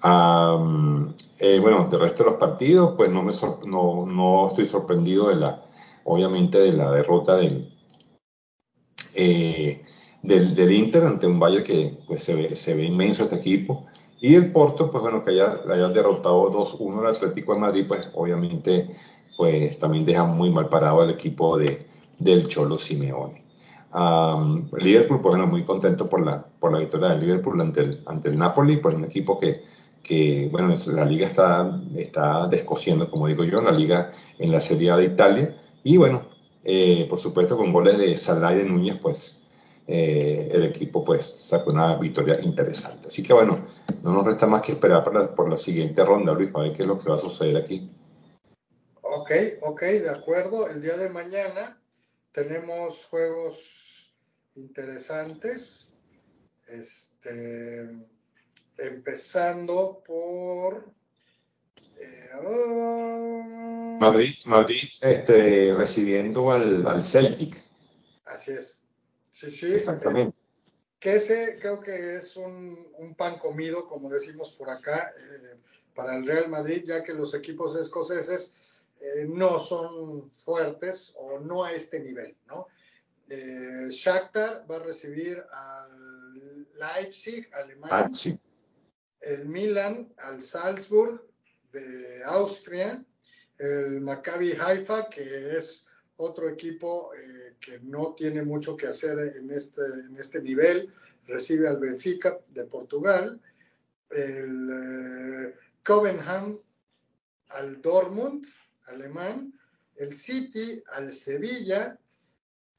Um, 0.04 1.14
bueno, 1.62 1.88
del 1.90 2.00
resto 2.00 2.24
de 2.24 2.30
los 2.30 2.40
partidos, 2.40 2.94
pues 2.96 3.10
no, 3.10 3.24
me 3.24 3.34
no, 3.66 4.06
no 4.06 4.48
estoy 4.50 4.68
sorprendido 4.68 5.30
de 5.30 5.36
la, 5.36 5.64
obviamente, 6.06 6.58
de 6.60 6.74
la 6.74 6.92
derrota 6.92 7.36
del, 7.38 7.74
eh, 9.14 9.84
del, 10.22 10.56
del, 10.56 10.72
Inter 10.72 11.04
ante 11.04 11.28
un 11.28 11.40
Bayern 11.40 11.64
que 11.64 12.00
pues, 12.08 12.24
se, 12.24 12.36
ve, 12.36 12.56
se 12.56 12.76
ve 12.76 12.86
inmenso 12.86 13.24
este 13.24 13.38
equipo. 13.38 13.86
Y 14.22 14.36
el 14.36 14.52
Porto, 14.52 14.92
pues 14.92 15.02
bueno, 15.02 15.24
que 15.24 15.32
haya, 15.32 15.62
haya 15.70 15.88
derrotado 15.90 16.52
2-1 16.52 17.00
al 17.00 17.16
Atlético 17.16 17.54
de 17.54 17.60
Madrid, 17.60 17.86
pues 17.88 18.10
obviamente 18.14 18.96
pues 19.38 19.80
también 19.80 20.06
deja 20.06 20.26
muy 20.26 20.50
mal 20.50 20.68
parado 20.68 21.02
al 21.02 21.12
equipo 21.12 21.58
de, 21.58 21.88
del 22.18 22.48
Cholo 22.50 22.78
Simeone. 22.78 23.42
Um, 23.94 24.70
Liverpool, 24.78 25.22
pues 25.22 25.32
bueno, 25.32 25.48
muy 25.48 25.64
contento 25.64 26.10
por 26.10 26.24
la, 26.26 26.46
por 26.60 26.74
la 26.74 26.80
victoria 26.80 27.10
del 27.10 27.22
Liverpool 27.22 27.60
ante 27.62 27.82
el, 27.82 28.02
ante 28.06 28.30
el 28.30 28.38
Napoli, 28.38 28.78
pues 28.78 28.94
un 28.96 29.06
equipo 29.06 29.40
que, 29.40 29.64
que 30.04 30.50
bueno, 30.52 30.74
la 30.88 31.06
liga 31.06 31.28
está, 31.28 31.82
está 31.96 32.48
descosiendo, 32.48 33.10
como 33.10 33.28
digo 33.28 33.46
yo, 33.46 33.62
la 33.62 33.72
liga 33.72 34.12
en 34.38 34.52
la 34.52 34.60
Serie 34.60 34.92
A 34.92 34.98
de 34.98 35.06
Italia. 35.06 35.58
Y 35.84 35.96
bueno, 35.96 36.24
eh, 36.66 37.08
por 37.10 37.20
supuesto 37.20 37.56
con 37.56 37.72
goles 37.72 37.98
de 37.98 38.18
Salah 38.18 38.54
y 38.54 38.58
de 38.58 38.66
Núñez, 38.66 39.00
pues 39.02 39.39
eh, 39.92 40.50
el 40.52 40.66
equipo 40.66 41.04
pues 41.04 41.26
sacó 41.26 41.72
una 41.72 41.98
victoria 41.98 42.40
interesante. 42.42 43.08
Así 43.08 43.24
que 43.24 43.34
bueno, 43.34 43.66
no 44.04 44.14
nos 44.14 44.24
resta 44.24 44.46
más 44.46 44.62
que 44.62 44.74
esperar 44.74 45.04
por 45.04 45.16
la, 45.16 45.34
por 45.34 45.50
la 45.50 45.58
siguiente 45.58 46.06
ronda, 46.06 46.32
Luis, 46.34 46.52
para 46.52 46.66
ver 46.66 46.78
qué 46.78 46.84
es 46.84 46.88
lo 46.88 47.00
que 47.00 47.10
va 47.10 47.16
a 47.16 47.20
suceder 47.20 47.58
aquí. 47.58 47.90
Ok, 49.02 49.32
ok, 49.62 49.82
de 49.82 50.10
acuerdo. 50.12 50.70
El 50.70 50.84
día 50.84 50.96
de 50.96 51.10
mañana 51.10 51.82
tenemos 52.32 53.06
juegos 53.06 54.14
interesantes. 54.54 55.98
Este, 56.68 57.90
empezando 58.78 60.04
por 60.06 60.94
eh, 62.00 63.98
Madrid, 64.00 64.36
Madrid 64.46 64.84
este, 65.02 65.74
recibiendo 65.76 66.52
al, 66.52 66.86
al 66.86 67.04
Celtic. 67.04 67.68
Así 68.26 68.52
es. 68.52 68.79
Sí, 69.40 69.52
sí. 69.52 69.74
Exactamente. 69.74 70.36
que 71.00 71.16
ese 71.16 71.58
creo 71.62 71.80
que 71.80 72.18
es 72.18 72.36
un, 72.36 72.78
un, 72.98 73.16
pan 73.16 73.40
comido, 73.40 73.88
como 73.88 74.10
decimos 74.10 74.52
por 74.52 74.70
acá, 74.70 75.14
eh, 75.18 75.56
para 75.96 76.18
el 76.18 76.28
Real 76.28 76.50
Madrid, 76.50 76.84
ya 76.86 77.06
que 77.06 77.14
los 77.14 77.34
equipos 77.34 77.74
escoceses 77.78 78.58
eh, 79.00 79.26
no 79.30 79.58
son 79.58 80.30
fuertes 80.44 81.16
o 81.18 81.40
no 81.40 81.64
a 81.64 81.72
este 81.72 82.02
nivel, 82.02 82.36
¿no? 82.48 82.68
Eh, 83.30 83.88
Shakhtar 83.92 84.70
va 84.70 84.76
a 84.76 84.80
recibir 84.80 85.42
al 85.52 86.68
Leipzig, 86.76 87.50
alemán. 87.54 88.12
El 89.22 89.46
Milan 89.46 90.12
al 90.18 90.44
Salzburg 90.44 91.24
de 91.72 92.24
Austria. 92.26 93.06
El 93.58 94.02
Maccabi 94.02 94.52
Haifa, 94.54 95.10
que 95.10 95.58
es 95.58 95.89
otro 96.20 96.50
equipo 96.50 97.12
eh, 97.14 97.56
que 97.60 97.80
no 97.80 98.14
tiene 98.14 98.44
mucho 98.44 98.76
que 98.76 98.88
hacer 98.88 99.38
en 99.38 99.52
este, 99.52 99.82
en 99.82 100.18
este 100.18 100.42
nivel, 100.42 100.94
recibe 101.26 101.68
al 101.68 101.78
Benfica 101.78 102.40
de 102.50 102.66
Portugal, 102.66 103.42
el 104.10 104.70
eh, 104.72 105.56
Covenham 105.84 106.60
al 107.50 107.82
Dortmund, 107.82 108.46
alemán, 108.88 109.54
el 109.96 110.14
City 110.14 110.82
al 110.94 111.12
Sevilla 111.12 111.98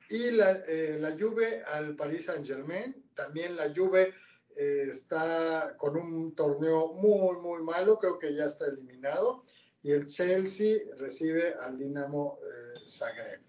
y 0.09 0.31
la, 0.33 0.53
eh, 0.67 0.99
la 1.01 1.13
Juve 1.13 1.63
al 1.63 1.95
Paris 1.97 2.27
Saint 2.27 2.47
Germain. 2.47 2.95
También 3.15 3.57
la 3.57 3.73
Juve 3.75 4.13
eh, 4.57 4.89
está 4.91 5.77
con 5.77 5.97
un 5.97 6.35
torneo 6.35 6.93
muy, 6.95 7.37
muy 7.39 7.63
malo, 7.63 7.99
creo 7.99 8.19
que 8.19 8.35
ya 8.35 8.47
está 8.47 8.67
eliminado. 8.67 9.45
Y 9.83 9.93
el 9.93 10.07
Chelsea 10.07 10.79
recibe 10.99 11.55
al 11.61 11.79
Dinamo 11.79 12.39
eh, 12.43 12.81
Zagreb. 12.87 13.41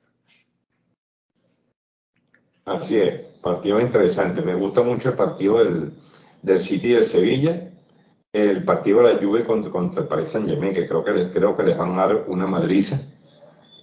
Así 2.65 2.97
es, 2.97 3.21
partido 3.41 3.82
interesante. 3.82 4.41
Me 4.41 4.55
gusta 4.55 4.82
mucho 4.82 5.09
el 5.09 5.15
partido 5.15 5.57
del, 6.41 6.61
City 6.61 6.88
y 6.88 6.93
del 6.93 7.05
Sevilla. 7.05 7.73
El 8.32 8.63
partido 8.63 9.03
de 9.03 9.13
la 9.13 9.21
Juve 9.21 9.45
contra, 9.45 9.71
contra 9.71 10.03
el 10.03 10.07
Paris 10.07 10.29
Saint 10.29 10.47
Germain, 10.47 10.73
que 10.73 10.88
creo 10.88 11.03
que, 11.03 11.11
les, 11.11 11.34
creo 11.34 11.57
que 11.57 11.63
les 11.63 11.77
van 11.77 11.99
a 11.99 12.07
dar 12.07 12.25
una 12.27 12.47
madriza. 12.47 13.01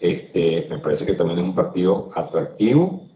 Este, 0.01 0.66
me 0.70 0.78
parece 0.78 1.05
que 1.05 1.14
también 1.14 1.40
es 1.40 1.44
un 1.44 1.55
partido 1.55 2.11
atractivo. 2.14 3.09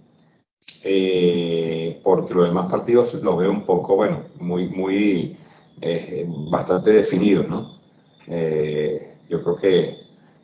Eh, 0.84 2.00
porque 2.02 2.34
los 2.34 2.46
demás 2.46 2.70
partidos 2.70 3.14
los 3.14 3.38
veo 3.38 3.50
un 3.50 3.64
poco, 3.64 3.96
bueno, 3.96 4.24
muy, 4.40 4.68
muy, 4.68 5.36
eh, 5.80 6.26
bastante 6.50 6.92
definidos, 6.92 7.48
¿no? 7.48 7.80
Eh, 8.26 9.11
yo 9.32 9.42
creo 9.42 9.56
que 9.56 9.96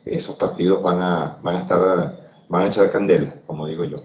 esos 0.03 0.35
partidos 0.35 0.81
van 0.81 0.99
a, 0.99 1.39
van 1.43 1.57
a 1.57 1.61
estar, 1.61 2.43
van 2.49 2.63
a 2.63 2.67
echar 2.67 2.91
candela, 2.91 3.39
como 3.45 3.67
digo 3.67 3.83
yo. 3.83 3.97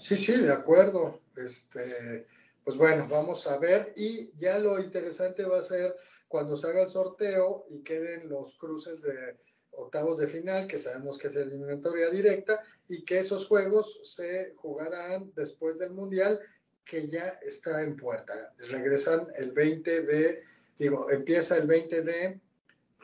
Sí, 0.00 0.16
sí, 0.16 0.36
de 0.36 0.52
acuerdo. 0.52 1.20
Este, 1.36 2.26
pues 2.64 2.76
bueno, 2.76 3.06
vamos 3.08 3.46
a 3.46 3.56
ver. 3.58 3.92
Y 3.94 4.32
ya 4.36 4.58
lo 4.58 4.80
interesante 4.80 5.44
va 5.44 5.58
a 5.58 5.62
ser 5.62 5.94
cuando 6.26 6.56
se 6.56 6.66
haga 6.66 6.82
el 6.82 6.88
sorteo 6.88 7.66
y 7.70 7.84
queden 7.84 8.28
los 8.28 8.58
cruces 8.58 9.00
de 9.00 9.38
octavos 9.70 10.18
de 10.18 10.26
final, 10.26 10.66
que 10.66 10.78
sabemos 10.78 11.16
que 11.16 11.28
es 11.28 11.36
eliminatoria 11.36 12.10
directa, 12.10 12.60
y 12.88 13.04
que 13.04 13.20
esos 13.20 13.46
juegos 13.46 14.00
se 14.02 14.54
jugarán 14.56 15.30
después 15.36 15.78
del 15.78 15.92
Mundial, 15.92 16.40
que 16.84 17.06
ya 17.06 17.38
está 17.46 17.82
en 17.82 17.96
puerta. 17.96 18.52
Regresan 18.58 19.28
el 19.36 19.52
20 19.52 20.02
de, 20.02 20.42
digo, 20.76 21.08
empieza 21.12 21.56
el 21.56 21.68
20 21.68 22.02
de 22.02 22.40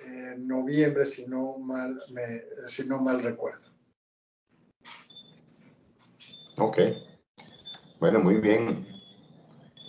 eh, 0.04 0.34
noviembre, 0.38 1.04
si 1.04 1.26
no 1.26 1.58
mal, 1.58 1.98
me, 2.12 2.42
si 2.66 2.86
no 2.86 3.00
mal 3.00 3.22
recuerdo. 3.22 3.66
Ok. 6.58 6.78
Bueno, 8.00 8.20
muy 8.20 8.36
bien. 8.36 8.86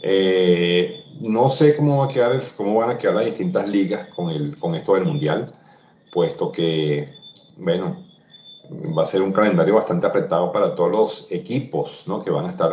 Eh, 0.02 1.04
no 1.22 1.50
sé 1.50 1.76
cómo, 1.76 2.00
va 2.00 2.06
a 2.06 2.10
quedar, 2.10 2.42
cómo 2.56 2.76
van 2.76 2.92
a 2.92 2.98
quedar 2.98 3.16
las 3.16 3.26
distintas 3.26 3.68
ligas 3.68 4.10
con, 4.16 4.30
el, 4.30 4.58
con 4.58 4.76
esto 4.76 4.94
del 4.94 5.06
Mundial, 5.06 5.54
puesto 6.12 6.52
que, 6.52 7.10
bueno, 7.58 8.06
va 8.98 9.04
a 9.04 9.06
ser 9.06 9.22
un 9.22 9.34
calendario 9.34 9.76
bastante 9.76 10.08
apretado 10.08 10.52
para 10.52 10.76
todos 10.76 10.92
los 10.92 11.28
equipos 11.32 12.04
¿no? 12.06 12.24
que 12.24 12.32
van 12.32 12.46
a 12.46 12.52
estar 12.52 12.72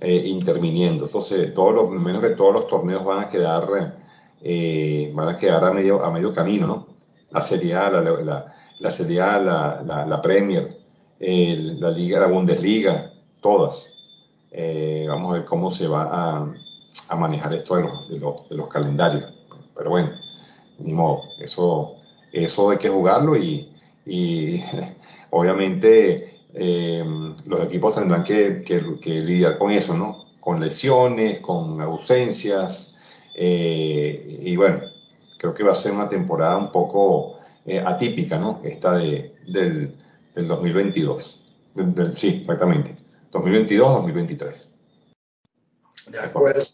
eh, 0.00 0.22
interviniendo. 0.26 1.04
Entonces, 1.04 1.52
todos 1.54 1.74
los, 1.74 1.90
menos 1.90 2.22
que 2.22 2.30
todos 2.30 2.54
los 2.54 2.66
torneos 2.66 3.04
van 3.04 3.24
a 3.24 3.28
quedar, 3.28 3.94
eh, 4.42 5.10
van 5.14 5.28
a 5.28 5.36
quedar 5.36 5.64
a 5.64 5.72
medio, 5.72 6.04
a 6.04 6.10
medio 6.10 6.32
camino, 6.32 6.66
¿no? 6.66 6.86
La 7.30 7.40
Serie 7.40 7.74
A, 7.74 7.90
la, 7.90 8.00
la, 8.00 8.54
la 8.78 8.90
Serie 8.90 9.20
A, 9.20 9.38
la, 9.38 9.82
la, 9.84 10.06
la 10.06 10.22
Premier, 10.22 10.78
la 11.20 11.90
Liga, 11.90 12.20
la 12.20 12.26
Bundesliga, 12.26 13.12
todas. 13.40 13.94
Eh, 14.50 15.06
vamos 15.08 15.30
a 15.30 15.38
ver 15.38 15.44
cómo 15.44 15.70
se 15.70 15.86
va 15.86 16.08
a, 16.10 16.54
a 17.08 17.16
manejar 17.16 17.54
esto 17.54 17.76
de 17.76 17.82
los, 17.82 18.08
de, 18.08 18.18
los, 18.18 18.48
de 18.48 18.56
los, 18.56 18.68
calendarios. 18.68 19.32
Pero 19.76 19.90
bueno, 19.90 20.10
ni 20.78 20.92
modo, 20.92 21.22
eso, 21.38 21.96
eso 22.32 22.70
hay 22.70 22.78
que 22.78 22.88
jugarlo 22.88 23.36
y, 23.36 23.72
y 24.06 24.60
obviamente 25.30 26.40
eh, 26.54 27.04
los 27.46 27.64
equipos 27.64 27.94
tendrán 27.94 28.24
que, 28.24 28.62
que, 28.66 28.98
que, 29.00 29.20
lidiar 29.20 29.58
con 29.58 29.70
eso, 29.70 29.96
¿no? 29.96 30.24
Con 30.40 30.60
lesiones, 30.60 31.40
con 31.40 31.80
ausencias, 31.80 32.89
eh, 33.42 34.38
y 34.42 34.54
bueno, 34.54 34.82
creo 35.38 35.54
que 35.54 35.64
va 35.64 35.72
a 35.72 35.74
ser 35.74 35.92
una 35.92 36.10
temporada 36.10 36.58
un 36.58 36.70
poco 36.70 37.38
eh, 37.64 37.80
atípica, 37.80 38.36
¿no? 38.38 38.60
Esta 38.62 38.98
de, 38.98 39.34
del, 39.46 39.96
del 40.34 40.46
2022. 40.46 41.42
Del, 41.74 42.16
sí, 42.18 42.40
exactamente. 42.42 42.96
2022-2023. 43.32 44.74
De 46.10 46.18
acuerdo. 46.18 46.64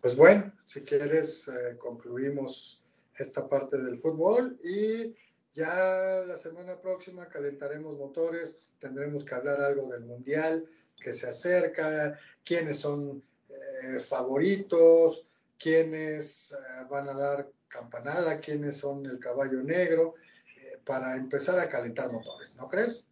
Pues 0.00 0.14
bueno, 0.14 0.52
si 0.64 0.82
quieres, 0.82 1.48
eh, 1.48 1.76
concluimos 1.76 2.80
esta 3.18 3.48
parte 3.48 3.76
del 3.76 3.98
fútbol 3.98 4.60
y 4.62 5.16
ya 5.54 6.22
la 6.24 6.36
semana 6.36 6.80
próxima 6.80 7.26
calentaremos 7.26 7.98
motores, 7.98 8.62
tendremos 8.78 9.24
que 9.24 9.34
hablar 9.34 9.60
algo 9.60 9.88
del 9.88 10.04
mundial 10.04 10.64
que 11.00 11.12
se 11.12 11.28
acerca, 11.28 12.16
quiénes 12.44 12.78
son 12.78 13.24
eh, 13.48 13.98
favoritos, 13.98 15.29
quiénes 15.60 16.52
eh, 16.52 16.86
van 16.90 17.08
a 17.08 17.12
dar 17.12 17.48
campanada, 17.68 18.40
quiénes 18.40 18.78
son 18.78 19.04
el 19.06 19.18
caballo 19.18 19.62
negro, 19.62 20.14
eh, 20.56 20.78
para 20.84 21.14
empezar 21.14 21.60
a 21.60 21.68
calentar 21.68 22.10
motores, 22.10 22.56
¿no 22.56 22.68
crees? 22.68 23.06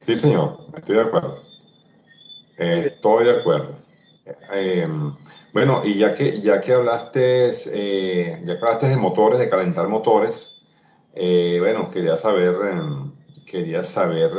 Sí, 0.00 0.16
señor, 0.16 0.58
estoy 0.76 0.96
de 0.96 1.02
acuerdo. 1.02 1.42
Eh, 2.58 2.92
estoy 2.94 3.24
de 3.26 3.40
acuerdo. 3.40 3.78
Bueno, 5.54 5.82
y 5.84 5.98
ya 5.98 6.14
que, 6.14 6.40
ya 6.42 6.60
que 6.60 6.72
hablaste, 6.74 7.50
ya 8.44 8.58
que 8.58 8.58
hablaste 8.60 8.88
de 8.88 8.96
motores, 8.96 9.38
de 9.38 9.48
calentar 9.48 9.88
motores, 9.88 10.56
bueno, 11.14 11.90
quería 11.90 12.16
saber, 12.16 12.54
em, 12.68 13.12
quería 13.46 13.82
saber, 13.82 14.30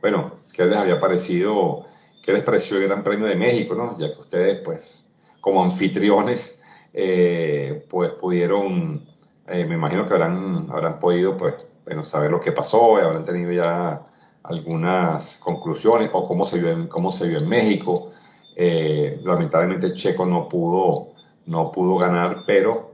bueno, 0.00 0.34
qué 0.52 0.64
les 0.64 0.76
había 0.76 1.00
parecido, 1.00 1.86
qué 2.22 2.32
les 2.32 2.42
pareció 2.42 2.78
el 2.78 2.88
Gran 2.88 3.04
Premio 3.04 3.26
de 3.26 3.36
México, 3.36 3.74
¿no? 3.74 3.98
Ya 3.98 4.12
que 4.12 4.20
ustedes, 4.20 4.60
pues, 4.64 5.09
como 5.40 5.64
anfitriones, 5.64 6.60
eh, 6.92 7.86
pues 7.88 8.12
pudieron, 8.12 9.06
eh, 9.48 9.64
me 9.64 9.74
imagino 9.74 10.06
que 10.06 10.14
habrán, 10.14 10.68
habrán 10.70 10.98
podido, 10.98 11.36
pues, 11.36 11.54
bueno, 11.84 12.04
saber 12.04 12.30
lo 12.30 12.40
que 12.40 12.52
pasó, 12.52 12.98
y 12.98 13.02
habrán 13.02 13.24
tenido 13.24 13.52
ya 13.52 14.02
algunas 14.42 15.36
conclusiones 15.36 16.10
o 16.12 16.26
cómo 16.26 16.46
se 16.46 16.58
vio 16.58 16.70
en, 16.70 16.88
cómo 16.88 17.12
se 17.12 17.28
vio 17.28 17.38
en 17.38 17.48
México. 17.48 18.12
Eh, 18.56 19.20
lamentablemente 19.24 19.94
Checo 19.94 20.26
no 20.26 20.48
pudo, 20.48 21.12
no 21.46 21.70
pudo 21.72 21.96
ganar, 21.96 22.44
pero 22.46 22.90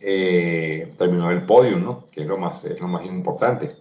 terminó 0.00 1.30
el 1.30 1.44
podio, 1.44 1.76
¿no? 1.76 2.06
Que 2.10 2.22
es 2.22 2.26
lo 2.26 2.38
más, 2.38 2.64
es 2.64 2.80
lo 2.80 2.88
más 2.88 3.04
importante. 3.04 3.76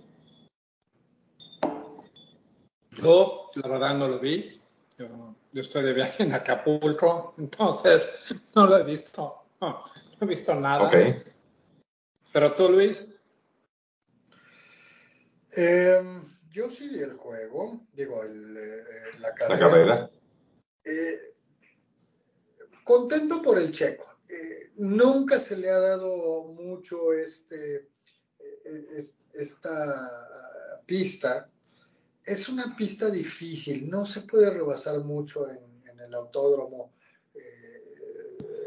Yo, 3.02 3.50
la 3.56 3.70
verdad, 3.70 3.96
no 3.96 4.08
lo 4.10 4.20
vi. 4.20 4.60
Yo, 4.98 5.08
yo 5.52 5.62
estoy 5.62 5.84
de 5.84 5.94
viaje 5.94 6.24
en 6.24 6.34
Acapulco, 6.34 7.34
entonces 7.38 8.08
no 8.56 8.68
lo 8.68 8.78
he 8.78 8.84
visto. 8.84 9.46
No, 9.62 9.84
no 9.94 10.18
he 10.22 10.26
visto 10.26 10.56
nada. 10.56 10.88
Okay. 10.88 11.24
Pero 12.32 12.54
tú, 12.54 12.70
Luis. 12.70 13.22
Eh, 15.56 16.02
yo 16.52 16.70
sí 16.70 16.90
vi 16.90 17.00
el 17.00 17.14
juego, 17.14 17.82
digo, 17.94 18.24
el, 18.24 18.58
eh, 18.58 19.20
la 19.20 19.34
carrera. 19.34 19.60
La 19.60 19.72
carrera. 19.72 20.10
Eh, 20.84 21.36
contento 22.84 23.42
por 23.42 23.58
el 23.58 23.72
checo. 23.72 24.06
Eh, 24.30 24.72
nunca 24.76 25.40
se 25.40 25.58
le 25.58 25.70
ha 25.70 25.80
dado 25.80 26.54
mucho 26.54 27.14
este, 27.14 27.90
esta 29.34 30.82
pista. 30.86 31.50
Es 32.30 32.48
una 32.48 32.76
pista 32.76 33.10
difícil, 33.10 33.90
no 33.90 34.06
se 34.06 34.22
puede 34.22 34.50
rebasar 34.52 35.00
mucho 35.00 35.50
en, 35.50 35.58
el 36.00 36.14
autódromo 36.14 36.94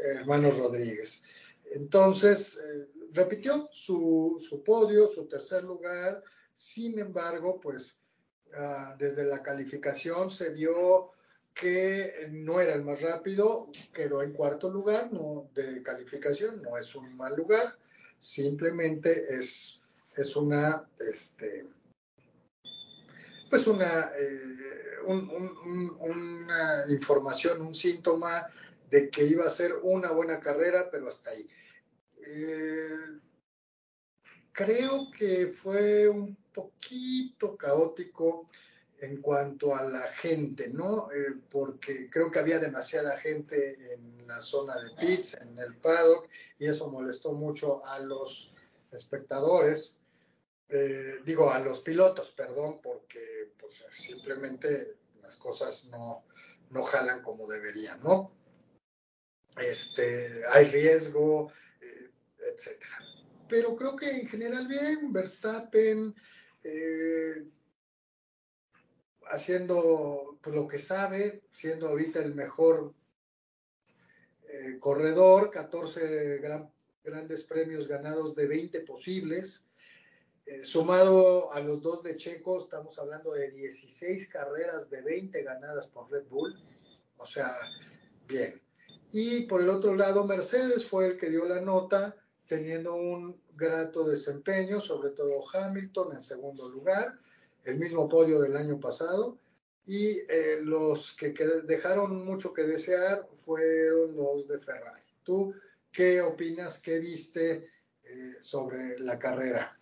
Hermanos 0.03 0.57
Rodríguez. 0.57 1.23
Entonces, 1.71 2.57
eh, 2.57 2.87
repitió 3.13 3.69
su, 3.71 4.35
su, 4.37 4.63
podio, 4.63 5.07
su 5.07 5.25
tercer 5.27 5.63
lugar, 5.63 6.21
sin 6.53 6.99
embargo, 6.99 7.59
pues 7.59 7.99
uh, 8.51 8.97
desde 8.97 9.23
la 9.25 9.41
calificación 9.41 10.29
se 10.29 10.49
vio 10.49 11.11
que 11.53 12.27
no 12.31 12.59
era 12.59 12.73
el 12.73 12.83
más 12.83 13.01
rápido, 13.01 13.69
quedó 13.93 14.23
en 14.23 14.33
cuarto 14.33 14.69
lugar 14.69 15.11
no, 15.11 15.49
de 15.53 15.81
calificación, 15.83 16.61
no 16.61 16.77
es 16.77 16.95
un 16.95 17.15
mal 17.15 17.35
lugar, 17.35 17.75
simplemente 18.17 19.35
es, 19.35 19.81
es 20.15 20.35
una, 20.35 20.87
este, 20.99 21.65
pues 23.53 23.67
una, 23.67 24.11
eh, 24.17 24.97
un, 25.05 25.29
un, 25.29 25.95
una 25.99 26.85
información, 26.89 27.61
un 27.61 27.75
síntoma 27.75 28.47
de 28.89 29.11
que 29.11 29.25
iba 29.25 29.45
a 29.45 29.49
ser 29.51 29.75
una 29.83 30.09
buena 30.09 30.39
carrera, 30.39 30.89
pero 30.89 31.07
hasta 31.07 31.29
ahí. 31.29 31.47
Eh, 32.25 33.19
creo 34.51 35.11
que 35.15 35.45
fue 35.45 36.09
un 36.09 36.35
poquito 36.51 37.55
caótico 37.55 38.47
en 38.99 39.21
cuanto 39.21 39.75
a 39.75 39.83
la 39.83 40.01
gente, 40.13 40.69
¿no? 40.69 41.11
Eh, 41.11 41.35
porque 41.51 42.09
creo 42.09 42.31
que 42.31 42.39
había 42.39 42.57
demasiada 42.57 43.19
gente 43.19 43.93
en 43.93 44.25
la 44.25 44.41
zona 44.41 44.73
de 44.79 44.95
pits, 44.95 45.35
en 45.35 45.59
el 45.59 45.75
paddock, 45.75 46.27
y 46.57 46.65
eso 46.65 46.89
molestó 46.89 47.33
mucho 47.33 47.85
a 47.85 47.99
los 47.99 48.51
espectadores, 48.91 49.99
eh, 50.69 51.19
digo, 51.25 51.51
a 51.51 51.59
los 51.59 51.81
pilotos, 51.81 52.31
perdón, 52.31 52.79
porque 52.81 53.53
pues, 53.59 53.83
simplemente 53.93 54.97
las 55.21 55.35
cosas 55.37 55.89
no, 55.91 56.25
no 56.71 56.83
jalan 56.83 57.21
como 57.21 57.47
deberían, 57.47 58.01
¿no? 58.01 58.31
este, 59.57 60.41
hay 60.51 60.65
riesgo, 60.65 61.51
eh, 61.81 62.09
etcétera. 62.53 62.97
Pero 63.47 63.75
creo 63.75 63.95
que 63.95 64.09
en 64.09 64.27
general 64.27 64.67
bien, 64.67 65.11
Verstappen 65.11 66.15
eh, 66.63 67.45
haciendo 69.29 70.39
pues, 70.41 70.55
lo 70.55 70.67
que 70.67 70.79
sabe, 70.79 71.43
siendo 71.51 71.89
ahorita 71.89 72.19
el 72.19 72.33
mejor 72.33 72.93
eh, 74.47 74.77
corredor, 74.79 75.51
14 75.51 76.37
gran, 76.39 76.71
grandes 77.03 77.43
premios 77.43 77.87
ganados 77.87 78.35
de 78.35 78.47
20 78.47 78.79
posibles. 78.81 79.69
Eh, 80.45 80.63
sumado 80.63 81.53
a 81.53 81.61
los 81.61 81.81
dos 81.81 82.03
de 82.03 82.17
Checo, 82.17 82.59
estamos 82.59 82.99
hablando 82.99 83.31
de 83.31 83.51
16 83.51 84.27
carreras 84.27 84.89
de 84.89 85.01
20 85.01 85.41
ganadas 85.41 85.87
por 85.87 86.11
Red 86.11 86.25
Bull. 86.29 86.53
O 87.17 87.25
sea, 87.25 87.51
bien. 88.27 88.59
Y 89.13 89.41
por 89.45 89.61
el 89.61 89.69
otro 89.69 89.95
lado, 89.95 90.25
Mercedes 90.25 90.85
fue 90.85 91.07
el 91.07 91.17
que 91.17 91.29
dio 91.29 91.45
la 91.45 91.61
nota, 91.61 92.15
teniendo 92.47 92.95
un 92.95 93.41
grato 93.55 94.05
desempeño, 94.05 94.81
sobre 94.81 95.11
todo 95.11 95.43
Hamilton 95.53 96.15
en 96.15 96.23
segundo 96.23 96.67
lugar, 96.67 97.17
el 97.63 97.79
mismo 97.79 98.09
podio 98.09 98.41
del 98.41 98.57
año 98.57 98.79
pasado. 98.79 99.37
Y 99.85 100.19
eh, 100.29 100.59
los 100.61 101.13
que, 101.15 101.33
dejaron 101.65 102.25
mucho 102.25 102.53
que 102.53 102.63
desear 102.63 103.27
fueron 103.37 104.15
los 104.15 104.47
de 104.47 104.59
Ferrari. 104.59 105.03
¿Tú 105.23 105.53
qué 105.91 106.21
opinas, 106.21 106.79
qué 106.79 106.99
viste 106.99 107.69
eh, 108.03 108.35
sobre 108.39 108.99
la 108.99 109.19
carrera, 109.19 109.77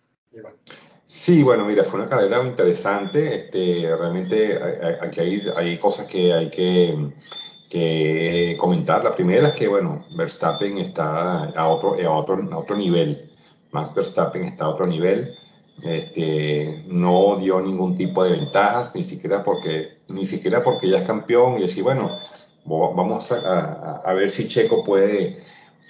Sí, 1.06 1.42
bueno, 1.42 1.66
mira, 1.66 1.84
fue 1.84 2.00
una 2.00 2.08
carrera 2.08 2.42
interesante. 2.42 3.36
Este, 3.36 3.94
realmente 3.96 4.58
aquí 5.00 5.20
hay, 5.20 5.42
hay 5.54 5.78
cosas 5.78 6.06
que 6.06 6.32
hay 6.32 6.50
que 6.50 7.12
que 7.72 8.54
comentar. 8.60 9.02
La 9.02 9.14
primera 9.16 9.48
es 9.48 9.54
que, 9.54 9.66
bueno, 9.66 10.04
Verstappen 10.14 10.76
está 10.76 11.44
a 11.44 11.68
otro, 11.68 11.96
a 11.98 12.10
otro, 12.10 12.38
a 12.52 12.58
otro 12.58 12.76
nivel. 12.76 13.30
Max 13.70 13.94
Verstappen 13.94 14.44
está 14.44 14.66
a 14.66 14.68
otro 14.68 14.86
nivel. 14.86 15.34
Este, 15.82 16.84
no 16.88 17.36
dio 17.36 17.62
ningún 17.62 17.96
tipo 17.96 18.22
de 18.24 18.32
ventajas, 18.32 18.94
ni 18.94 19.02
siquiera 19.02 19.42
porque, 19.42 20.00
ni 20.08 20.26
siquiera 20.26 20.62
porque 20.62 20.90
ya 20.90 20.98
es 20.98 21.06
campeón 21.06 21.58
y 21.58 21.62
decir, 21.62 21.82
bueno, 21.82 22.18
vamos 22.66 23.32
a, 23.32 23.36
a, 23.36 24.02
a 24.04 24.12
ver 24.12 24.28
si 24.28 24.48
Checo 24.48 24.84
puede, 24.84 25.38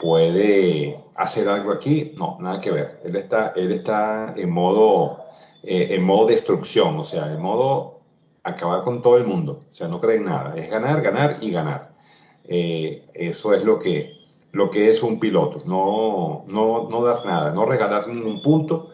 puede 0.01 1.02
hacer 1.15 1.49
algo 1.49 1.73
aquí. 1.73 2.13
No, 2.17 2.39
nada 2.41 2.61
que 2.61 2.71
ver. 2.71 3.01
Él 3.05 3.17
está, 3.17 3.53
él 3.57 3.73
está 3.73 4.35
en 4.37 4.51
modo, 4.51 5.25
eh, 5.63 5.89
en 5.91 6.03
modo 6.05 6.27
destrucción, 6.27 6.99
o 6.99 7.05
sea, 7.05 7.33
en 7.33 7.41
modo 7.41 8.01
acabar 8.43 8.83
con 8.83 9.03
todo 9.03 9.17
el 9.17 9.25
mundo. 9.25 9.61
O 9.71 9.75
sea, 9.75 9.89
no 9.89 10.01
creen 10.01 10.25
nada. 10.25 10.57
Es 10.57 10.71
ganar, 10.71 11.03
ganar 11.03 11.39
y 11.41 11.51
ganar. 11.51 11.93
Eh, 12.45 13.05
eso 13.15 13.55
es 13.55 13.65
lo 13.65 13.79
que, 13.79 14.15
lo 14.53 14.71
que 14.71 14.89
es 14.89 15.03
un 15.03 15.21
piloto. 15.21 15.63
No, 15.67 16.45
no, 16.49 16.89
no 16.89 17.05
dar 17.05 17.25
nada, 17.25 17.53
no 17.53 17.65
regalar 17.67 18.09
ningún 18.09 18.43
punto. 18.43 18.91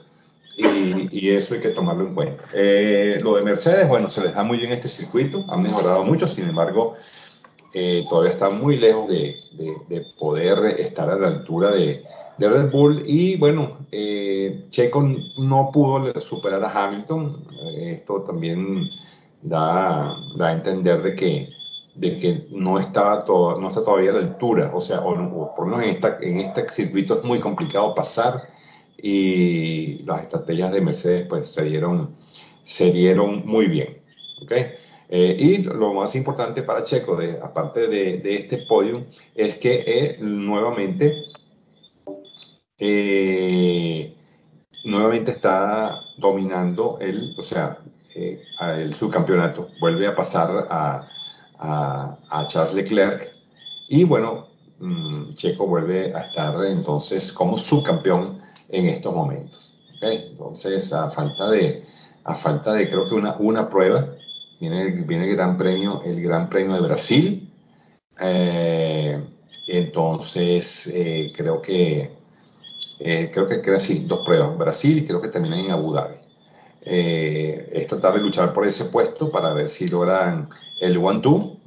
Y, 0.57 1.09
y 1.13 1.31
eso 1.31 1.55
hay 1.55 1.61
que 1.61 1.69
tomarlo 1.69 2.05
en 2.05 2.15
cuenta. 2.15 2.43
Eh, 2.53 3.21
lo 3.23 3.37
de 3.37 3.43
Mercedes, 3.43 3.87
bueno, 3.87 4.11
se 4.11 4.23
les 4.25 4.35
da 4.35 4.43
muy 4.43 4.59
bien 4.59 4.73
este 4.73 4.89
circuito, 4.89 5.45
han 5.49 5.63
mejorado 5.63 6.03
mucho, 6.03 6.27
sin 6.27 6.49
embargo, 6.49 6.95
eh, 7.75 8.07
todavía 8.09 8.33
está 8.33 8.51
muy 8.51 8.77
lejos 8.77 9.09
de, 9.09 9.37
poder 10.19 10.81
estar 10.81 11.11
a 11.11 11.17
la 11.17 11.29
altura 11.29 11.73
de, 11.73 12.05
Red 12.39 12.71
Bull 12.71 13.03
y 13.05 13.37
bueno, 13.37 13.79
eh, 13.91 14.67
Checo 14.71 15.03
no 15.39 15.71
pudo 15.73 16.21
superar 16.21 16.65
a 16.65 16.71
Hamilton, 16.71 17.45
esto 17.81 18.23
también 18.23 18.89
da, 19.43 20.15
a 20.17 20.53
entender 20.53 21.03
de 21.03 21.17
que, 21.17 22.47
no, 22.51 22.79
estaba 22.79 23.25
todo, 23.25 23.61
no 23.61 23.69
está 23.69 23.83
todavía 23.83 24.11
a 24.11 24.15
la 24.15 24.21
altura, 24.21 24.71
o 24.73 24.81
sea, 24.81 25.03
por 25.03 25.19
lo 25.19 25.65
menos 25.65 25.83
en, 25.83 25.89
esta, 25.91 26.19
en 26.21 26.41
este 26.41 26.69
circuito 26.69 27.19
es 27.19 27.25
muy 27.25 27.41
complicado 27.41 27.93
pasar 27.93 28.49
y 29.03 30.05
las 30.05 30.23
estrategias 30.23 30.73
de 30.73 30.81
Mercedes 30.81 31.27
pues 31.29 31.51
se 31.51 31.65
dieron, 31.65 32.15
se 32.65 32.93
dieron 32.93 33.47
muy 33.47 33.67
bien. 33.67 33.99
¿okay? 34.43 34.67
Eh, 35.11 35.37
y 35.39 35.59
lo 35.59 35.95
más 35.95 36.15
importante 36.15 36.63
para 36.63 36.85
Checo, 36.85 37.17
de, 37.17 37.39
aparte 37.41 37.89
de, 37.89 38.37
este 38.37 38.59
podio, 38.69 39.07
es 39.35 39.57
que 39.57 39.85
eh, 39.87 40.19
nuevamente, 40.21 41.25
eh, 42.79 44.15
nuevamente 44.85 45.31
está 45.31 45.99
dominando 46.19 46.99
el, 47.01 47.35
o 47.39 47.43
sea, 47.43 47.79
el 48.15 48.95
subcampeonato. 48.95 49.69
Vuelve 49.81 50.07
a 50.07 50.15
pasar 50.15 50.67
a, 50.71 51.09
Charles 52.49 52.75
Leclerc 52.75 53.33
y 53.89 54.05
bueno, 54.05 54.49
mm, 54.79 55.35
Checo 55.35 55.67
vuelve 55.67 56.15
a 56.15 56.21
estar 56.21 56.55
entonces 56.67 57.33
como 57.33 57.57
subcampeón 57.57 58.41
en 58.69 58.87
estos 58.87 59.15
momentos. 59.15 59.75
Entonces, 60.01 60.93
a 60.93 61.11
falta 61.11 61.51
de, 61.51 61.83
a 62.25 62.35
falta 62.35 62.75
de 62.75 62.89
creo 62.89 63.07
que 63.07 63.15
una 63.15 63.69
prueba, 63.69 64.09
viene, 64.61 64.87
viene 65.03 65.29
el 65.29 65.37
Gran 65.37 65.57
Premio, 65.57 66.03
el 66.05 66.23
Gran 66.23 66.49
Premio 66.49 66.75
de 66.75 66.81
Brasil. 66.83 67.53
Eh, 68.21 69.23
entonces, 69.67 70.91
eh, 70.93 71.33
creo 71.37 71.61
que 71.63 72.11
eh, 73.01 73.31
creo 73.33 73.47
que 73.47 73.63
queda 73.63 73.77
así, 73.77 74.07
dos 74.07 74.25
pruebas, 74.25 74.59
Brasil 74.59 74.99
y 74.99 75.07
creo 75.07 75.21
que 75.21 75.29
terminan 75.29 75.61
en 75.61 75.71
Abu 75.71 75.93
Dhabi. 75.93 76.17
es 76.83 77.87
tratar 77.87 78.15
de 78.15 78.21
luchar 78.21 78.53
por 78.53 78.67
ese 78.67 78.87
puesto 78.87 79.31
para 79.31 79.53
ver 79.53 79.69
si 79.69 79.87
logran 79.89 80.49
el 80.81 80.97
one-two 80.97 81.59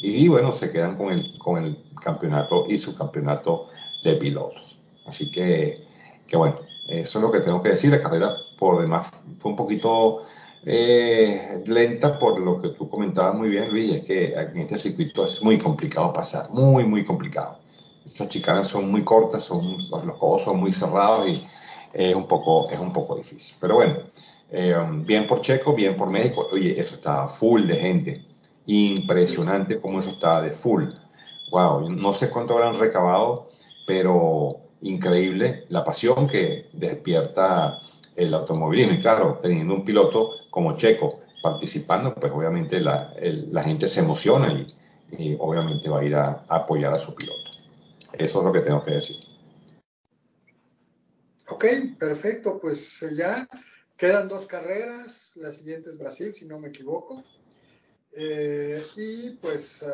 y 0.00 0.26
bueno, 0.28 0.52
se 0.52 0.70
quedan 0.70 0.96
con 0.96 1.12
el, 1.12 1.38
con 1.38 1.62
el 1.62 1.76
campeonato 2.02 2.66
y 2.68 2.78
su 2.78 2.96
campeonato 2.96 3.68
de 4.02 4.14
pilotos. 4.14 4.78
Así 5.06 5.30
que, 5.30 5.86
que 6.26 6.36
bueno, 6.36 6.56
eso 6.88 7.18
es 7.18 7.22
lo 7.22 7.30
que 7.30 7.40
tengo 7.40 7.62
que 7.62 7.70
decir. 7.70 7.90
La 7.90 8.02
carrera 8.02 8.34
por 8.58 8.80
demás 8.80 9.10
fue 9.38 9.52
un 9.52 9.56
poquito 9.56 10.22
eh, 10.64 11.62
lenta 11.66 12.18
por 12.18 12.38
lo 12.38 12.60
que 12.60 12.70
tú 12.70 12.88
comentabas 12.88 13.34
muy 13.34 13.48
bien, 13.48 13.70
Luis, 13.70 13.94
es 13.94 14.04
que 14.04 14.32
en 14.34 14.56
este 14.58 14.78
circuito 14.78 15.24
es 15.24 15.42
muy 15.42 15.58
complicado 15.58 16.12
pasar, 16.12 16.50
muy, 16.50 16.84
muy 16.84 17.04
complicado. 17.04 17.58
Estas 18.04 18.28
chicanas 18.28 18.68
son 18.68 18.90
muy 18.90 19.04
cortas, 19.04 19.44
son, 19.44 19.78
los 19.78 20.16
codos 20.18 20.42
son 20.42 20.58
muy 20.58 20.72
cerrados 20.72 21.28
y 21.28 21.46
es 21.92 22.14
un 22.14 22.26
poco, 22.26 22.68
es 22.70 22.78
un 22.78 22.92
poco 22.92 23.16
difícil. 23.16 23.56
Pero 23.60 23.76
bueno, 23.76 23.96
eh, 24.50 24.76
bien 25.06 25.26
por 25.26 25.40
Checo, 25.40 25.74
bien 25.74 25.96
por 25.96 26.10
México. 26.10 26.48
Oye, 26.52 26.78
eso 26.78 26.94
estaba 26.94 27.28
full 27.28 27.66
de 27.66 27.76
gente. 27.76 28.24
Impresionante 28.66 29.80
cómo 29.80 30.00
eso 30.00 30.10
estaba 30.10 30.42
de 30.42 30.50
full. 30.50 30.84
Wow, 31.50 31.90
no 31.90 32.12
sé 32.12 32.30
cuánto 32.30 32.54
habrán 32.54 32.78
recabado, 32.78 33.48
pero 33.86 34.60
increíble 34.82 35.64
la 35.68 35.84
pasión 35.84 36.26
que 36.26 36.68
despierta 36.72 37.80
el 38.16 38.34
automovilismo. 38.34 38.94
Y 38.94 39.00
claro, 39.00 39.38
teniendo 39.42 39.74
un 39.74 39.84
piloto 39.84 40.32
como 40.50 40.76
Checo 40.76 41.20
participando, 41.42 42.14
pues 42.14 42.32
obviamente 42.32 42.80
la, 42.80 43.14
gente 43.64 43.88
se 43.88 44.00
emociona 44.00 44.52
y, 44.52 45.36
obviamente 45.38 45.88
va 45.88 46.00
a 46.00 46.04
ir 46.04 46.14
a, 46.14 46.44
apoyar 46.48 46.94
a 46.94 46.98
su 46.98 47.14
piloto. 47.14 47.50
Eso 48.12 48.38
es 48.38 48.44
lo 48.44 48.52
que 48.52 48.60
tengo 48.60 48.84
que 48.84 48.92
decir. 48.92 49.16
Ok, 51.48 51.64
perfecto. 51.98 52.58
Pues 52.60 53.02
eh, 53.02 53.16
ya 53.16 53.48
quedan 53.96 54.28
dos 54.28 54.46
carreras. 54.46 55.32
La 55.36 55.50
siguiente 55.50 55.90
es 55.90 55.98
Brasil, 55.98 56.32
si 56.32 56.46
no 56.46 56.58
me 56.58 56.68
equivoco. 56.68 57.24
Eh, 58.12 58.82
y 58.96 59.30
pues 59.36 59.84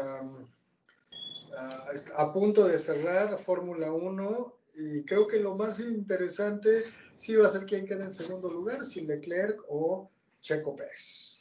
a 2.16 2.32
punto 2.32 2.66
de 2.66 2.78
cerrar 2.78 3.38
Fórmula 3.44 3.92
1 3.92 4.54
y 4.74 5.04
creo 5.04 5.26
que 5.26 5.40
lo 5.40 5.54
más 5.54 5.80
interesante 5.80 6.82
sí 7.16 7.36
va 7.36 7.48
a 7.48 7.50
ser 7.50 7.66
quién 7.66 7.86
queda 7.86 8.04
en 8.04 8.14
segundo 8.14 8.50
lugar, 8.50 8.84
si 8.84 9.04
Leclerc 9.04 9.60
o 9.68 10.10
Checo 10.40 10.76
Pérez. 10.76 11.40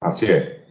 Así 0.00 0.26
es. 0.26 0.66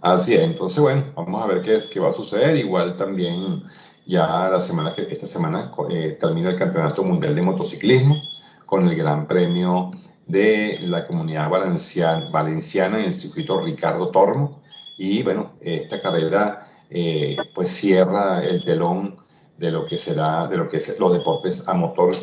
Así 0.00 0.34
es. 0.34 0.42
Entonces, 0.42 0.78
bueno, 0.80 1.12
vamos 1.16 1.42
a 1.42 1.46
ver 1.46 1.62
qué, 1.62 1.74
es, 1.74 1.86
qué 1.86 1.98
va 1.98 2.10
a 2.10 2.12
suceder. 2.12 2.56
Igual 2.56 2.96
también 2.96 3.62
ya 4.06 4.48
la 4.48 4.60
semana 4.60 4.94
que 4.94 5.02
esta 5.02 5.26
semana 5.26 5.72
eh, 5.90 6.16
termina 6.20 6.50
el 6.50 6.56
Campeonato 6.56 7.02
Mundial 7.02 7.34
de 7.34 7.42
Motociclismo 7.42 8.22
con 8.64 8.86
el 8.86 8.94
Gran 8.94 9.26
Premio 9.26 9.90
de 10.26 10.78
la 10.82 11.06
Comunidad 11.06 11.48
Valenciana, 11.50 12.30
Valenciana 12.30 12.98
en 12.98 13.06
el 13.06 13.14
circuito 13.14 13.60
Ricardo 13.60 14.10
Tormo. 14.10 14.62
Y 14.98 15.22
bueno, 15.22 15.54
esta 15.60 16.00
carrera 16.00 16.68
eh, 16.90 17.36
pues 17.54 17.70
cierra 17.70 18.44
el 18.44 18.64
telón 18.64 19.16
de 19.58 19.70
lo 19.70 19.86
que 19.86 19.96
será, 19.96 20.46
de 20.46 20.56
lo 20.56 20.68
que 20.68 20.76
es 20.78 20.98
los 20.98 21.12
deportes 21.12 21.66
a 21.66 21.74
motor 21.74 22.14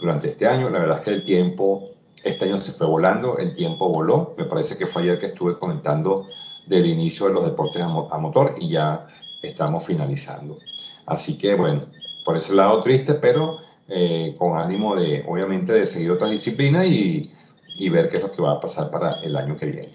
durante 0.00 0.28
este 0.28 0.46
año. 0.46 0.70
La 0.70 0.80
verdad 0.80 0.98
es 0.98 1.04
que 1.04 1.10
el 1.10 1.24
tiempo, 1.24 1.90
este 2.22 2.44
año 2.46 2.58
se 2.60 2.72
fue 2.72 2.86
volando, 2.86 3.38
el 3.38 3.54
tiempo 3.54 3.88
voló. 3.88 4.34
Me 4.36 4.44
parece 4.44 4.76
que 4.76 4.86
fue 4.86 5.02
ayer 5.02 5.18
que 5.18 5.26
estuve 5.26 5.58
comentando 5.58 6.26
del 6.66 6.86
inicio 6.86 7.26
de 7.26 7.34
los 7.34 7.44
deportes 7.44 7.82
a, 7.82 8.18
motor 8.18 8.54
y 8.58 8.70
ya 8.70 9.06
estamos 9.42 9.84
finalizando. 9.86 10.58
Así 11.06 11.38
que 11.38 11.54
bueno, 11.54 11.86
por 12.24 12.36
ese 12.36 12.54
lado 12.54 12.82
triste, 12.82 13.14
pero 13.14 13.58
eh, 13.88 14.34
con 14.38 14.58
ánimo 14.58 14.96
de, 14.96 15.24
obviamente, 15.26 15.72
de 15.72 15.86
seguir 15.86 16.10
otras 16.10 16.30
disciplinas 16.30 16.86
y, 16.86 17.32
y 17.78 17.88
ver 17.88 18.08
qué 18.08 18.18
es 18.18 18.22
lo 18.22 18.32
que 18.32 18.42
va 18.42 18.52
a 18.52 18.60
pasar 18.60 18.90
para 18.90 19.20
el 19.22 19.36
año 19.36 19.56
que 19.56 19.66
viene. 19.66 19.94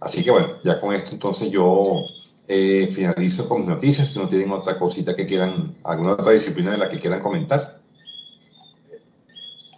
Así 0.00 0.24
que 0.24 0.30
bueno, 0.30 0.54
ya 0.64 0.80
con 0.80 0.94
esto 0.94 1.12
entonces 1.12 1.50
yo 1.50 2.04
eh, 2.48 2.88
finalizo 2.90 3.48
con 3.48 3.60
mis 3.60 3.68
noticias. 3.68 4.08
Si 4.08 4.18
no 4.18 4.28
tienen 4.28 4.50
otra 4.50 4.78
cosita 4.78 5.14
que 5.14 5.26
quieran, 5.26 5.76
alguna 5.84 6.12
otra 6.12 6.32
disciplina 6.32 6.72
de 6.72 6.78
la 6.78 6.88
que 6.88 6.98
quieran 6.98 7.22
comentar. 7.22 7.81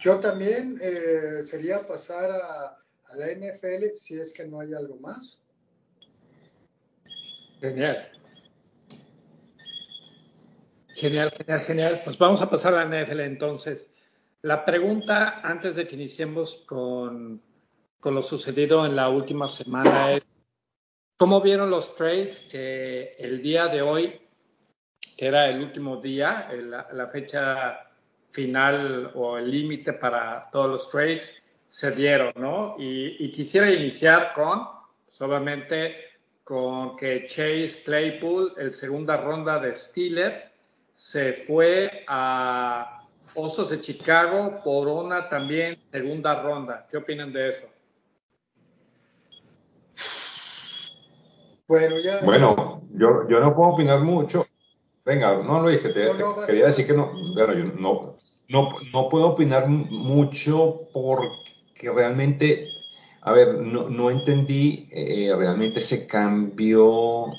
Yo 0.05 0.19
también 0.19 0.79
eh, 0.83 1.43
sería 1.43 1.87
pasar 1.87 2.29
a, 2.29 2.77
la 3.15 3.25
NFL 3.27 3.95
si 3.95 4.19
es 4.19 4.31
que 4.33 4.45
no 4.45 4.59
hay 4.59 4.71
algo 4.75 4.97
más. 4.97 5.41
Genial. 7.59 8.11
Genial, 10.89 11.31
genial, 11.31 11.59
genial. 11.61 12.01
Pues 12.05 12.19
vamos 12.19 12.39
a 12.43 12.49
pasar 12.51 12.75
a 12.75 12.85
la 12.85 13.03
NFL 13.03 13.21
entonces. 13.21 13.95
La 14.43 14.63
pregunta 14.63 15.39
antes 15.41 15.75
de 15.75 15.87
que 15.87 15.95
iniciemos 15.95 16.65
con, 16.67 17.41
con 17.99 18.13
lo 18.13 18.21
sucedido 18.21 18.85
en 18.85 18.95
la 18.95 19.09
última 19.09 19.47
semana 19.47 20.11
es, 20.11 20.21
¿Cómo 21.17 21.41
vieron 21.41 21.71
los 21.71 21.95
trades 21.95 22.45
que 22.51 23.15
el 23.17 23.41
día 23.41 23.69
de 23.69 23.81
hoy, 23.81 24.21
que 25.17 25.25
era 25.25 25.49
el 25.49 25.63
último 25.63 25.97
día, 25.97 26.49
la, 26.91 27.07
fecha 27.07 27.84
final 28.35 29.11
o 29.15 29.37
el 29.37 29.49
límite 29.49 29.93
para 29.93 30.41
todos 30.51 30.69
los 30.69 30.89
trades, 30.89 31.33
se 31.69 31.91
dieron, 31.91 32.33
¿no? 32.35 32.75
Y, 32.77 33.31
quisiera 33.31 33.71
iniciar 33.71 34.33
con, 34.33 34.67
solamente 35.07 35.95
pues, 35.95 36.05
con 36.43 36.95
que 36.95 37.25
Chase 37.25 37.81
Claypool, 37.83 38.53
el 38.57 38.71
segunda 38.71 39.17
ronda 39.17 39.59
de 39.59 39.73
Steelers, 39.73 40.49
se 40.93 41.33
fue 41.33 42.05
a 42.07 43.01
Osos 43.33 43.71
de 43.71 43.81
Chicago 43.81 44.61
por 44.63 44.87
una 44.87 45.27
también 45.27 45.77
segunda 45.91 46.41
ronda. 46.41 46.87
¿Qué 46.89 46.97
opinan 46.97 47.33
de 47.33 47.49
eso? 47.49 47.67
Bueno, 51.67 51.97
ya. 51.97 52.21
Bueno, 52.21 52.83
yo, 52.93 53.27
yo 53.27 53.39
no 53.39 53.55
puedo 53.55 53.71
opinar 53.71 53.99
mucho. 54.01 54.45
Venga, 55.05 55.37
no 55.43 55.61
Luis, 55.61 55.81
que 55.81 55.89
te, 55.89 56.11
quería 56.47 56.65
decir 56.65 56.87
que 56.87 56.93
no, 56.93 57.11
bueno, 57.33 57.53
yo 57.53 57.65
no, 57.79 58.14
no, 58.49 58.69
no 58.93 59.09
puedo 59.09 59.27
opinar 59.27 59.67
mucho 59.67 60.81
porque 60.93 61.91
realmente, 61.93 62.67
a 63.21 63.31
ver, 63.31 63.55
no, 63.55 63.89
no 63.89 64.11
entendí 64.11 64.87
eh, 64.91 65.33
realmente 65.35 65.79
ese 65.79 66.07
cambio. 66.07 67.33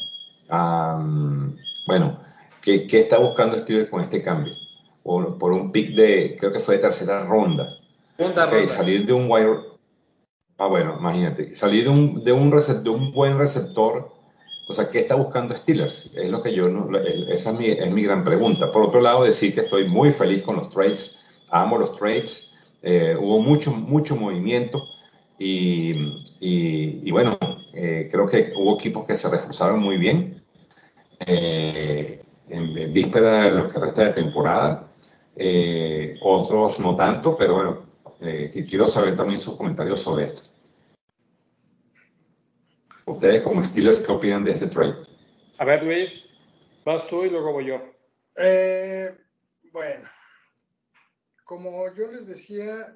bueno, 1.86 2.20
¿qué, 2.62 2.86
¿qué, 2.86 3.00
está 3.00 3.18
buscando 3.18 3.59
Steelers 3.59 3.90
con 3.90 4.02
este 4.02 4.22
cambio? 4.22 4.54
Por, 5.02 5.38
por, 5.38 5.52
un 5.52 5.70
pick 5.70 5.94
de, 5.94 6.36
creo 6.38 6.52
que 6.52 6.61
fue 6.61 6.76
de 6.76 6.82
tercera 6.82 7.24
ronda. 7.24 7.68
Segunda 8.16 8.46
ronda. 8.46 8.68
Salir 8.68 9.07
de 9.07 9.12
un 9.12 9.30
wire. 9.30 9.76
Ah, 10.59 10.66
bueno, 10.66 10.96
imagínate, 10.98 11.54
salir 11.54 11.84
de 11.84 11.90
un, 11.90 12.24
de 12.24 12.32
un, 12.32 12.50
de 12.50 12.90
un 12.90 13.12
buen 13.12 13.38
receptor 13.38 14.16
o 14.69 14.75
sea, 14.75 14.91
¿qué 14.91 15.01
está 15.01 15.14
buscando 15.14 15.57
Steelers? 15.57 16.11
Es 16.17 16.29
lo 16.29 16.43
que 16.43 16.53
yo 16.53 16.69
no, 16.69 16.97
esa 16.99 17.53
es 17.53 17.59
mi, 17.59 17.69
es 17.69 17.91
mi, 17.93 18.03
gran 18.03 18.25
pregunta. 18.25 18.73
Por 18.73 18.83
otro 18.83 19.01
lado, 19.01 19.25
decir 19.25 19.55
que 19.55 19.61
estoy 19.61 19.89
muy 19.89 20.11
feliz 20.12 20.43
con 20.43 20.57
los 20.57 20.71
trades, 20.71 21.19
amo 21.51 21.79
los 21.79 21.97
trades, 21.97 22.53
eh, 22.83 23.17
hubo 23.19 23.41
mucho, 23.41 23.71
mucho 23.71 24.17
movimiento 24.17 24.89
y, 25.39 26.25
y, 26.41 27.11
bueno, 27.12 27.39
eh, 27.75 28.09
creo 28.11 28.27
que 28.27 28.53
hubo 28.57 28.75
equipos 28.75 29.07
que 29.07 29.17
se 29.17 29.29
reforzaron 29.29 29.81
muy 29.81 29.99
bien. 29.99 30.43
eh, 31.27 32.23
en 32.49 32.93
víspera 32.93 33.45
de 33.45 33.51
lo 33.53 33.69
que 33.69 33.79
resta 33.81 34.05
de 34.05 34.12
temporada. 34.12 34.89
Otros 36.23 36.79
no 36.79 36.95
tanto, 36.97 37.37
pero 37.37 37.55
bueno, 37.55 37.79
quiero 38.69 38.87
saber 38.89 39.17
también 39.17 39.41
sus 39.41 39.57
comentarios 39.57 40.01
sobre 40.01 40.27
esto. 40.27 40.43
Ustedes 43.07 43.44
como 43.44 43.62
Steelers, 43.62 44.00
¿qué 44.00 44.11
opinan 44.11 44.42
de 44.42 44.50
este 44.50 44.66
trade? 44.66 44.96
A 45.59 45.64
ver, 45.64 45.84
Luis, 45.84 46.24
vas 46.84 47.07
tú 47.07 47.24
y 47.24 47.30
luego 47.30 47.52
voy 47.52 47.66
yo. 47.66 47.80
Eh, 48.36 49.16
bueno, 49.70 50.09
como 51.44 51.94
yo 51.94 52.11
les 52.11 52.26
decía, 52.26 52.92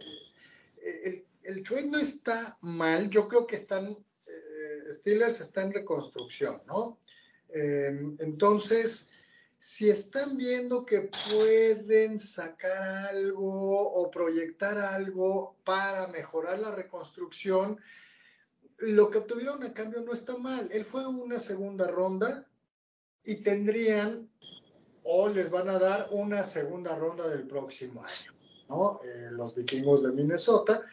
el, 0.82 1.24
el, 1.44 1.62
trade 1.62 1.86
no 1.86 1.98
está 1.98 2.58
mal. 2.61 3.08
Yo 3.08 3.28
creo 3.28 3.46
que 3.46 3.54
están, 3.54 3.96
eh, 4.26 4.92
Steelers 4.92 5.40
está 5.40 5.62
en 5.62 5.74
reconstrucción, 5.74 6.61
¿no? 6.66 6.98
Eh, 7.50 7.96
entonces, 8.18 9.12
si 9.58 9.90
están 9.90 10.36
viendo 10.36 10.84
que 10.84 11.08
pueden 11.32 12.18
sacar 12.18 12.82
algo 13.11 13.92
o 13.92 14.11
proyectar 14.11 14.76
algo 14.76 15.54
para 15.62 16.08
mejorar 16.08 16.58
la 16.58 16.72
reconstrucción, 16.72 17.78
lo 18.81 19.11
que 19.11 19.18
obtuvieron 19.18 19.62
a 19.62 19.72
cambio 19.72 20.01
no 20.01 20.12
está 20.12 20.37
mal. 20.37 20.68
Él 20.72 20.85
fue 20.85 21.07
una 21.07 21.39
segunda 21.39 21.87
ronda 21.87 22.47
y 23.24 23.37
tendrían 23.37 24.28
o 25.03 25.28
les 25.28 25.51
van 25.51 25.68
a 25.68 25.78
dar 25.78 26.09
una 26.11 26.43
segunda 26.43 26.95
ronda 26.97 27.28
del 27.28 27.47
próximo 27.47 28.05
año, 28.05 28.33
¿no? 28.68 29.01
Eh, 29.05 29.31
los 29.31 29.55
vikingos 29.55 30.03
de 30.03 30.12
Minnesota. 30.12 30.85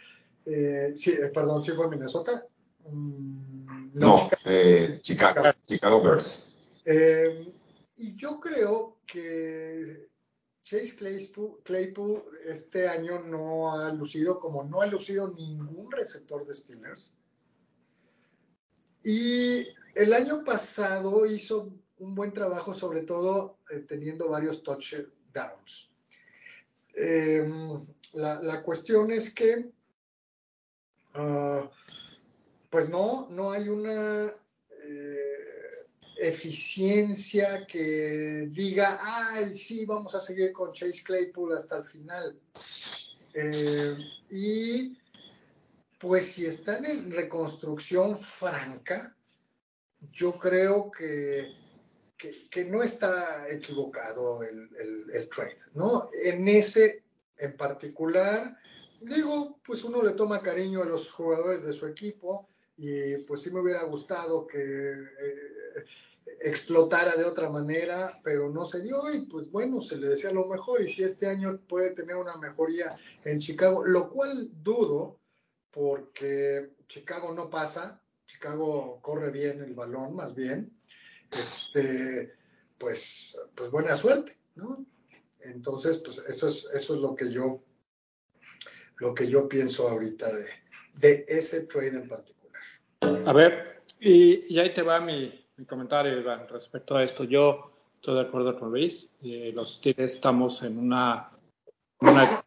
Eh, 0.45 0.93
sí, 0.95 1.11
eh, 1.11 1.29
perdón, 1.33 1.61
¿sí 1.61 1.71
fue 1.71 1.89
Minnesota? 1.89 2.45
Mm, 2.89 3.89
no, 3.93 4.15
Chicago, 4.15 4.41
eh, 4.45 4.99
Chicago, 5.01 5.43
Chicago 5.65 6.01
Bears. 6.01 6.49
Y 7.97 8.15
yo 8.15 8.39
creo 8.39 8.99
que 9.05 10.07
Chase 10.63 10.95
Claypool, 10.95 11.59
Claypool, 11.63 12.23
este 12.45 12.87
año 12.87 13.19
no 13.19 13.73
ha 13.73 13.91
lucido 13.91 14.39
como 14.39 14.63
no 14.63 14.81
ha 14.81 14.85
lucido 14.85 15.33
ningún 15.33 15.91
receptor 15.91 16.45
de 16.45 16.53
Steelers. 16.53 17.17
Y 19.03 19.67
el 19.95 20.13
año 20.13 20.43
pasado 20.43 21.25
hizo 21.25 21.73
un 21.99 22.15
buen 22.15 22.33
trabajo, 22.33 22.73
sobre 22.73 23.01
todo 23.01 23.57
eh, 23.69 23.85
teniendo 23.87 24.29
varios 24.29 24.63
touchdowns. 24.63 25.91
Eh, 26.93 27.47
la, 28.13 28.41
la, 28.41 28.63
cuestión 28.63 29.11
es 29.11 29.33
que, 29.33 29.69
uh, 31.15 31.67
pues 32.69 32.89
no, 32.89 33.27
no 33.29 33.51
hay 33.51 33.69
una 33.69 34.33
eh, 34.83 35.47
eficiencia 36.19 37.65
que 37.67 38.49
diga, 38.51 38.99
ay, 39.01 39.55
sí, 39.55 39.85
vamos 39.85 40.15
a 40.15 40.19
seguir 40.19 40.51
con 40.51 40.73
Chase 40.73 41.03
Claypool 41.03 41.55
hasta 41.55 41.77
el 41.77 41.85
final. 41.85 42.39
Eh, 43.33 43.97
y 44.31 44.97
pues 45.97 46.33
si 46.33 46.45
están 46.45 46.85
en 46.85 47.11
reconstrucción 47.11 48.17
franca, 48.17 49.15
yo 50.11 50.33
creo 50.33 50.91
que, 50.91 51.53
que, 52.17 52.65
no 52.65 52.83
está 52.83 53.49
equivocado 53.49 54.43
el, 54.43 54.69
el, 54.79 55.09
el, 55.11 55.29
trade, 55.29 55.57
¿no? 55.73 56.09
En 56.23 56.47
ese 56.47 57.03
en 57.37 57.55
particular, 57.55 58.57
digo, 59.01 59.59
pues 59.65 59.83
uno 59.83 60.03
le 60.03 60.11
toma 60.11 60.41
cariño 60.41 60.81
a 60.81 60.85
los 60.85 61.11
jugadores 61.11 61.63
de 61.63 61.73
su 61.73 61.87
equipo 61.87 62.47
y 62.77 63.17
pues 63.25 63.41
sí 63.41 63.51
me 63.51 63.59
hubiera 63.59 63.83
gustado 63.83 64.45
que 64.45 64.59
eh, 64.59 65.85
explotara 66.41 67.15
de 67.15 67.25
otra 67.25 67.49
manera, 67.49 68.19
pero 68.23 68.49
no 68.49 68.65
se 68.65 68.81
dio 68.81 69.11
y 69.11 69.21
pues 69.21 69.51
bueno, 69.51 69.81
se 69.81 69.97
le 69.97 70.09
decía 70.09 70.31
lo 70.31 70.45
mejor 70.45 70.81
y 70.81 70.87
si 70.87 71.03
este 71.03 71.27
año 71.27 71.59
puede 71.67 71.91
tener 71.91 72.15
una 72.15 72.37
mejoría 72.37 72.95
en 73.23 73.39
Chicago, 73.39 73.83
lo 73.85 74.09
cual 74.09 74.49
dudo 74.63 75.19
porque 75.71 76.71
Chicago 76.87 77.33
no 77.33 77.49
pasa, 77.49 78.01
Chicago 78.25 78.99
corre 79.01 79.31
bien 79.31 79.61
el 79.63 79.73
balón, 79.73 80.15
más 80.15 80.35
bien, 80.35 80.71
este, 81.31 82.33
pues, 82.77 83.41
pues 83.55 83.71
buena 83.71 83.95
suerte, 83.95 84.37
¿no? 84.55 84.85
Entonces, 85.41 85.97
pues 85.97 86.17
eso 86.19 86.47
es, 86.47 86.69
eso 86.73 86.95
es 86.95 87.01
lo 87.01 87.15
que 87.15 87.31
yo, 87.31 87.63
lo 88.97 89.13
que 89.13 89.29
yo 89.29 89.47
pienso 89.47 89.87
ahorita 89.87 90.33
de, 90.33 90.45
de 90.95 91.25
ese 91.27 91.67
trade 91.67 91.97
en 91.97 92.07
particular. 92.07 92.61
A 93.25 93.33
ver, 93.33 93.81
y, 93.99 94.53
y 94.53 94.59
ahí 94.59 94.73
te 94.73 94.81
va 94.81 94.99
mi, 94.99 95.45
mi, 95.55 95.65
comentario, 95.65 96.19
Iván, 96.19 96.47
respecto 96.49 96.95
a 96.95 97.03
esto. 97.03 97.23
Yo 97.23 97.71
estoy 97.95 98.15
de 98.15 98.21
acuerdo 98.21 98.57
con 98.57 98.71
Luis, 98.71 99.09
eh, 99.23 99.51
los 99.53 99.75
Steelers 99.75 100.15
estamos 100.15 100.63
en 100.63 100.77
una, 100.77 101.31
una 102.01 102.43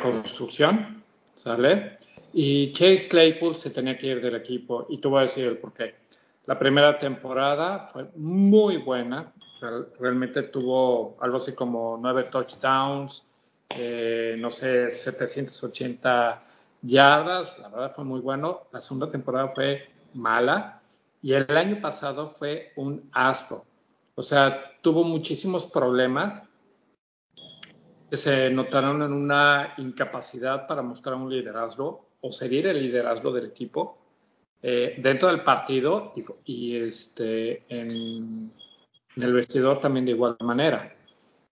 construcción, 0.00 1.02
¿sale? 1.34 1.98
Y 2.36 2.72
Chase 2.72 3.06
Claypool 3.06 3.54
se 3.54 3.70
tenía 3.70 3.96
que 3.96 4.08
ir 4.08 4.20
del 4.20 4.34
equipo 4.34 4.86
y 4.88 4.98
te 4.98 5.06
voy 5.06 5.20
a 5.20 5.22
decir 5.22 5.46
el 5.46 5.58
por 5.58 5.72
qué. 5.72 5.94
La 6.46 6.58
primera 6.58 6.98
temporada 6.98 7.88
fue 7.92 8.10
muy 8.16 8.78
buena, 8.78 9.32
realmente 10.00 10.42
tuvo 10.42 11.14
algo 11.20 11.36
así 11.36 11.54
como 11.54 11.96
nueve 12.02 12.24
touchdowns, 12.24 13.22
eh, 13.70 14.34
no 14.36 14.50
sé, 14.50 14.90
780 14.90 16.42
yardas, 16.82 17.56
la 17.60 17.68
verdad 17.68 17.94
fue 17.94 18.02
muy 18.02 18.20
bueno. 18.20 18.62
La 18.72 18.80
segunda 18.80 19.08
temporada 19.08 19.52
fue 19.54 19.88
mala 20.14 20.82
y 21.22 21.34
el 21.34 21.56
año 21.56 21.80
pasado 21.80 22.30
fue 22.30 22.72
un 22.74 23.08
asco. 23.12 23.64
O 24.16 24.24
sea, 24.24 24.72
tuvo 24.82 25.04
muchísimos 25.04 25.66
problemas 25.66 26.42
que 28.10 28.16
se 28.16 28.50
notaron 28.50 29.02
en 29.02 29.12
una 29.12 29.74
incapacidad 29.78 30.66
para 30.66 30.82
mostrar 30.82 31.14
un 31.14 31.30
liderazgo 31.30 32.03
o 32.24 32.32
seguir 32.32 32.66
el 32.66 32.80
liderazgo 32.80 33.30
del 33.32 33.46
equipo 33.46 33.98
eh, 34.62 34.94
dentro 34.96 35.28
del 35.28 35.42
partido 35.42 36.14
y, 36.16 36.24
y 36.50 36.76
este, 36.76 37.64
en, 37.68 37.90
en, 39.14 39.22
el 39.22 39.34
vestidor 39.34 39.78
también 39.82 40.06
de 40.06 40.12
igual 40.12 40.38
manera. 40.40 40.96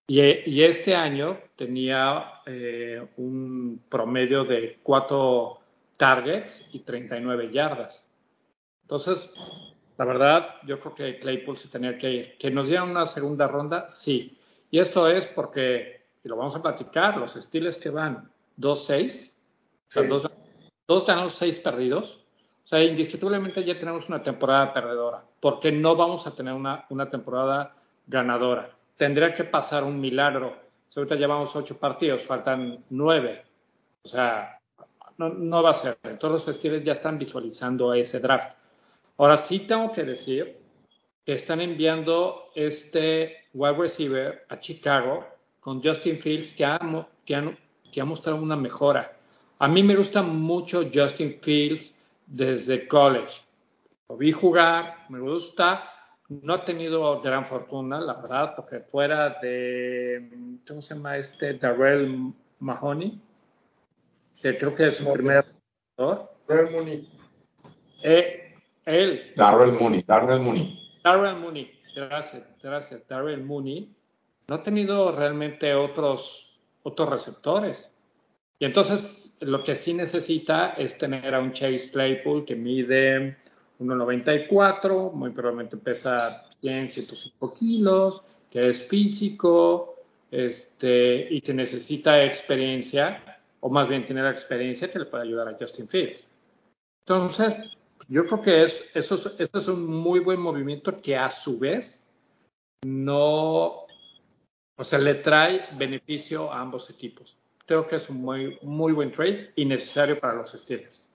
Y, 0.07 0.21
y 0.23 0.63
este 0.63 0.95
año 0.95 1.39
tenía 1.57 2.41
eh, 2.47 3.07
un 3.19 3.83
promedio 3.91 4.45
de 4.45 4.79
cuatro 4.83 5.59
targets 5.99 6.67
y 6.73 6.79
39 6.79 7.51
yardas. 7.53 8.09
Entonces, 8.81 9.31
la 9.99 10.07
verdad, 10.07 10.55
yo 10.67 10.81
creo 10.81 10.95
que 10.95 11.19
Claypool 11.19 11.59
se 11.59 11.69
tenía 11.69 11.99
que 11.99 12.11
ir. 12.11 12.39
Que 12.39 12.51
nos 12.51 12.67
dieran 12.67 12.89
una 12.89 13.05
segunda 13.05 13.47
ronda, 13.47 13.89
sí. 13.91 14.39
Y 14.71 14.79
esto 14.79 15.07
es 15.07 15.27
porque, 15.27 16.07
y 16.25 16.29
lo 16.31 16.37
vamos 16.37 16.57
a 16.57 16.63
platicar, 16.63 17.19
los 17.19 17.37
estilos 17.37 17.77
que 17.77 17.91
van 17.91 18.31
2-6, 18.59 19.11
sí. 19.11 19.33
o 19.89 19.93
sea, 19.93 20.03
dos, 20.05 20.23
dos 20.87 21.07
ganados, 21.07 21.35
seis 21.35 21.61
perdidos. 21.61 22.21
O 22.65 22.69
sea, 22.69 22.83
indiscutiblemente 22.83 23.65
ya 23.65 23.79
tenemos 23.79 24.09
una 24.09 24.23
temporada 24.23 24.73
perdedora, 24.73 25.25
porque 25.41 25.73
no 25.73 25.97
vamos 25.97 26.27
a 26.27 26.35
tener 26.35 26.55
una, 26.55 26.87
una 26.91 27.11
temporada 27.11 27.75
ganadora. 28.07 28.71
Tendría 28.97 29.35
que 29.35 29.45
pasar 29.45 29.85
un 29.85 30.01
milagro. 30.01 30.57
Si 30.89 31.01
ahorita 31.01 31.17
llevamos 31.17 31.57
ocho 31.57 31.77
partidos, 31.77 32.23
faltan 32.23 32.85
nueve. 32.91 33.43
O 34.05 34.09
sea, 34.09 34.61
no, 35.19 35.29
no 35.31 35.63
va 35.63 35.71
a 35.71 35.75
ser. 35.75 35.97
Todos 36.19 36.33
los 36.33 36.49
estilos 36.49 36.85
ya 36.85 36.93
están 36.93 37.19
visualizando 37.19 37.93
ese 37.95 38.21
draft. 38.21 38.55
Ahora 39.19 39.37
sí 39.37 39.61
tengo 39.61 39.93
que 39.93 40.05
decir 40.05 40.57
que 41.25 41.35
están 41.35 41.61
enviando 41.61 42.51
este 42.55 43.49
wide 43.55 43.77
receiver 43.77 44.47
a 44.49 44.59
Chicago 44.59 45.25
con 45.61 45.83
Justin 45.83 46.19
Fields 46.19 46.55
que 46.55 46.65
ha, 46.65 46.81
que 47.25 47.37
ha, 47.37 47.57
que 47.93 48.01
ha 48.01 48.05
mostrado 48.05 48.41
una 48.41 48.57
mejora. 48.57 49.17
A 49.63 49.69
mí 49.69 49.85
me 49.85 49.95
gusta 49.95 50.23
mucho 50.23 50.91
Justin 50.93 51.39
Fields 51.41 51.97
desde 52.27 52.89
college. 52.89 53.45
Lo 54.09 54.17
vi 54.17 54.33
jugar, 54.33 55.07
me 55.09 55.21
gusta. 55.21 55.89
No 56.29 56.55
ha 56.55 56.65
tenido 56.65 57.21
gran 57.21 57.47
fortuna, 57.47 58.01
la 58.01 58.15
verdad, 58.15 58.57
porque 58.57 58.81
fuera 58.81 59.39
de, 59.41 60.59
¿cómo 60.67 60.83
se 60.83 60.97
llama 60.97 61.17
este? 61.17 61.55
Darrell 61.55 62.33
Mahoney, 62.59 63.21
que 64.43 64.59
creo 64.59 64.75
que 64.75 64.89
es 64.89 64.97
su 64.97 65.13
primer 65.13 65.45
Darrell 65.97 66.73
Mooney. 66.73 67.09
Eh, 68.03 68.57
él. 68.85 69.33
Darrell 69.37 69.75
Mooney, 69.75 70.03
Darrell 70.03 70.41
Mooney. 70.41 70.77
Darrell 71.05 71.37
Mooney, 71.37 71.71
gracias, 71.95 72.53
gracias. 72.61 73.07
Darrell 73.07 73.45
Mooney 73.45 73.95
no 74.49 74.57
ha 74.57 74.63
tenido 74.65 75.13
realmente 75.13 75.73
otros, 75.73 76.59
otros 76.83 77.09
receptores. 77.11 77.97
Y 78.59 78.65
entonces 78.65 79.22
lo 79.43 79.65
que 79.65 79.77
sí 79.77 79.95
necesita 79.95 80.71
es 80.71 80.97
tener 80.99 81.35
a 81.35 81.41
un 81.41 81.53
Chase 81.53 81.91
Claypool 81.91 82.45
que 82.45 82.55
mide 82.55 83.37
1,94, 83.81 85.13
muy 85.13 85.31
probablemente 85.31 85.77
pesa 85.77 86.45
100, 86.61 86.89
105 86.89 87.55
kilos, 87.55 88.23
que 88.51 88.69
es 88.69 88.87
físico 88.87 89.97
este, 90.31 91.27
y 91.31 91.41
que 91.41 91.53
necesita 91.53 92.25
experiencia, 92.25 93.41
o 93.61 93.69
más 93.69 93.89
bien 93.89 94.07
tener 94.07 94.25
la 94.25 94.31
experiencia 94.31 94.91
que 94.91 95.01
le 95.01 95.07
puede 95.07 95.25
ayudar 95.25 95.49
a 95.49 95.57
Justin 95.59 95.89
Fields. 95.89 96.27
Entonces, 97.07 97.55
yo 98.09 98.27
creo 98.27 98.43
que 98.43 98.63
es, 98.63 98.91
eso, 98.95 99.17
es, 99.17 99.27
eso 99.39 99.59
es 99.59 99.69
un 99.69 99.87
muy 99.87 100.21
buen 100.21 100.41
movimiento 100.41 100.97
que 100.97 101.17
a 101.17 101.31
su 101.31 101.59
vez 101.59 102.01
no, 102.85 103.87
o 104.77 104.85
sea, 104.85 104.99
le 104.99 105.15
trae 105.15 105.63
beneficio 105.77 106.53
a 106.53 106.61
ambos 106.61 106.91
equipos. 106.91 107.37
Creo 107.67 107.87
que 107.87 107.97
es 107.97 108.09
un 108.11 108.23
muy, 108.23 108.59
muy 108.63 108.93
buen 108.93 109.13
trade 109.13 109.53
y 109.57 109.65
necesario 109.65 110.19
para 110.19 110.35
los 110.35 110.53
Steelers. 110.53 111.09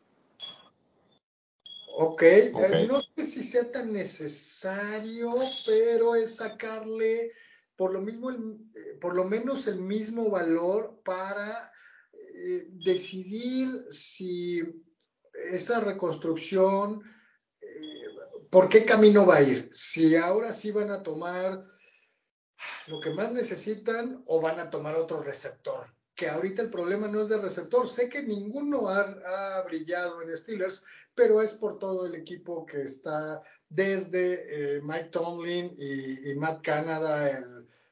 Ok, 2.00 2.22
eh, 2.22 2.86
no 2.88 3.02
sé 3.02 3.26
si 3.26 3.44
sea 3.44 3.72
tan 3.72 3.92
necesario, 3.92 5.34
pero 5.66 6.16
es 6.16 6.36
sacarle 6.36 7.34
por 7.76 7.92
lo 7.92 8.02
mismo, 8.02 8.32
eh, 8.32 8.98
por 9.02 9.16
lo 9.16 9.26
menos 9.26 9.68
el 9.68 9.82
mismo 9.82 10.30
valor 10.30 11.02
para 11.04 11.72
eh, 12.14 12.68
decidir 12.70 13.88
si 13.90 14.62
esa 15.34 15.80
reconstrucción, 15.80 17.02
por 18.50 18.70
qué 18.70 18.86
camino 18.86 19.26
va 19.26 19.38
a 19.38 19.44
ir. 19.44 19.70
Si 19.72 20.16
ahora 20.16 20.54
sí 20.54 20.72
van 20.72 20.92
a 20.92 21.04
tomar 21.04 21.64
lo 22.88 23.00
que 23.00 23.10
más 23.10 23.32
necesitan 23.32 24.24
o 24.26 24.40
van 24.42 24.60
a 24.60 24.70
tomar 24.70 24.96
otro 24.96 25.22
receptor 25.22 25.97
que 26.18 26.28
ahorita 26.28 26.64
el 26.64 26.72
problema 26.72 27.08
no 27.08 27.22
es 27.22 27.30
de 27.30 27.38
receptor. 27.38 27.88
Sé 27.88 28.10
que 28.10 28.24
ninguno 28.24 28.90
ha, 28.90 29.64
brillado 29.66 30.24
en 30.24 30.36
Steelers, 30.36 30.84
pero 31.14 31.42
es 31.44 31.54
por 31.54 31.78
todo 31.78 32.08
el 32.08 32.16
equipo 32.16 32.66
que 32.66 32.82
está 32.82 33.44
desde 33.70 34.78
eh, 34.78 34.82
Mike 34.82 35.10
Tomlin 35.12 35.76
y, 35.78 36.34
Matt 36.34 36.64
Canada, 36.64 37.30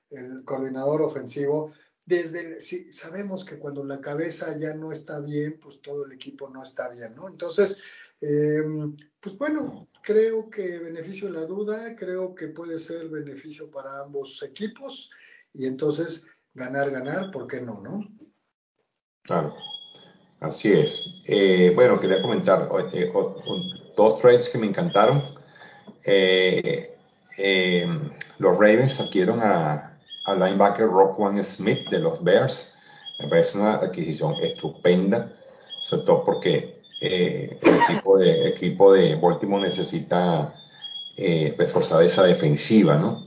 el, 0.09 0.43
coordinador 0.43 1.03
ofensivo. 1.03 1.71
Desde 2.03 2.59
sabemos 2.91 3.45
que 3.45 3.59
cuando 3.59 3.83
la 3.83 4.01
cabeza 4.01 4.57
ya 4.57 4.73
no 4.73 4.91
está 4.91 5.19
bien, 5.19 5.59
pues 5.59 5.79
todo 5.81 6.05
el 6.05 6.11
equipo 6.13 6.49
no 6.49 6.63
está 6.63 6.89
bien, 6.89 7.13
¿no? 7.15 7.27
Entonces, 7.27 7.83
em, 8.21 8.95
pues 9.19 9.37
bueno, 9.37 9.87
creo 10.01 10.49
que 10.49 10.79
beneficio 10.79 11.29
la 11.29 11.45
duda, 11.45 11.95
creo 11.95 12.33
que 12.33 12.47
puede 12.47 12.79
ser 12.79 13.09
beneficio 13.09 13.69
para 13.69 13.99
ambos 13.99 14.41
equipos 14.41 15.11
y 15.53 15.67
entonces 15.67 16.27
ganar, 16.55 16.89
ganar, 16.89 17.31
¿por 17.31 17.47
qué 17.47 17.61
no, 17.61 17.81
no? 17.81 18.14
Claro, 19.25 19.55
así 20.39 20.71
es. 20.71 21.21
Eh, 21.25 21.71
bueno, 21.73 21.99
quería 21.99 22.21
comentar 22.21 22.69
eh, 22.93 23.11
dos 23.97 24.21
trades 24.21 24.49
que 24.49 24.59
me 24.59 24.67
encantaron. 24.67 25.23
Eh, 26.03 26.95
los 28.37 28.53
Ravens 28.53 28.99
adquirieron 28.99 29.41
a, 29.41 29.97
al 30.25 30.39
linebacker 30.39 30.87
Rock 30.87 31.19
Smith 31.41 31.89
de 31.89 31.99
los 31.99 32.23
Bears. 32.23 32.71
Me 33.19 33.27
parece 33.27 33.57
una 33.57 33.75
adquisición 33.75 34.35
estupenda, 34.43 35.33
sobre 35.81 36.05
todo 36.05 36.23
porque 36.23 36.81
el 36.99 37.57
equipo 37.63 38.17
de, 38.19 38.49
equipo 38.49 38.93
de 38.93 39.15
Baltimore 39.15 39.63
necesita 39.63 40.53
reforzar 41.57 42.03
esa 42.03 42.23
defensiva, 42.23 42.95
¿no? 42.97 43.24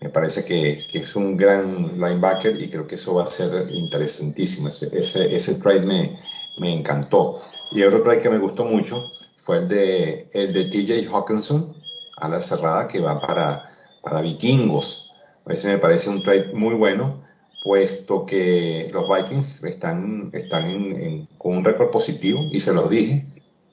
Me 0.00 0.10
parece 0.10 0.44
que, 0.44 0.86
que, 0.90 1.00
es 1.00 1.16
un 1.16 1.36
gran 1.36 1.98
linebacker 1.98 2.60
y 2.60 2.70
creo 2.70 2.86
que 2.86 2.94
eso 2.94 3.14
va 3.14 3.24
a 3.24 3.26
ser 3.26 3.68
interesantísimo. 3.70 4.68
Ese, 4.68 4.96
ese, 4.96 5.34
ese 5.34 5.54
trade 5.56 5.80
me, 5.80 6.18
me, 6.58 6.72
encantó. 6.72 7.40
Y 7.72 7.82
otro 7.82 8.02
trade 8.02 8.20
que 8.20 8.30
me 8.30 8.38
gustó 8.38 8.64
mucho 8.64 9.10
fue 9.38 9.58
el 9.58 9.68
de, 9.68 10.30
el 10.32 10.52
de 10.52 10.66
TJ 10.66 11.08
Hawkinson 11.12 11.74
a 12.16 12.28
la 12.28 12.40
cerrada 12.40 12.86
que 12.86 13.00
va 13.00 13.20
para, 13.20 13.72
para 14.02 14.20
vikingos. 14.20 15.10
Ese 15.46 15.68
me 15.68 15.78
parece 15.78 16.10
un 16.10 16.22
trade 16.22 16.52
muy 16.52 16.74
bueno, 16.74 17.24
puesto 17.64 18.24
que 18.24 18.90
los 18.92 19.08
Vikings 19.08 19.64
están, 19.64 20.30
están 20.32 20.64
en, 20.66 21.26
con 21.38 21.56
un 21.56 21.64
récord 21.64 21.90
positivo 21.90 22.46
y 22.52 22.60
se 22.60 22.72
los 22.72 22.88
dije. 22.88 23.26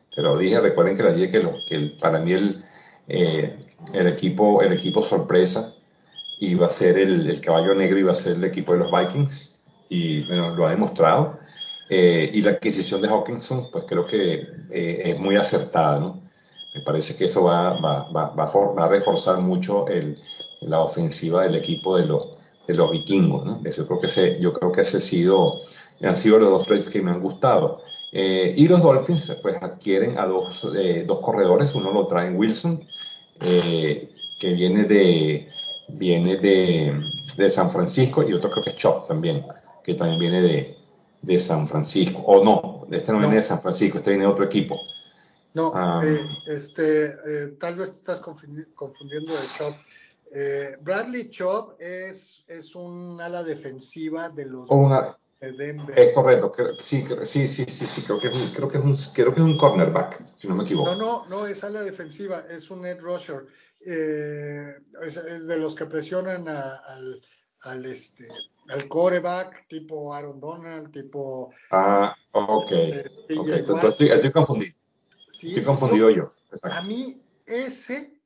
Se 0.10 0.22
los 0.22 0.40
dije, 0.40 0.60
recuerden 0.60 0.98
que 0.98 1.04
les 1.04 1.16
dije 1.18 1.30
que, 1.30 1.40
lo, 1.44 1.54
que 1.68 1.98
para 2.02 2.20
mí 2.20 2.32
el, 2.34 2.64
eh, 3.08 3.60
el, 3.94 4.08
equipo, 4.08 4.62
el 4.62 4.74
equipo 4.74 5.04
sorpresa 5.04 5.75
iba 6.40 6.68
a 6.68 6.70
ser 6.70 6.98
el, 6.98 7.40
caballo 7.42 7.74
negro, 7.76 8.00
iba 8.00 8.12
a 8.12 8.16
ser 8.16 8.36
el 8.38 8.44
equipo 8.44 8.74
de 8.74 8.80
los 8.80 8.92
Vikings, 8.92 9.56
y 9.90 10.24
bueno, 10.24 10.56
lo 10.56 10.68
ha 10.68 10.72
demostrado. 10.72 11.40
Eh, 11.90 12.32
y 12.34 12.42
la 12.42 12.52
adquisición 12.52 13.02
de 13.02 13.10
Hawkinson, 13.10 13.70
pues 13.72 13.86
creo 13.88 14.06
que 14.06 14.48
eh, 14.72 15.02
es 15.06 15.20
muy 15.20 15.36
acertada, 15.36 16.00
¿no? 16.00 16.22
Me 16.74 16.82
parece 16.82 17.16
que 17.16 17.26
eso 17.26 17.44
va, 17.44 17.80
va, 17.80 18.10
va, 18.10 18.34
va 18.34 18.86
a 18.86 18.88
reforzar 18.88 19.40
mucho 19.40 19.88
el, 19.88 20.18
la 20.62 20.82
ofensiva 20.82 21.44
del 21.44 21.56
equipo 21.56 21.96
de 21.98 22.06
los, 22.06 22.38
de 22.68 22.74
los 22.74 22.92
vikingos, 22.92 23.46
¿no? 23.46 23.62
Eso 23.64 23.88
creo 23.88 24.00
que 24.00 24.08
ese, 24.08 24.40
yo 24.40 24.52
creo 24.52 24.72
que 24.72 24.82
ese 24.82 25.00
sido, 25.00 25.62
han 26.02 26.16
sido 26.16 26.40
los 26.40 26.50
dos 26.50 26.66
trades 26.66 26.90
que 26.90 27.02
me 27.02 27.12
han 27.12 27.22
gustado. 27.22 27.82
Eh, 28.12 28.54
y 28.58 28.68
los 28.68 28.82
Dolphins, 28.82 29.38
pues 29.42 29.62
adquieren 29.62 30.18
a 30.18 30.26
dos, 30.26 30.68
dos 31.06 31.20
corredores, 31.20 31.76
uno 31.76 31.92
lo 31.92 32.08
trae 32.08 32.28
en 32.28 32.38
Wilson, 32.38 32.88
que 33.40 34.54
viene 34.54 34.86
de, 34.86 35.50
viene 35.90 36.38
de, 36.38 37.02
de, 37.38 37.50
San 37.50 37.70
Francisco 37.70 38.24
y 38.28 38.34
otro 38.34 38.50
creo 38.52 38.64
que 38.64 38.70
es 38.72 38.76
Chop 38.78 39.08
también, 39.08 39.46
que 39.84 39.94
también 39.94 40.20
viene 40.20 40.42
de, 40.42 40.78
de 41.22 41.40
San 41.40 41.68
Francisco. 41.68 42.20
O 42.26 42.44
no, 42.44 42.88
este 42.96 43.12
no, 43.12 43.20
viene 43.20 43.36
de 43.36 43.42
San 43.42 43.62
Francisco, 43.62 43.98
este 43.98 44.12
viene 44.12 44.26
de 44.26 44.32
otro 44.32 44.46
equipo. 44.46 44.80
No, 45.54 45.72
ah. 45.74 46.02
eh, 46.04 46.20
este, 46.48 47.06
eh, 47.06 47.48
tal 47.60 47.76
vez 47.76 47.90
estás 47.94 48.20
confundiendo 48.20 49.34
de 49.34 49.48
Chop. 49.58 49.76
Eh, 50.34 50.76
Bradley 50.82 51.30
Chop 51.30 51.80
es, 51.80 52.44
es 52.48 52.76
un 52.76 53.22
ala 53.22 53.44
defensiva 53.44 54.30
de 54.30 54.46
los 54.46 54.68
de 55.40 55.52
Denver. 55.52 55.98
Es 55.98 56.14
correcto, 56.14 56.52
sí, 56.80 57.06
sí, 57.24 57.48
sí, 57.48 57.66
sí, 57.66 57.88
sí, 57.88 58.02
creo 58.02 58.20
que, 58.20 58.30
creo 58.54 58.68
que 58.68 58.78
es 58.78 58.84
un, 58.84 58.98
creo 59.14 59.34
que 59.34 59.40
es 59.40 59.46
un 59.46 59.58
cornerback, 59.58 60.24
si 60.36 60.48
no 60.48 60.56
me 60.56 60.64
equivoco. 60.64 60.96
No, 60.96 60.98
no, 60.98 61.26
no, 61.28 61.48
es 61.48 61.64
ala 61.64 61.84
defensiva, 61.84 62.46
es 62.50 62.70
un 62.72 62.86
Ed 62.86 63.00
rusher 63.00 63.46
eh, 63.86 64.78
es, 65.04 65.16
de 65.48 65.58
los 65.58 65.76
que 65.76 65.86
presionan 65.86 66.48
al, 66.48 67.22
al, 67.62 67.86
este, 67.86 68.28
al 68.70 68.88
coreback, 68.88 69.68
tipo 69.68 70.14
Aaron 70.14 70.40
Donald, 70.40 70.92
tipo... 70.92 71.52
Ah, 71.72 72.16
ok. 72.32 72.72
Eh, 72.72 73.06
okay. 73.38 73.60
Estoy, 73.60 74.10
estoy, 74.10 74.32
confundido. 74.32 74.76
estoy 75.28 75.64
confundido 75.64 76.10
yo. 76.10 76.34
A 76.64 76.82
mí 76.82 77.22
ese 77.46 78.20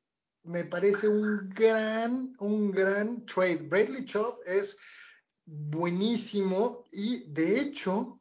me 0.44 0.64
parece 0.64 1.08
un 1.08 1.50
gran, 1.50 2.34
un 2.38 2.70
gran 2.70 3.26
trade. 3.26 3.58
Bradley 3.68 4.04
Chop 4.06 4.40
es 4.46 4.78
buenísimo 5.44 6.84
y 6.92 7.24
de 7.30 7.60
hecho, 7.60 8.18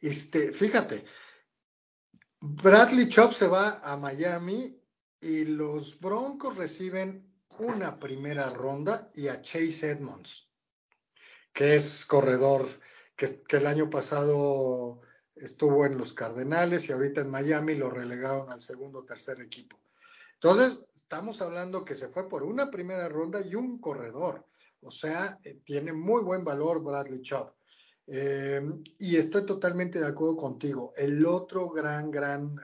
este, 0.00 0.52
fíjate, 0.52 1.04
Bradley 2.40 3.08
Chop 3.08 3.32
se 3.32 3.48
va 3.48 3.80
a 3.82 3.96
Miami 3.96 4.78
y 5.24 5.46
los 5.46 5.98
Broncos 5.98 6.58
reciben 6.58 7.26
una 7.58 7.98
primera 7.98 8.50
ronda 8.50 9.10
y 9.14 9.28
a 9.28 9.40
Chase 9.40 9.92
Edmonds, 9.92 10.50
que 11.54 11.76
es 11.76 12.04
corredor 12.04 12.66
que, 13.16 13.26
el 13.56 13.66
año 13.66 13.88
pasado 13.88 15.00
estuvo 15.34 15.86
en 15.86 15.96
los 15.96 16.12
Cardenales 16.12 16.88
y 16.88 16.92
ahorita 16.92 17.22
en 17.22 17.30
Miami 17.30 17.74
lo 17.74 17.88
relegaron 17.88 18.50
al 18.50 18.60
segundo 18.60 18.98
o 18.98 19.04
tercer 19.04 19.40
equipo. 19.40 19.80
Entonces, 20.34 20.78
estamos 20.94 21.40
hablando 21.40 21.86
que 21.86 21.94
se 21.94 22.08
fue 22.08 22.28
por 22.28 22.42
una 22.42 22.70
primera 22.70 23.08
ronda 23.08 23.40
y 23.40 23.54
un 23.54 23.78
corredor. 23.78 24.46
O 24.82 24.90
sea, 24.90 25.38
eh, 25.42 25.58
tiene 25.64 25.94
muy 25.94 26.22
buen 26.22 26.44
valor 26.44 26.82
Bradley 26.82 27.22
Chubb. 27.22 27.50
Eh, 28.06 28.60
y 28.98 29.16
estoy 29.16 29.46
totalmente 29.46 29.98
de 29.98 30.06
acuerdo 30.06 30.36
contigo. 30.36 30.92
El 30.94 31.24
otro 31.24 31.70
gran, 31.70 32.10
gran 32.10 32.60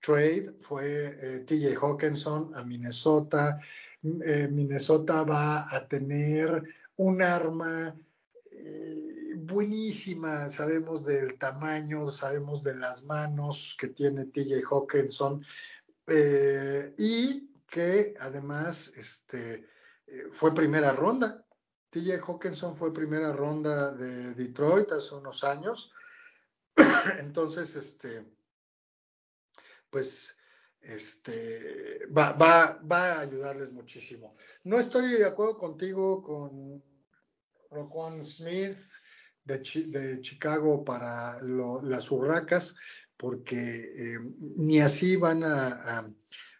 trade 0.00 0.54
fue 0.60 1.16
eh, 1.20 1.44
TJ 1.46 1.76
Hawkinson 1.76 2.52
a 2.56 2.64
Minnesota. 2.64 3.60
Eh, 4.02 4.48
Minnesota 4.50 5.22
va 5.24 5.74
a 5.74 5.86
tener 5.86 6.62
un 6.96 7.22
arma 7.22 7.94
eh, 8.50 9.34
buenísima, 9.36 10.50
sabemos 10.50 11.04
del 11.04 11.38
tamaño, 11.38 12.08
sabemos 12.08 12.62
de 12.62 12.74
las 12.74 13.04
manos 13.04 13.76
que 13.78 13.88
tiene 13.88 14.26
TJ 14.26 14.62
Hawkinson 14.70 15.44
y 16.98 17.48
que 17.68 18.14
además 18.18 18.92
este, 18.96 19.64
fue 20.30 20.52
primera 20.52 20.92
ronda. 20.92 21.44
TJ 21.90 22.20
Hawkinson 22.26 22.76
fue 22.76 22.92
primera 22.92 23.32
ronda 23.32 23.92
de 23.92 24.34
Detroit 24.34 24.90
hace 24.90 25.14
unos 25.14 25.44
años. 25.44 25.92
Entonces, 27.20 27.76
este, 27.76 28.26
pues 29.90 30.36
este, 30.80 32.06
va, 32.06 32.32
va, 32.32 32.80
va 32.90 33.12
a 33.12 33.20
ayudarles 33.20 33.72
muchísimo. 33.72 34.36
No 34.64 34.78
estoy 34.78 35.10
de 35.12 35.26
acuerdo 35.26 35.58
contigo 35.58 36.22
con 36.22 36.82
Roquan 37.70 38.24
Smith 38.24 38.76
de, 39.44 39.58
de, 39.86 40.20
Chicago 40.20 40.84
para 40.84 41.40
las 41.42 42.10
urracas, 42.10 42.74
porque 43.16 43.56
eh, 43.56 44.18
ni 44.56 44.80
así 44.80 45.16
van 45.16 45.44
a, 45.44 46.12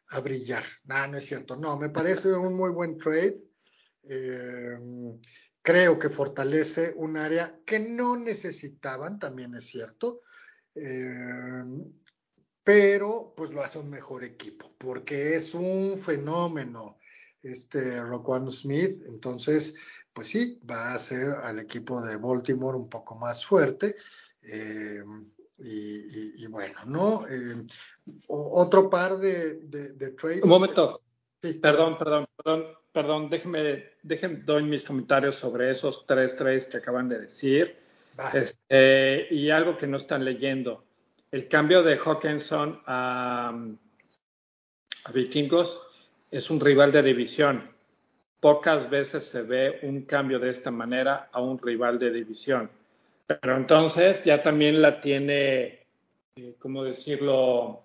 a, 0.09 0.20
brillar. 0.20 0.64
No, 0.85 1.07
no 1.07 1.18
es 1.18 1.26
cierto. 1.26 1.57
No, 1.57 1.78
me 1.78 1.89
parece 1.89 2.33
un 2.33 2.55
muy 2.55 2.70
buen 2.70 2.99
trade. 2.99 3.41
Eh, 4.03 4.78
creo 5.62 5.99
que 5.99 6.11
fortalece 6.11 6.93
un 6.97 7.16
área 7.16 7.59
que 7.64 7.78
no 7.78 8.16
necesitaban, 8.16 9.18
también 9.18 9.55
es 9.55 9.66
cierto. 9.66 10.22
Eh, 10.74 11.64
pero 12.65 13.33
pues 13.37 13.51
lo 13.51 13.63
hace 13.63 13.79
un 13.79 13.91
mejor 13.91 14.25
equipo, 14.25 14.71
porque 14.79 15.35
es 15.35 15.55
un 15.55 15.99
fenómeno 15.99 16.99
este 17.43 18.03
Roquan 18.03 18.51
Smith. 18.51 19.03
Entonces, 19.07 19.77
pues 20.13 20.29
sí, 20.29 20.61
va 20.69 20.93
a 20.93 20.95
hacer 20.95 21.31
al 21.43 21.59
equipo 21.59 22.03
de 22.03 22.17
Baltimore 22.17 22.77
un 22.77 22.89
poco 22.89 23.15
más 23.15 23.45
fuerte. 23.45 23.97
Eh, 24.43 25.03
y, 25.63 26.47
bueno, 26.47 26.79
¿no? 26.87 27.27
Eh, 27.29 27.67
otro 28.29 28.89
par 28.89 29.19
de, 29.19 29.61
de, 29.61 30.11
trades. 30.13 30.43
Un 30.43 30.49
momento. 30.49 31.03
Perdón, 31.41 31.99
perdón, 31.99 32.27
perdón, 32.37 32.67
perdón. 32.93 33.31
Déjenme, 33.31 33.85
déjenme, 34.03 34.39
doy 34.45 34.63
mis 34.63 34.85
comentarios 34.85 35.37
sobre 35.37 35.71
esos 35.71 36.07
tres 36.07 36.35
trades 36.37 36.67
que 36.67 36.79
acaban 36.79 37.09
de 37.09 37.21
decir. 37.21 37.79
Este, 38.35 39.33
y 39.35 39.51
algo 39.51 39.79
que 39.79 39.87
no 39.87 39.97
están 39.97 40.25
leyendo. 40.25 40.85
El 41.33 41.47
cambio 41.47 41.85
de 41.85 41.97
Hawkinson 41.97 42.83
a, 42.87 43.55
a 45.05 45.12
Vikingos 45.12 45.81
es 46.28 46.51
un 46.51 46.59
rival 46.59 46.91
de 46.91 47.05
división. 47.05 47.70
Pocas 48.41 48.91
veces 48.91 49.26
se 49.26 49.43
ve 49.43 49.78
un 49.83 50.03
cambio 50.03 50.41
de 50.41 50.51
esta 50.51 50.72
manera 50.72 51.28
a 51.31 51.41
un 51.41 51.59
rival 51.59 52.01
de 52.01 52.11
división. 52.11 52.68
Pero 53.26 53.57
entonces 53.57 54.24
ya 54.24 54.43
también 54.43 54.83
la 54.83 55.01
tiene, 55.01 55.87
eh, 56.35 56.57
¿cómo 56.59 56.83
decirlo? 56.83 57.83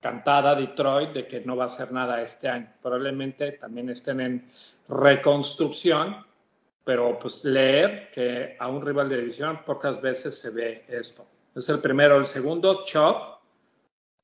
Cantada 0.00 0.54
Detroit 0.54 1.10
de 1.10 1.26
que 1.26 1.40
no 1.40 1.56
va 1.56 1.64
a 1.64 1.66
hacer 1.66 1.90
nada 1.90 2.22
este 2.22 2.48
año. 2.48 2.72
Probablemente 2.80 3.52
también 3.52 3.88
estén 3.88 4.20
en 4.20 4.48
reconstrucción, 4.88 6.24
pero 6.84 7.18
pues 7.18 7.44
leer 7.44 8.12
que 8.12 8.56
a 8.56 8.68
un 8.68 8.86
rival 8.86 9.08
de 9.08 9.18
división 9.18 9.64
pocas 9.66 10.00
veces 10.00 10.38
se 10.38 10.50
ve 10.50 10.84
esto. 10.86 11.26
Es 11.54 11.68
el 11.68 11.80
primero. 11.80 12.16
El 12.16 12.26
segundo, 12.26 12.84
Chop, 12.84 13.38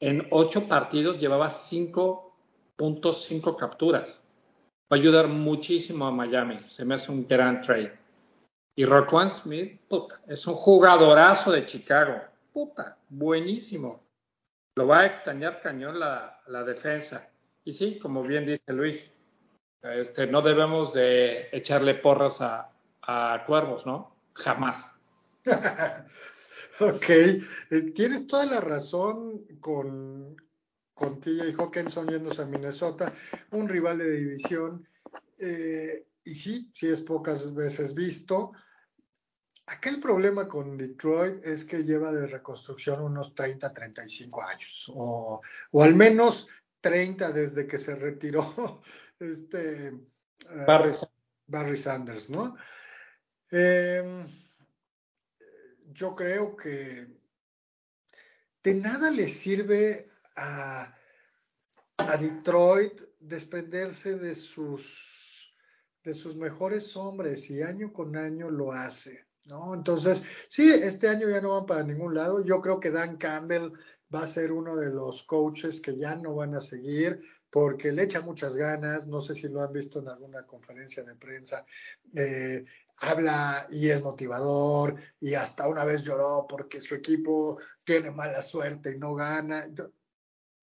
en 0.01 0.27
ocho 0.31 0.69
partidos 0.69 1.19
llevaba 1.19 1.49
5.5 1.49 3.57
capturas. 3.57 4.23
Va 4.93 4.97
a 4.97 5.01
ayudar 5.01 5.29
muchísimo 5.29 6.07
a 6.07 6.11
Miami. 6.11 6.59
Se 6.69 6.85
me 6.85 6.95
hace 6.95 7.11
un 7.11 7.27
gran 7.27 7.63
trade. 7.63 7.99
Y 8.77 8.85
Roquan 8.85 9.31
Smith, 9.31 9.81
puta, 9.89 10.21
es 10.27 10.47
un 10.47 10.55
jugadorazo 10.55 11.53
de 11.53 11.65
Chicago. 11.65 12.21
Puta, 12.53 12.99
buenísimo. 13.09 14.03
Lo 14.77 14.89
va 14.89 15.01
a 15.01 15.07
extrañar 15.07 15.61
cañón 15.61 16.01
la, 16.01 16.65
defensa. 16.67 17.31
Y 17.65 17.73
sí, 17.73 17.99
como 17.99 18.23
bien 18.23 18.45
dice 18.45 18.73
Luis, 18.73 19.15
este, 19.83 20.27
no 20.27 20.43
debemos 20.43 20.93
de 20.93 21.49
echarle 21.53 21.95
porras 21.95 22.41
a, 22.41 22.71
cuervos, 23.47 23.87
¿no? 23.87 24.17
Jamás. 24.35 24.99
ok, 26.81 27.09
eh, 27.09 27.41
tienes 27.95 28.27
toda 28.27 28.47
la 28.47 28.61
razón 28.61 29.47
con, 29.61 30.37
con 30.93 31.21
TJ 31.21 31.55
Hawkinson 31.59 32.09
yéndose 32.09 32.43
a 32.43 32.47
Minnesota, 32.47 33.13
un 33.53 33.69
rival 33.69 33.99
de 33.99 34.11
división. 34.11 34.87
Eh, 35.39 36.07
y 36.25 36.35
sí, 36.35 36.71
sí 36.75 36.89
es 36.89 37.01
pocas 37.03 37.55
veces 37.55 37.95
visto. 37.95 38.53
Acá 39.67 39.89
el 39.89 40.01
problema 40.01 40.47
con 40.47 40.77
Detroit 40.77 41.45
es 41.45 41.65
que 41.65 41.85
lleva 41.85 42.13
de 42.13 42.27
reconstrucción 42.27 43.01
unos 43.01 43.35
30, 43.35 43.73
35 43.73 44.43
años, 44.43 44.93
o, 44.95 45.41
al 45.81 45.95
menos 45.95 46.49
30 46.81 47.33
desde 47.33 47.67
que 47.67 47.79
se 47.79 47.95
retiró 47.95 48.83
este 49.19 49.95
Barry, 50.67 50.93
Barry 51.47 51.79
Sanders, 51.79 52.29
¿no? 52.29 52.57
Em, 53.51 54.44
yo 55.95 56.15
creo 56.15 56.57
que 56.57 57.07
de 58.63 58.75
nada 58.75 59.11
le 59.11 59.29
sirve 59.29 60.11
a, 60.37 60.95
a 61.99 62.17
Detroit 62.17 63.01
desprenderse 63.21 64.19
de 64.19 64.35
sus, 64.35 65.55
de 66.03 66.15
sus 66.15 66.37
mejores 66.37 66.97
hombres 66.97 67.49
y 67.51 67.63
año 67.63 67.93
con 67.93 68.17
año 68.17 68.51
lo 68.51 68.73
hace. 68.73 69.27
¿no? 69.47 69.75
Entonces, 69.75 70.25
sí, 70.49 70.71
este 70.71 71.09
año 71.09 71.29
ya 71.29 71.41
no 71.41 71.51
van 71.51 71.67
para 71.67 71.83
ningún 71.83 72.15
lado. 72.15 72.45
Yo 72.45 72.61
creo 72.61 72.81
que 72.81 72.91
Dan 72.91 73.17
Campbell 73.17 73.73
va 74.13 74.23
a 74.23 74.27
ser 74.27 74.53
uno 74.53 74.77
de 74.77 74.91
los 74.91 75.23
coaches 75.25 75.81
que 75.81 75.97
ya 75.97 76.17
no 76.17 76.35
van 76.35 76.55
a 76.55 76.61
seguir 76.61 77.23
porque 77.55 77.93
le 77.93 78.03
echa 78.03 78.21
muchas 78.21 78.57
ganas, 78.57 79.07
no 79.07 79.21
sé 79.21 79.33
si 79.33 79.47
lo 79.47 79.63
han 79.63 79.73
visto 79.73 80.01
en 80.01 80.09
alguna 80.09 80.45
conferencia 80.45 81.05
de 81.05 81.15
prensa, 81.15 81.65
eh, 82.13 82.65
habla 82.97 83.69
y 83.71 83.91
es 83.91 84.03
motivador 84.03 84.97
y 85.21 85.35
hasta 85.35 85.69
una 85.69 85.85
vez 85.85 86.03
lloró 86.03 86.47
porque 86.49 86.81
su 86.81 86.97
equipo 86.97 87.61
tiene 87.85 88.11
mala 88.11 88.43
suerte 88.43 88.91
y 88.91 88.99
no 88.99 89.15
gana, 89.15 89.69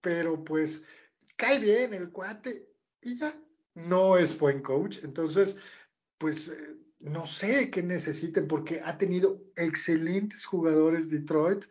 pero 0.01 0.43
pues 0.43 0.83
cae 1.37 1.59
bien 1.59 1.93
el 1.93 2.11
cuate 2.11 2.67
y 3.01 3.17
ya 3.17 3.41
no 3.75 4.17
es 4.17 4.37
buen 4.37 4.61
coach, 4.61 4.99
entonces 5.01 5.55
pues 6.17 6.49
eh, 6.49 6.75
no 6.99 7.25
sé 7.25 7.69
qué 7.69 7.81
necesiten 7.81 8.49
porque 8.49 8.81
ha 8.83 8.97
tenido 8.97 9.41
excelentes 9.55 10.43
jugadores 10.43 11.09
Detroit, 11.09 11.63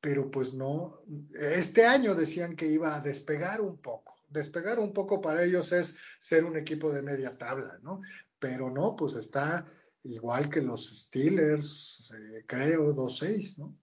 pero 0.00 0.30
pues 0.30 0.54
no, 0.54 1.02
este 1.34 1.84
año 1.84 2.14
decían 2.14 2.54
que 2.54 2.68
iba 2.68 2.94
a 2.94 3.00
despegar 3.00 3.60
un 3.60 3.78
poco. 3.78 4.17
Despegar 4.28 4.78
un 4.78 4.92
poco 4.92 5.20
para 5.20 5.42
ellos 5.42 5.72
es 5.72 5.96
ser 6.18 6.44
un 6.44 6.56
equipo 6.56 6.92
de 6.92 7.02
media 7.02 7.36
tabla, 7.36 7.78
¿no? 7.82 8.00
Pero 8.38 8.70
no, 8.70 8.94
pues 8.96 9.14
está 9.14 9.66
igual 10.04 10.48
que 10.50 10.62
los 10.62 10.86
Steelers, 10.86 12.10
eh, 12.14 12.44
creo, 12.46 12.94
2-6, 12.94 13.58
¿no? 13.58 13.76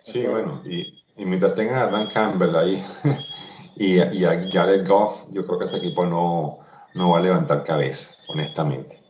Sí, 0.00 0.26
bueno, 0.26 0.62
y, 0.64 1.02
mientras 1.16 1.54
tenga 1.54 1.84
a 1.84 1.90
Dan 1.90 2.08
Campbell 2.10 2.54
ahí 2.54 2.84
y, 3.76 3.94
y 3.96 4.24
a 4.24 4.48
Jared 4.50 4.86
Goff, 4.86 5.24
yo 5.30 5.46
creo 5.46 5.58
que 5.58 5.64
este 5.66 5.78
equipo 5.78 6.04
no, 6.04 6.64
no 6.94 7.10
va 7.10 7.18
a 7.18 7.22
levantar 7.22 7.64
cabeza, 7.64 8.14
honestamente. 8.28 9.04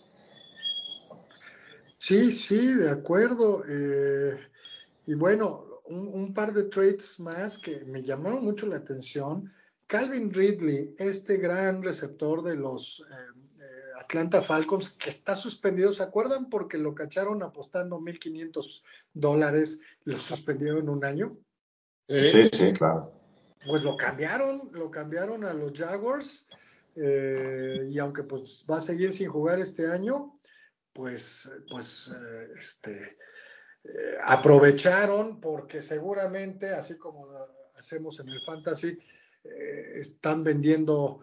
Sí, 1.99 2.33
sí, 2.33 2.75
de 2.75 2.91
acuerdo. 2.91 3.65
Eh, 3.67 4.39
y 5.07 5.15
bueno, 5.15 5.74
un, 5.85 6.33
par 6.35 6.53
de 6.53 6.65
trades 6.65 7.21
más 7.21 7.59
que 7.59 7.85
me 7.85 8.03
llamaron 8.03 8.45
mucho 8.45 8.67
la 8.67 8.77
atención. 8.77 9.53
Calvin 9.87 10.33
Ridley, 10.33 10.95
este 10.99 11.37
gran 11.37 11.83
receptor 11.83 12.43
de 12.43 12.57
los 12.57 13.05
eh, 13.11 13.15
eh, 13.61 13.65
Atlanta 14.01 14.43
Falcons, 14.43 14.91
que 14.91 15.11
está 15.11 15.37
suspendido, 15.37 15.93
¿se 15.93 16.03
acuerdan? 16.03 16.49
Porque 16.49 16.79
lo 16.79 16.95
cacharon 16.95 17.43
apostando 17.43 17.99
1.500 17.99 18.83
dólares, 19.13 19.81
lo 20.05 20.19
suspendieron 20.19 20.89
un 20.89 21.05
año. 21.05 21.37
Sí, 22.09 22.47
sí, 22.53 22.73
claro. 22.73 23.13
Pues 23.67 23.83
lo 23.83 23.97
cambiaron, 23.97 24.71
lo 24.73 24.91
cambiaron 24.91 25.45
a 25.45 25.55
los 25.55 25.73
Jaguars 25.73 26.47
eh, 26.97 27.89
y 27.91 27.99
aunque 27.99 28.23
pues 28.23 28.65
va 28.71 28.77
a 28.77 28.81
seguir 28.81 29.13
sin 29.13 29.29
jugar 29.29 29.59
este 29.59 29.91
año, 29.91 30.39
pues, 30.93 31.51
pues 31.71 32.11
eh, 32.15 32.49
este, 32.57 33.17
eh, 33.85 34.17
aprovecharon 34.23 35.41
porque 35.41 35.83
seguramente, 35.83 36.71
así 36.71 36.97
como 36.97 37.27
hacemos 37.77 38.21
en 38.21 38.29
el 38.31 38.41
fantasy, 38.43 38.99
están 39.45 40.43
vendiendo 40.43 41.21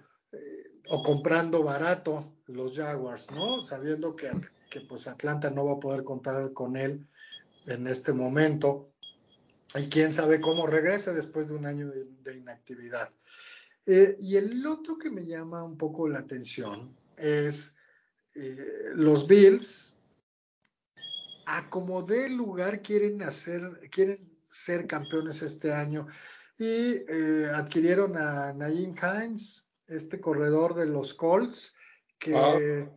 o 0.89 1.01
comprando 1.01 1.63
barato 1.63 2.35
los 2.45 2.77
Jaguars, 2.77 3.31
¿no? 3.31 3.63
Sabiendo 3.63 4.15
que, 4.15 4.29
que, 4.69 4.81
pues 4.81 5.07
Atlanta 5.07 5.49
no 5.49 5.65
va 5.65 5.73
a 5.73 5.79
poder 5.79 6.03
contar 6.03 6.53
con 6.53 6.77
él 6.77 7.07
en 7.65 7.87
este 7.87 8.13
momento 8.13 8.93
y 9.73 9.89
quién 9.89 10.13
sabe 10.13 10.39
cómo 10.39 10.67
regrese 10.67 11.13
después 11.13 11.47
de 11.47 11.55
un 11.55 11.65
año 11.65 11.89
de 11.89 12.37
inactividad. 12.37 13.11
Eh, 13.85 14.15
y 14.19 14.35
el 14.35 14.65
otro 14.67 14.97
que 14.97 15.09
me 15.09 15.25
llama 15.25 15.63
un 15.63 15.77
poco 15.77 16.07
la 16.07 16.19
atención 16.19 16.95
es 17.17 17.77
eh, 18.35 18.55
los 18.93 19.27
Bills, 19.27 19.97
a 21.57 21.69
como 21.69 22.01
de 22.01 22.29
lugar 22.29 22.81
quieren 22.81 23.21
hacer, 23.23 23.89
quieren 23.91 24.31
ser 24.49 24.87
campeones 24.87 25.41
este 25.41 25.73
año. 25.73 26.07
Y 26.57 27.03
eh, 27.09 27.49
adquirieron 27.53 28.17
a 28.17 28.53
Naeem 28.53 28.95
Hines, 28.95 29.69
este 29.87 30.21
corredor 30.21 30.75
de 30.75 30.85
los 30.85 31.13
Colts, 31.13 31.75
que 32.17 32.35
ah. 32.35 32.89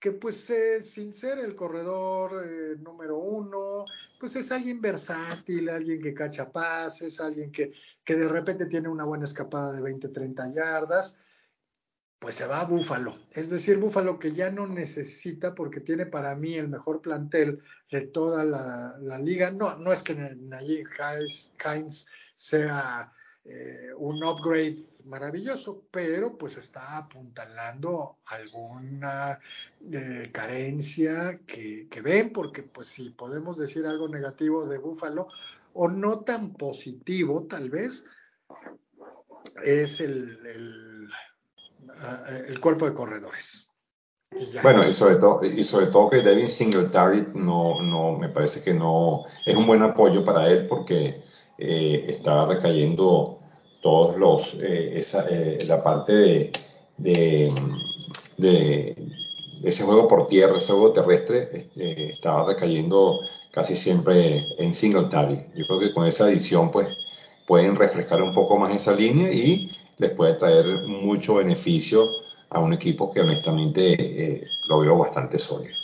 que 0.00 0.12
pues 0.12 0.48
eh, 0.48 0.82
sin 0.82 1.12
ser 1.12 1.38
el 1.38 1.54
corredor 1.54 2.42
eh, 2.44 2.76
número 2.78 3.18
uno, 3.18 3.84
pues 4.18 4.34
es 4.34 4.50
alguien 4.50 4.80
versátil, 4.80 5.68
alguien 5.68 6.00
que 6.00 6.14
cacha 6.14 6.50
pases, 6.50 7.20
alguien 7.20 7.52
que, 7.52 7.72
que 8.02 8.16
de 8.16 8.26
repente 8.26 8.64
tiene 8.64 8.88
una 8.88 9.04
buena 9.04 9.24
escapada 9.24 9.72
de 9.74 9.82
20, 9.82 10.08
30 10.08 10.54
yardas, 10.54 11.20
pues 12.20 12.34
se 12.36 12.46
va 12.46 12.60
a 12.60 12.64
Búfalo. 12.66 13.18
Es 13.32 13.48
decir, 13.48 13.78
Búfalo 13.78 14.18
que 14.18 14.32
ya 14.32 14.50
no 14.50 14.66
necesita 14.66 15.54
porque 15.54 15.80
tiene 15.80 16.06
para 16.06 16.36
mí 16.36 16.54
el 16.54 16.68
mejor 16.68 17.00
plantel 17.00 17.62
de 17.90 18.02
toda 18.02 18.44
la, 18.44 19.18
liga. 19.18 19.50
No, 19.50 19.76
no 19.76 19.90
es 19.90 20.02
que 20.02 20.14
Najee 20.14 20.84
Hines 21.64 22.06
sea 22.34 23.12
eh, 23.46 23.88
un 23.96 24.22
upgrade 24.22 24.84
maravilloso, 25.06 25.84
pero 25.90 26.36
pues 26.36 26.58
está 26.58 26.98
apuntalando 26.98 28.18
alguna 28.26 29.40
eh, 29.90 30.28
carencia 30.30 31.34
que, 31.46 31.88
ven, 32.04 32.34
porque 32.34 32.62
pues 32.62 32.88
si 32.88 33.10
podemos 33.10 33.56
decir 33.56 33.86
algo 33.86 34.08
negativo 34.08 34.66
de 34.66 34.76
Búfalo, 34.76 35.28
o 35.72 35.88
no 35.88 36.20
tan 36.20 36.52
positivo 36.52 37.46
tal 37.46 37.70
vez, 37.70 38.04
es 39.64 40.00
el, 40.00 40.99
cuerpo 42.60 42.86
de 42.86 42.94
corredores. 42.94 43.70
Bueno, 44.62 44.86
y 44.88 44.94
sobre 44.94 45.16
todo, 45.16 45.44
y 45.44 45.64
sobre 45.64 45.86
todo 45.86 46.08
que 46.08 46.22
Devin 46.22 46.48
Singletary 46.48 47.28
no, 47.34 47.82
no, 47.82 48.16
me 48.16 48.28
parece 48.28 48.62
que 48.62 48.72
no 48.72 49.24
es 49.44 49.56
un 49.56 49.66
buen 49.66 49.82
apoyo 49.82 50.24
para 50.24 50.48
él 50.48 50.68
porque 50.68 51.22
eh, 51.58 52.04
está 52.08 52.46
recayendo 52.46 53.40
todos 53.82 54.16
los 54.16 54.54
eh, 54.54 54.98
esa, 54.98 55.26
eh, 55.28 55.64
la 55.66 55.82
parte 55.82 56.12
de, 56.12 56.52
de, 56.98 57.52
de, 58.36 58.96
ese 59.64 59.82
juego 59.82 60.06
por 60.06 60.28
tierra, 60.28 60.58
ese 60.58 60.72
juego 60.72 60.92
terrestre, 60.92 61.50
este, 61.52 62.12
estaba 62.12 62.46
recayendo 62.46 63.20
casi 63.50 63.74
siempre 63.74 64.44
en 64.58 64.74
Singletary. 64.74 65.46
Yo 65.56 65.66
creo 65.66 65.80
que 65.80 65.92
con 65.92 66.06
esa 66.06 66.24
adición, 66.24 66.70
pues, 66.70 66.96
pueden 67.48 67.74
refrescar 67.74 68.22
un 68.22 68.32
poco 68.32 68.56
más 68.56 68.72
esa 68.74 68.92
línea 68.92 69.32
y 69.32 69.70
les 70.00 70.12
puede 70.12 70.34
traer 70.34 70.82
mucho 70.82 71.34
beneficio 71.34 72.08
a 72.48 72.58
un 72.58 72.72
equipo 72.72 73.12
que 73.12 73.20
honestamente 73.20 73.92
eh, 73.92 74.48
lo 74.66 74.80
veo 74.80 74.96
bastante 74.96 75.38
sólido. 75.38 75.76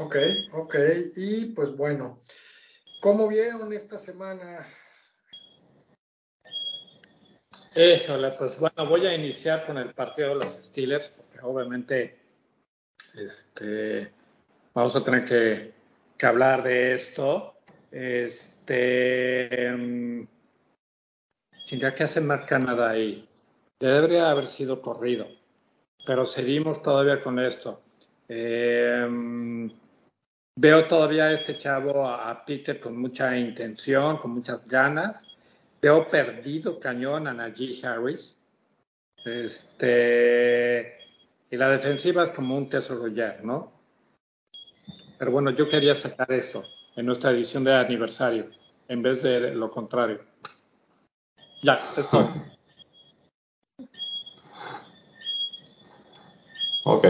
Ok, 0.00 0.16
ok. 0.52 0.74
Y 1.16 1.46
pues 1.46 1.76
bueno, 1.76 2.20
¿cómo 3.00 3.28
vieron 3.28 3.72
esta 3.72 3.98
semana? 3.98 4.66
Híjole, 7.76 8.32
pues 8.32 8.58
bueno, 8.58 8.88
voy 8.88 9.06
a 9.06 9.14
iniciar 9.14 9.64
con 9.64 9.78
el 9.78 9.94
partido 9.94 10.30
de 10.30 10.34
los 10.34 10.64
Steelers, 10.64 11.08
porque 11.10 11.38
obviamente 11.40 12.18
este, 13.14 14.10
vamos 14.74 14.96
a 14.96 15.04
tener 15.04 15.24
que, 15.24 15.72
que 16.18 16.26
hablar 16.26 16.64
de 16.64 16.94
esto. 16.94 17.54
Este, 17.92 19.72
um, 19.72 20.26
¿qué 21.78 22.02
hace 22.02 22.20
más 22.20 22.44
Canadá 22.46 22.90
ahí? 22.90 23.28
Debería 23.78 24.30
haber 24.30 24.46
sido 24.46 24.82
corrido, 24.82 25.28
pero 26.04 26.24
seguimos 26.24 26.82
todavía 26.82 27.22
con 27.22 27.38
esto. 27.38 27.80
Em, 28.28 29.70
veo 30.56 30.88
todavía 30.88 31.24
a 31.26 31.32
este 31.32 31.56
chavo, 31.58 32.06
a, 32.08 32.44
Peter, 32.44 32.80
con 32.80 33.00
mucha 33.00 33.36
intención, 33.36 34.18
con 34.18 34.32
muchas 34.32 34.66
ganas. 34.66 35.24
Veo 35.80 36.10
perdido 36.10 36.80
cañón 36.80 37.28
a 37.28 37.34
Najee 37.34 37.86
Harris. 37.86 38.36
Este, 39.24 40.98
y 41.50 41.56
la 41.56 41.68
defensiva 41.68 42.24
es 42.24 42.30
como 42.32 42.56
un 42.56 42.68
tesoro 42.68 43.06
ya, 43.08 43.38
¿no? 43.42 43.72
Pero 45.18 45.30
bueno, 45.30 45.50
yo 45.50 45.68
quería 45.68 45.94
sacar 45.94 46.32
eso 46.32 46.64
en 46.96 47.06
nuestra 47.06 47.30
edición 47.30 47.62
de 47.62 47.74
aniversario, 47.74 48.50
en 48.88 49.02
vez 49.02 49.22
de 49.22 49.54
lo 49.54 49.70
contrario. 49.70 50.29
Ya, 51.62 51.78
es 51.96 52.08
todo. 52.10 52.28
Ok. 56.84 57.04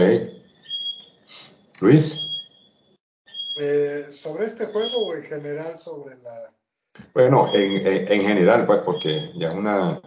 Luis. 1.79 2.27
Eh, 3.57 4.07
¿Sobre 4.09 4.45
este 4.45 4.65
juego 4.65 5.07
o 5.07 5.15
en 5.15 5.23
general 5.23 5.79
sobre 5.79 6.17
la... 6.17 6.53
Bueno, 7.13 7.53
en, 7.53 7.87
en, 7.87 8.21
general, 8.21 8.65
pues, 8.65 8.81
porque 8.83 9.31
ya 9.35 9.49
es 9.49 9.55
una, 9.55 10.01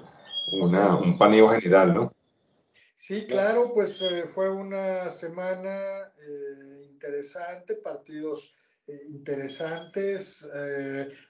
una, 0.52 0.96
un 0.96 1.16
paneo 1.16 1.48
general, 1.48 1.94
¿no? 1.94 2.12
Sí, 2.96 3.26
claro, 3.26 3.72
pues 3.74 4.00
eh, 4.02 4.24
fue 4.28 4.50
una 4.50 5.08
semana 5.08 6.12
eh, 6.18 6.86
interesante, 6.90 7.76
partidos 7.76 8.54
interesantes 8.86 10.48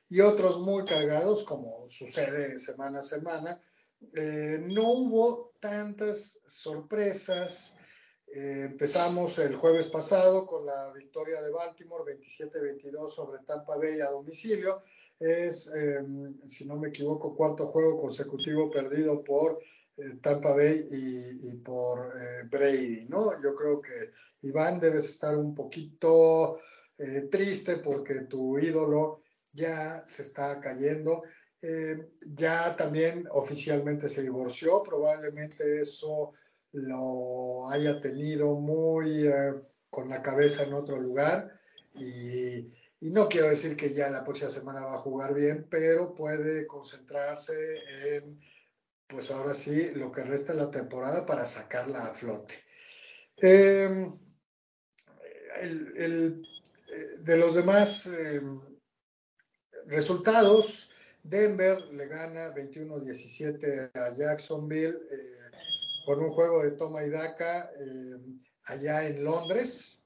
y 0.09 0.21
otros 0.21 0.61
muy 0.61 0.85
cargados, 0.85 1.45
como 1.45 1.89
sucede 1.89 2.59
semana 2.59 2.99
a 2.99 3.03
semana. 3.03 3.61
no 4.13 4.89
hubo 4.89 5.55
tantas 5.61 6.41
sorpresas. 6.47 7.77
Eh, 8.35 8.65
empezamos 8.65 9.39
el 9.39 9.55
jueves 9.55 9.87
pasado 9.87 10.45
con 10.45 10.67
la 10.67 10.93
victoria 10.93 11.41
de 11.41 11.51
Baltimore 11.51 12.05
27-22 12.19 13.11
sobre 13.11 13.45
Tampa 13.45 13.77
Bay 13.77 14.01
a 14.01 14.11
domicilio. 14.11 14.83
Es, 15.21 15.73
em, 15.73 16.35
si 16.49 16.67
no 16.67 16.77
me 16.77 16.89
equivoco, 16.89 17.37
cuarto 17.37 17.69
juego 17.69 18.01
consecutivo 18.01 18.71
perdido 18.71 19.23
por 19.23 19.61
eh, 19.97 20.19
Tampa 20.21 20.53
Bay 20.55 20.89
y, 20.91 21.55
por 21.59 22.13
eh, 22.19 22.43
Brady, 22.51 23.07
¿no? 23.09 23.41
Yo 23.41 23.55
creo 23.55 23.81
que 23.81 24.11
Iván 24.43 24.81
debes 24.81 25.09
estar 25.09 25.39
un 25.39 25.55
poquito 25.55 26.59
triste 27.31 27.79
porque 27.79 28.21
tu 28.29 28.59
ídolo 28.59 29.23
ya 29.53 30.07
se 30.07 30.23
está 30.23 30.61
cayendo. 30.61 31.23
ya 32.21 32.77
también 32.77 33.27
oficialmente 33.31 34.09
se 34.09 34.23
divorció, 34.23 34.83
probablemente 34.83 35.81
eso 35.81 36.35
lo 36.75 37.71
haya 37.71 38.01
tenido 38.01 38.55
muy 38.55 39.29
eh, 39.29 39.55
con 39.89 40.09
la 40.09 40.23
cabeza 40.23 40.65
en 40.65 40.75
otro 40.75 41.01
lugar 41.01 41.53
y, 41.95 42.73
no 43.01 43.29
quiero 43.29 43.51
decir 43.51 43.77
que 43.77 43.93
ya 43.93 44.09
la 44.09 44.25
próxima 44.25 44.49
semana 44.49 44.83
va 44.83 44.95
a 44.95 45.01
jugar 45.01 45.35
bien, 45.35 45.67
pero 45.71 46.15
puede 46.15 46.67
concentrarse 46.67 47.53
en, 48.01 48.41
pues 49.07 49.31
ahora 49.31 49.53
sí, 49.53 49.91
lo 49.95 50.11
que 50.11 50.25
resta 50.25 50.55
de 50.55 50.61
la 50.61 50.71
temporada 50.71 51.27
para 51.27 51.45
sacarla 51.45 52.07
a 52.07 52.15
flote. 52.15 52.55
Em, 53.37 54.19
eh, 55.61 56.43
de 57.19 57.37
los 57.37 57.55
demás 57.55 58.07
em, 58.07 58.61
resultados, 59.87 60.91
Denver 61.23 61.81
le 61.93 62.07
gana 62.07 62.55
21-17 62.55 63.91
a 63.95 64.17
Jacksonville. 64.17 64.99
Eh, 65.11 65.45
con 66.05 66.23
un 66.23 66.31
juego 66.31 66.63
de 66.63 66.73
toma 66.73 67.05
y 67.05 67.11
daca 67.11 67.71
eh, 67.79 68.19
allá 68.65 69.07
en 69.07 69.25
Londres. 69.25 70.03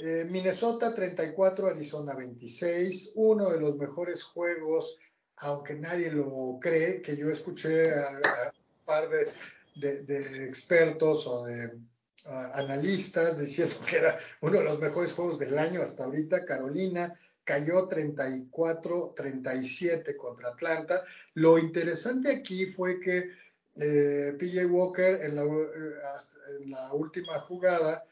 Eh, 0.00 0.26
Minnesota 0.28 0.94
34, 0.94 1.68
Arizona 1.68 2.14
26, 2.14 3.12
uno 3.16 3.50
de 3.50 3.60
los 3.60 3.76
mejores 3.76 4.22
juegos, 4.22 4.98
aunque 5.36 5.74
nadie 5.74 6.10
lo 6.10 6.58
cree, 6.60 7.00
que 7.00 7.16
yo 7.16 7.30
escuché 7.30 7.94
a, 7.94 8.10
un 8.10 8.84
par 8.84 9.08
de, 9.08 10.44
expertos 10.46 11.26
o 11.26 11.44
de 11.46 11.78
analistas 12.26 13.38
diciendo 13.38 13.76
que 13.88 13.96
era 13.96 14.18
uno 14.40 14.58
de 14.58 14.64
los 14.64 14.80
mejores 14.80 15.12
juegos 15.12 15.38
del 15.38 15.56
año 15.58 15.82
hasta 15.82 16.04
ahorita. 16.04 16.44
Carolina 16.44 17.16
cayó 17.44 17.88
34-37 17.88 20.16
contra 20.16 20.48
Atlanta. 20.50 21.04
Lo 21.34 21.58
interesante 21.58 22.32
aquí 22.32 22.66
fue 22.66 22.98
que 22.98 23.30
eh, 23.76 24.34
PJ 24.38 24.66
Walker 24.66 25.20
en 25.22 25.36
la, 25.36 25.42
eh, 25.42 25.94
en 26.60 26.70
la, 26.70 26.92
última 26.92 27.40
jugada 27.40 28.04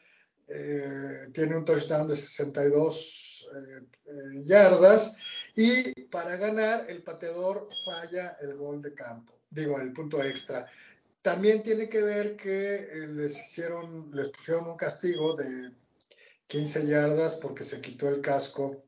eh, 0.47 1.29
tiene 1.33 1.55
un 1.55 1.65
touchdown 1.65 2.07
de 2.07 2.15
62 2.15 3.49
yardas 4.45 5.17
y 5.55 6.05
para 6.05 6.37
ganar 6.37 6.89
el 6.89 7.03
pateador 7.03 7.69
falla 7.85 8.37
el 8.41 8.55
gol 8.55 8.81
de 8.81 8.93
campo, 8.93 9.33
digo, 9.49 9.79
el 9.79 9.93
punto 9.93 10.23
extra. 10.23 10.65
También 11.23 11.63
tiene 11.63 11.87
que 11.87 12.01
ver 12.01 12.35
que 12.35 12.85
les 13.07 13.39
hicieron, 13.39 14.11
les 14.13 14.27
pusieron 14.27 14.69
un 14.69 14.75
castigo 14.75 15.35
de 15.37 15.71
15 16.47 16.85
yardas 16.85 17.37
porque 17.37 17.63
se 17.63 17.79
quitó 17.79 18.09
el 18.09 18.19
casco 18.19 18.83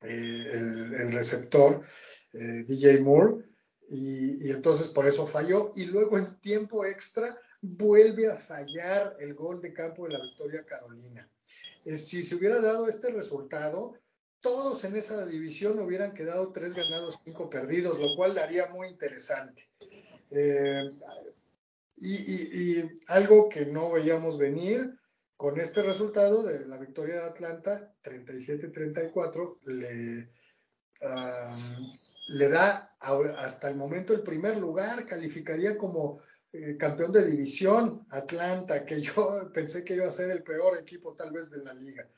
el, 0.00 0.94
el, 0.94 1.12
receptor 1.12 1.82
DJ 2.32 3.00
Moore 3.02 3.44
y, 3.88 4.50
entonces 4.50 4.88
por 4.88 5.06
eso 5.06 5.28
falló. 5.28 5.72
Y 5.76 5.86
luego 5.86 6.18
en 6.18 6.40
tiempo 6.40 6.84
extra 6.84 7.38
vuelve 7.60 8.30
a 8.30 8.36
fallar 8.36 9.16
el 9.20 9.34
gol 9.34 9.60
de 9.60 9.72
campo 9.72 10.06
de 10.06 10.14
la 10.14 10.22
victoria 10.22 10.64
Carolina. 10.64 11.30
si 11.84 12.24
se 12.24 12.34
hubiera 12.34 12.60
dado 12.60 12.88
este 12.88 13.10
resultado, 13.10 13.94
todos 14.40 14.82
en 14.82 14.96
esa 14.96 15.24
división 15.24 15.78
hubieran 15.78 16.14
quedado 16.14 16.52
tres 16.52 16.74
ganados, 16.74 17.20
cinco 17.24 17.48
perdidos, 17.48 17.98
lo 18.00 18.16
cual 18.16 18.38
haría 18.38 18.66
muy 18.70 18.88
interesante. 18.88 19.68
Eh, 20.30 20.90
y, 22.00 23.00
algo 23.08 23.48
que 23.48 23.66
no 23.66 23.92
veíamos 23.92 24.38
venir 24.38 24.98
con 25.36 25.60
este 25.60 25.82
resultado 25.82 26.42
de 26.42 26.66
la 26.66 26.78
victoria 26.78 27.16
de 27.16 27.28
Atlanta, 27.28 27.94
37-34, 28.02 29.58
le, 29.64 30.28
le 32.28 32.48
da 32.48 32.96
hasta 33.00 33.68
el 33.68 33.76
momento 33.76 34.12
el 34.12 34.22
primer 34.22 34.56
lugar, 34.56 35.06
calificaría 35.06 35.78
como 35.78 36.20
eh, 36.50 36.78
campeón 36.78 37.12
de 37.12 37.26
división 37.26 38.06
Atlanta, 38.10 38.86
que 38.86 39.02
yo 39.02 39.50
pensé 39.54 39.84
que 39.84 39.94
iba 39.94 40.06
a 40.06 40.10
ser 40.10 40.30
el 40.30 40.42
peor 40.42 40.78
equipo 40.78 41.14
tal 41.14 41.30
vez 41.30 41.50
de 41.50 41.58
la 41.58 41.74
liga. 41.74 42.08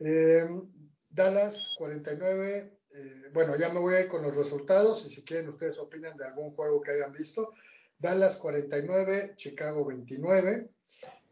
Em, 0.00 0.62
Dallas 1.08 1.74
49, 1.78 2.78
eh, 2.90 3.30
bueno, 3.32 3.56
ya 3.56 3.68
me 3.68 3.78
voy 3.78 3.94
a 3.94 4.00
ir 4.00 4.08
con 4.08 4.22
los 4.22 4.36
resultados 4.36 5.04
y 5.06 5.10
si 5.10 5.24
quieren 5.24 5.48
ustedes 5.48 5.78
opinan 5.78 6.16
de 6.16 6.24
algún 6.24 6.54
juego 6.54 6.80
que 6.80 6.90
hayan 6.90 7.12
visto. 7.12 7.54
Dallas 7.98 8.36
49, 8.36 9.34
Chicago 9.36 9.84
29. 9.84 10.70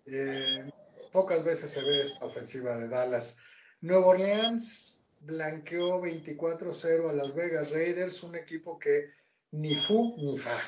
Em, 0.06 0.70
pocas 1.12 1.44
veces 1.44 1.70
se 1.70 1.82
ve 1.82 2.02
esta 2.02 2.24
ofensiva 2.24 2.76
de 2.76 2.88
Dallas. 2.88 3.38
Nueva 3.80 4.06
Orleans 4.06 5.08
blanqueó 5.20 6.00
24-0 6.00 7.10
a 7.10 7.12
Las 7.12 7.34
Vegas 7.34 7.70
Raiders, 7.70 8.22
un 8.22 8.36
equipo 8.36 8.78
que 8.78 9.10
ni 9.52 9.74
fu 9.74 10.16
ni 10.18 10.38
fa. 10.38 10.60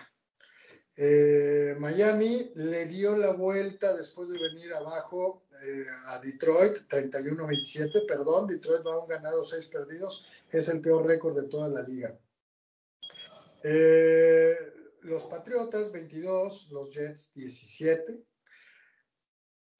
Eh, 1.00 1.76
Miami 1.78 2.50
le 2.56 2.86
dio 2.86 3.16
la 3.16 3.30
vuelta 3.30 3.96
después 3.96 4.30
de 4.30 4.38
venir 4.38 4.72
abajo 4.74 5.44
eh, 5.62 5.84
a 6.06 6.18
Detroit, 6.18 6.88
31-27, 6.88 8.04
perdón, 8.04 8.48
Detroit 8.48 8.84
va 8.84 8.94
a 8.94 8.98
un 8.98 9.08
ganado, 9.08 9.44
6 9.44 9.68
perdidos, 9.68 10.26
es 10.50 10.68
el 10.68 10.80
peor 10.80 11.06
récord 11.06 11.40
de 11.40 11.48
toda 11.48 11.68
la 11.68 11.82
liga. 11.82 12.18
Eh, 13.62 14.56
los 15.02 15.24
Patriotas 15.24 15.92
22, 15.92 16.68
los 16.70 16.94
Jets 16.94 17.32
17, 17.34 18.22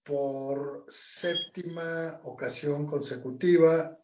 por 0.03 0.85
séptima 0.89 2.21
ocasión 2.25 2.87
consecutiva, 2.87 3.99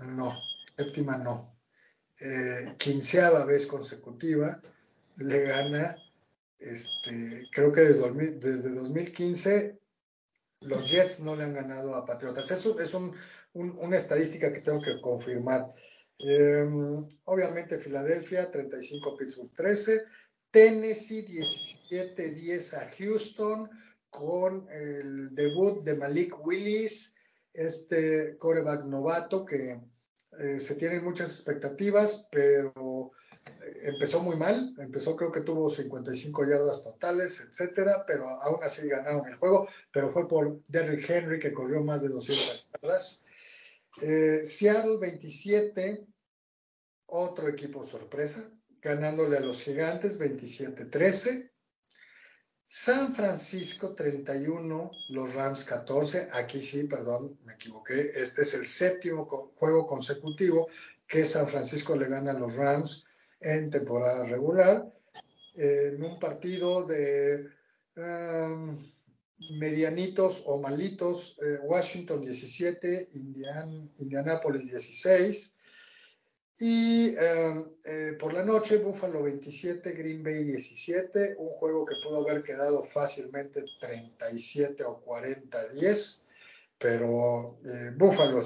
no, 0.00 0.36
séptima 0.76 1.18
no, 1.18 1.56
quinceava 2.78 3.44
vez 3.44 3.66
consecutiva, 3.66 4.60
le 5.16 5.42
gana, 5.42 5.96
este, 6.58 7.48
creo 7.52 7.72
que 7.72 7.82
desde, 7.82 8.10
desde 8.32 8.70
2015 8.74 9.78
los 10.60 10.90
Jets 10.90 11.20
no 11.20 11.36
le 11.36 11.44
han 11.44 11.54
ganado 11.54 11.94
a 11.94 12.04
Patriotas. 12.04 12.50
Eso 12.50 12.78
es 12.80 12.94
un, 12.94 13.14
una 13.52 13.96
estadística 13.96 14.52
que 14.52 14.60
tengo 14.60 14.80
que 14.80 15.00
confirmar. 15.00 15.72
Em, 16.18 17.06
obviamente 17.24 17.78
Filadelfia 17.78 18.50
35, 18.50 19.16
Pittsburgh 19.16 19.52
13, 19.54 20.04
Tennessee 20.50 21.26
17-10 21.90 22.74
a 22.74 22.90
Houston 22.96 23.70
con 24.08 24.66
el 24.70 25.34
debut 25.34 25.84
de 25.84 25.94
Malik 25.94 26.34
Willis, 26.44 27.14
este 27.52 28.38
coreback 28.38 28.84
novato 28.84 29.44
que 29.44 29.80
eh, 30.38 30.60
se 30.60 30.74
tienen 30.76 31.04
muchas 31.04 31.30
expectativas, 31.30 32.28
pero 32.32 33.12
empezó 33.82 34.22
muy 34.22 34.36
mal, 34.36 34.74
empezó 34.78 35.16
creo 35.16 35.30
que 35.30 35.40
tuvo 35.42 35.70
55 35.70 36.44
yardas 36.46 36.82
totales, 36.82 37.40
etcétera, 37.40 38.04
pero 38.06 38.28
aún 38.42 38.62
así 38.62 38.88
ganaron 38.88 39.26
el 39.28 39.36
juego, 39.36 39.68
pero 39.92 40.10
fue 40.12 40.26
por 40.26 40.60
Derrick 40.68 41.08
Henry 41.08 41.38
que 41.38 41.52
corrió 41.52 41.82
más 41.82 42.02
de 42.02 42.08
200 42.08 42.68
yardas. 42.72 43.25
Eh, 44.00 44.44
Seattle 44.44 44.98
27, 44.98 46.06
otro 47.06 47.48
equipo 47.48 47.86
sorpresa, 47.86 48.50
ganándole 48.80 49.38
a 49.38 49.40
los 49.40 49.62
Gigantes 49.62 50.20
27-13. 50.20 51.50
San 52.68 53.14
Francisco 53.14 53.94
31, 53.94 54.90
los 55.10 55.34
Rams 55.34 55.64
14. 55.64 56.28
Aquí 56.32 56.60
sí, 56.60 56.84
perdón, 56.84 57.38
me 57.44 57.54
equivoqué. 57.54 58.12
Este 58.14 58.42
es 58.42 58.54
el 58.54 58.66
séptimo 58.66 59.26
juego 59.56 59.86
consecutivo 59.86 60.68
que 61.06 61.24
San 61.24 61.46
Francisco 61.46 61.96
le 61.96 62.08
gana 62.08 62.32
a 62.32 62.38
los 62.38 62.56
Rams 62.56 63.06
en 63.40 63.70
temporada 63.70 64.24
regular, 64.24 64.92
en 65.54 66.02
un 66.02 66.18
partido 66.18 66.86
de 66.86 67.48
um, 67.96 68.92
medianitos 69.58 70.42
o 70.46 70.58
malitos, 70.58 71.38
eh, 71.42 71.58
Washington 71.62 72.22
17, 72.22 73.10
Indian, 73.14 73.90
Indianapolis 73.98 74.70
16, 74.70 75.56
y 76.58 77.14
um, 77.16 77.68
eh, 77.84 78.16
por 78.18 78.32
la 78.32 78.42
noche 78.42 78.78
Buffalo 78.78 79.22
27, 79.22 79.92
Green 79.92 80.22
Bay 80.22 80.42
17, 80.44 81.36
un 81.38 81.50
juego 81.50 81.84
que 81.84 81.96
pudo 82.02 82.26
haber 82.26 82.42
quedado 82.42 82.82
fácilmente 82.82 83.62
37 83.78 84.82
o 84.84 85.00
40 85.00 85.68
10, 85.74 86.26
pero 86.78 87.58
eh, 87.62 87.92
Buffalo 87.94 88.42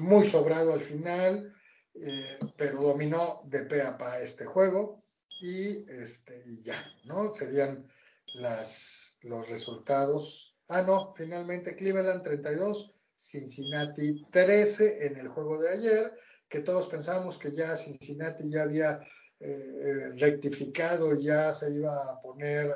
muy 0.00 0.24
sobrado 0.24 0.72
al 0.72 0.80
final, 0.80 1.54
eh, 1.94 2.38
pero 2.56 2.82
dominó 2.82 3.42
de 3.44 3.64
pe 3.64 3.82
a 3.82 3.96
pa 3.96 4.20
este 4.20 4.44
juego 4.44 5.02
y, 5.40 5.88
este, 5.88 6.42
y 6.46 6.62
ya, 6.62 6.84
¿no? 7.04 7.32
Serían 7.32 7.88
las, 8.34 9.09
los 9.22 9.48
resultados. 9.48 10.56
Ah, 10.68 10.82
no, 10.82 11.14
finalmente 11.14 11.76
Cleveland 11.76 12.22
32, 12.22 12.94
Cincinnati 13.16 14.24
13 14.30 15.06
en 15.06 15.16
el 15.16 15.28
juego 15.28 15.60
de 15.60 15.70
ayer, 15.70 16.12
que 16.48 16.60
todos 16.60 16.86
pensábamos 16.88 17.38
que 17.38 17.52
ya 17.52 17.76
Cincinnati 17.76 18.48
ya 18.48 18.62
había 18.62 19.00
eh, 19.38 19.48
eh, 19.48 20.10
rectificado, 20.16 21.20
ya 21.20 21.52
se 21.52 21.72
iba 21.72 21.94
a 22.10 22.20
poner 22.20 22.70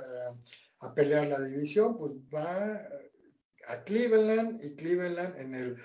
a 0.81 0.95
pelear 0.95 1.27
la 1.27 1.41
división, 1.41 1.97
pues 1.97 2.13
va 2.35 2.89
a 3.69 3.85
Cleveland 3.85 4.63
y 4.63 4.75
Cleveland 4.77 5.39
en 5.39 5.55
el 5.55 5.77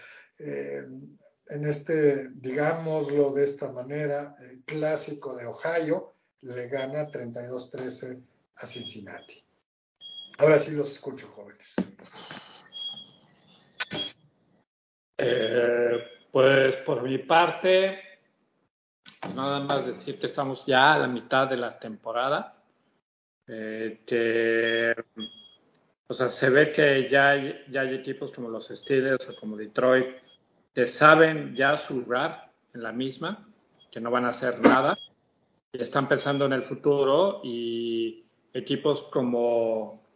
en 1.50 1.66
este, 1.66 2.30
digámoslo 2.30 3.34
de 3.34 3.44
esta 3.44 3.72
manera, 3.72 4.36
el 4.40 4.64
clásico 4.64 5.36
de 5.36 5.48
Ohio 5.48 6.14
le 6.42 6.68
gana 6.68 7.10
32-13 7.10 8.24
a 8.56 8.68
Cincinnati. 8.68 9.44
Ahora 10.40 10.58
sí 10.58 10.72
los 10.76 10.92
escucho, 10.92 11.28
jóvenes. 11.28 11.76
Eh, 15.18 16.04
pues 16.32 16.78
por 16.78 17.04
mi 17.04 17.18
parte, 17.18 18.00
nada 19.36 19.60
más 19.60 19.86
decir 19.86 20.18
que 20.18 20.28
estamos 20.28 20.66
ya 20.66 20.94
a 20.94 21.00
la 21.00 21.08
mitad 21.08 21.48
de 21.48 21.58
la 21.58 21.78
temporada. 21.78 22.64
Eh, 23.48 24.96
o 26.08 26.14
sea, 26.14 26.30
se 26.30 26.50
ve 26.50 26.72
que 26.72 27.10
ya 27.10 27.32
hay, 27.32 27.66
ya 27.70 27.82
hay 27.82 27.96
equipos 27.96 28.32
como 28.32 28.48
los 28.48 28.70
Steelers 28.70 29.30
o 29.30 29.36
como 29.36 29.58
Detroit 29.58 30.08
que 30.74 30.88
saben 30.88 31.54
ya 31.54 31.76
su 31.76 32.06
rap 32.06 32.50
en 32.74 32.84
la 32.84 32.94
misma, 32.94 33.46
que 33.92 34.00
no 34.00 34.10
van 34.10 34.24
a 34.24 34.30
hacer 34.30 34.60
nada, 34.60 34.98
y 35.74 35.82
están 35.82 36.08
pensando 36.08 36.46
en 36.46 36.54
el 36.54 36.64
futuro 36.64 37.42
y 37.44 38.24
equipos 38.54 39.04
como, 39.04 40.09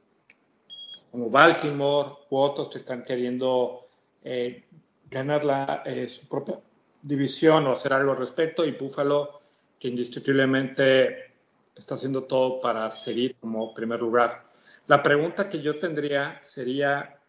como 1.14 1.30
Baltimore 1.30 2.10
u 2.32 2.38
otros 2.38 2.70
que 2.70 2.80
están 2.80 3.06
queriendo 3.06 3.86
eh, 4.24 4.66
ganar 5.12 5.46
la, 5.46 5.84
eh, 5.86 6.10
su 6.10 6.28
propia 6.28 6.60
división 7.04 7.68
o 7.68 7.74
hacer 7.74 7.94
algo 7.94 8.14
al 8.14 8.18
respecto 8.18 8.66
y 8.66 8.72
Buffalo 8.72 9.40
que 9.80 9.90
indiscutiblemente 9.90 11.34
está 11.76 11.94
haciendo 11.94 12.24
todo 12.24 12.60
para 12.60 12.90
seguir 12.90 13.36
como 13.40 13.76
primer 13.76 14.00
lugar. 14.00 14.44
La 14.88 15.04
pregunta 15.04 15.52
que 15.52 15.62
yo 15.62 15.78
tendría 15.78 16.40
sería, 16.42 17.20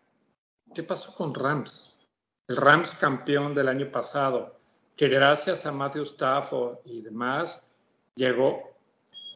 ¿qué 0.75 0.83
pasó 0.83 1.15
con 1.15 1.35
Rams? 1.35 1.95
el 2.49 2.57
Rams 2.57 2.95
campeón 2.95 3.55
del 3.55 3.69
año 3.69 3.91
pasado, 3.91 4.59
que 4.97 5.09
gracias 5.09 5.67
a 5.67 5.73
Matthew 5.73 6.05
Stafford 6.05 6.79
y 6.87 7.03
demás 7.03 7.61
llegó 8.15 8.75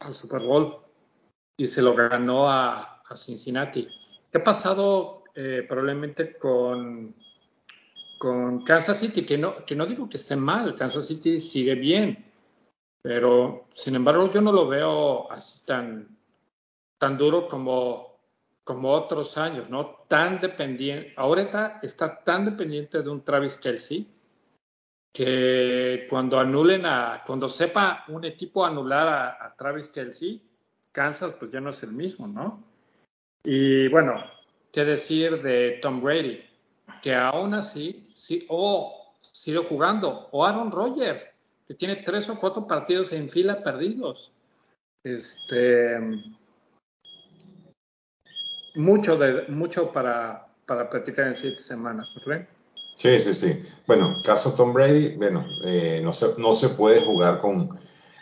al 0.01 0.15
Super 0.15 0.43
Bowl 0.43 0.79
y 1.59 1.69
se 1.69 1.83
lo 1.83 1.95
ganó 1.95 2.49
a, 2.49 2.95
Cincinnati. 3.15 3.89
¿Qué 4.31 4.39
ha 4.39 4.45
pasado 4.45 5.25
eh, 5.35 5.65
probablemente 5.69 6.37
con, 6.37 7.15
Kansas 8.65 8.99
City? 8.99 9.25
Que 9.25 9.39
no, 9.39 9.65
que 9.65 9.75
no 9.75 9.87
digo 9.87 10.09
que 10.09 10.17
esté 10.17 10.37
mal, 10.37 10.75
Kansas 10.75 11.07
City 11.07 11.41
sigue 11.41 11.75
bien, 11.75 12.27
pero 13.03 13.69
sin 13.75 13.95
embargo 13.95 14.31
yo 14.31 14.41
no 14.41 14.53
lo 14.53 14.67
veo 14.67 15.31
así 15.31 15.65
tan, 15.65 16.17
tan 16.99 17.17
duro 17.17 17.47
como 17.49 18.09
como 18.69 18.93
otros 18.93 19.39
años, 19.39 19.71
¿no? 19.71 20.05
Tan 20.09 20.41
dependiente, 20.41 21.15
ahora 21.17 21.81
está, 21.81 22.23
tan 22.23 22.45
dependiente 22.45 23.03
de 23.03 23.09
un 23.09 23.25
Travis 23.25 23.57
Kelsey 23.57 24.07
que 25.11 26.07
cuando 26.11 26.39
anulen 26.39 26.85
a, 26.85 27.23
cuando 27.27 27.49
sepa 27.49 28.05
un 28.09 28.27
equipo 28.27 28.67
anular 28.67 29.09
a, 29.41 29.57
Travis 29.57 29.89
Kelsey, 29.89 30.47
Kansas 30.93 31.33
pues 31.39 31.51
ya 31.51 31.63
no 31.63 31.71
es 31.71 31.83
el 31.83 31.93
mismo, 31.93 32.29
¿no? 32.29 32.63
Y 33.45 33.89
bueno, 33.89 34.23
qué 34.73 34.85
decir 34.85 35.43
de 35.43 35.79
Tom 35.81 36.03
Brady, 36.03 36.41
que 37.03 37.15
aún 37.15 37.55
así, 37.55 38.11
sí, 38.15 38.47
o 38.49 39.13
sigue 39.33 39.59
jugando, 39.59 40.29
o 40.33 40.45
Aaron 40.45 40.71
Rodgers, 40.71 41.27
que 41.67 41.75
tiene 41.75 41.97
tres 41.97 42.29
o 42.29 42.39
cuatro 42.39 42.67
partidos 42.67 43.13
en 43.13 43.31
fila 43.31 43.63
perdidos. 43.63 44.33
Este, 45.05 45.99
mucho, 48.75 49.17
de, 49.17 49.47
mucho 49.49 49.93
para, 49.93 50.49
para 50.67 50.91
practicar 50.91 51.29
en 51.29 51.37
siete 51.37 51.59
semanas, 51.59 52.09
¿verdad? 52.27 52.47
Sí, 52.97 53.19
sí, 53.21 53.33
sí. 53.33 53.63
Bueno, 53.87 54.17
caso 54.25 54.55
Tom 54.55 54.73
Brady, 54.73 55.17
bueno, 55.17 55.47
eh, 55.65 56.01
no, 56.03 56.13
se, 56.13 56.35
no 56.37 56.55
se 56.55 56.71
puede 56.71 57.01
jugar 57.01 57.41
con, 57.41 57.79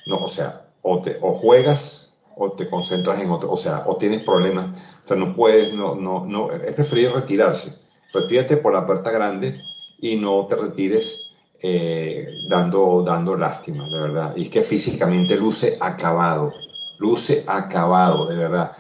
no, 0.07 0.19
o 0.19 0.29
sea, 0.29 0.67
o, 0.83 1.01
te, 1.01 1.19
o 1.23 1.35
juegas 1.35 2.06
o 2.37 2.53
te 2.53 2.69
concentras 2.69 3.21
en 3.21 3.31
otro, 3.31 3.51
o 3.51 3.57
sea, 3.57 3.85
o 3.87 3.97
tienes 3.97 4.23
problemas, 4.23 4.69
o 5.05 5.09
sea, 5.09 5.17
no 5.17 5.35
puedes, 5.35 5.75
no, 5.75 5.95
no, 5.95 6.25
no, 6.27 6.51
es 6.53 6.75
preferible 6.75 7.15
retirarse. 7.15 7.73
Retírate 8.13 8.59
por 8.59 8.73
la 8.73 8.87
puerta 8.87 9.11
grande 9.11 9.63
y 9.99 10.17
no 10.17 10.47
te 10.47 10.57
retires 10.57 11.31
eh, 11.63 12.45
dando, 12.49 13.03
dando 13.03 13.37
lástima, 13.37 13.89
de 13.89 14.01
verdad. 14.01 14.37
Y 14.37 14.45
es 14.45 14.51
que 14.51 14.63
físicamente 14.63 15.37
luce 15.37 15.77
acabado, 15.81 16.53
luce 16.99 17.45
acabado, 17.47 18.27
de 18.27 18.37
verdad 18.37 18.73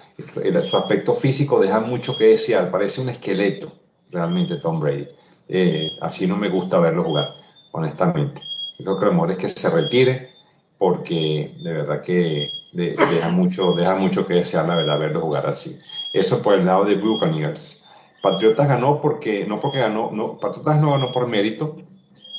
su 0.68 0.76
aspecto 0.76 1.14
físico 1.14 1.60
deja 1.60 1.80
mucho 1.80 2.16
que 2.16 2.28
desear, 2.28 2.70
parece 2.70 3.00
un 3.00 3.08
esqueleto 3.08 3.72
realmente 4.10 4.56
Tom 4.56 4.80
Brady. 4.80 5.08
Eh, 5.48 5.90
así 6.00 6.26
no 6.26 6.36
me 6.36 6.48
gusta 6.48 6.78
verlo 6.78 7.04
jugar, 7.04 7.36
honestamente. 7.72 8.42
creo 8.78 8.98
que 8.98 9.04
lo 9.04 9.12
mejor 9.12 9.32
es 9.32 9.38
que 9.38 9.48
se 9.48 9.70
retire 9.70 10.30
porque 10.78 11.54
de 11.62 11.72
verdad 11.72 12.02
que 12.02 12.48
deja, 12.76 13.30
mucho, 13.30 13.72
deja 13.72 13.96
mucho 13.96 14.26
que 14.26 14.34
desear, 14.34 14.66
la 14.68 14.76
verdad, 14.76 14.98
verlo 14.98 15.20
jugar 15.22 15.46
así. 15.46 15.78
Eso 16.12 16.42
por 16.42 16.54
el 16.54 16.66
lado 16.66 16.84
de 16.84 16.96
Buccaneers. 16.96 17.84
Patriotas 18.22 18.68
ganó 18.68 19.00
porque, 19.00 19.46
no 19.46 19.60
porque 19.60 19.78
ganó, 19.78 20.10
no, 20.12 20.38
Patriotas 20.38 20.80
no 20.80 20.92
ganó 20.92 21.12
por 21.12 21.26
mérito 21.26 21.76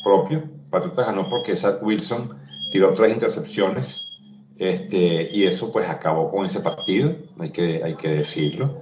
propio, 0.03 0.43
Patriotas 0.69 1.07
ganó 1.07 1.29
porque 1.29 1.55
Zach 1.55 1.81
Wilson 1.81 2.37
tiró 2.71 2.93
tres 2.93 3.13
intercepciones 3.13 4.07
este, 4.57 5.29
y 5.31 5.43
eso 5.45 5.71
pues 5.71 5.87
acabó 5.87 6.31
con 6.31 6.45
ese 6.45 6.59
partido, 6.61 7.15
hay 7.39 7.51
que, 7.51 7.83
hay 7.83 7.95
que 7.95 8.09
decirlo. 8.09 8.81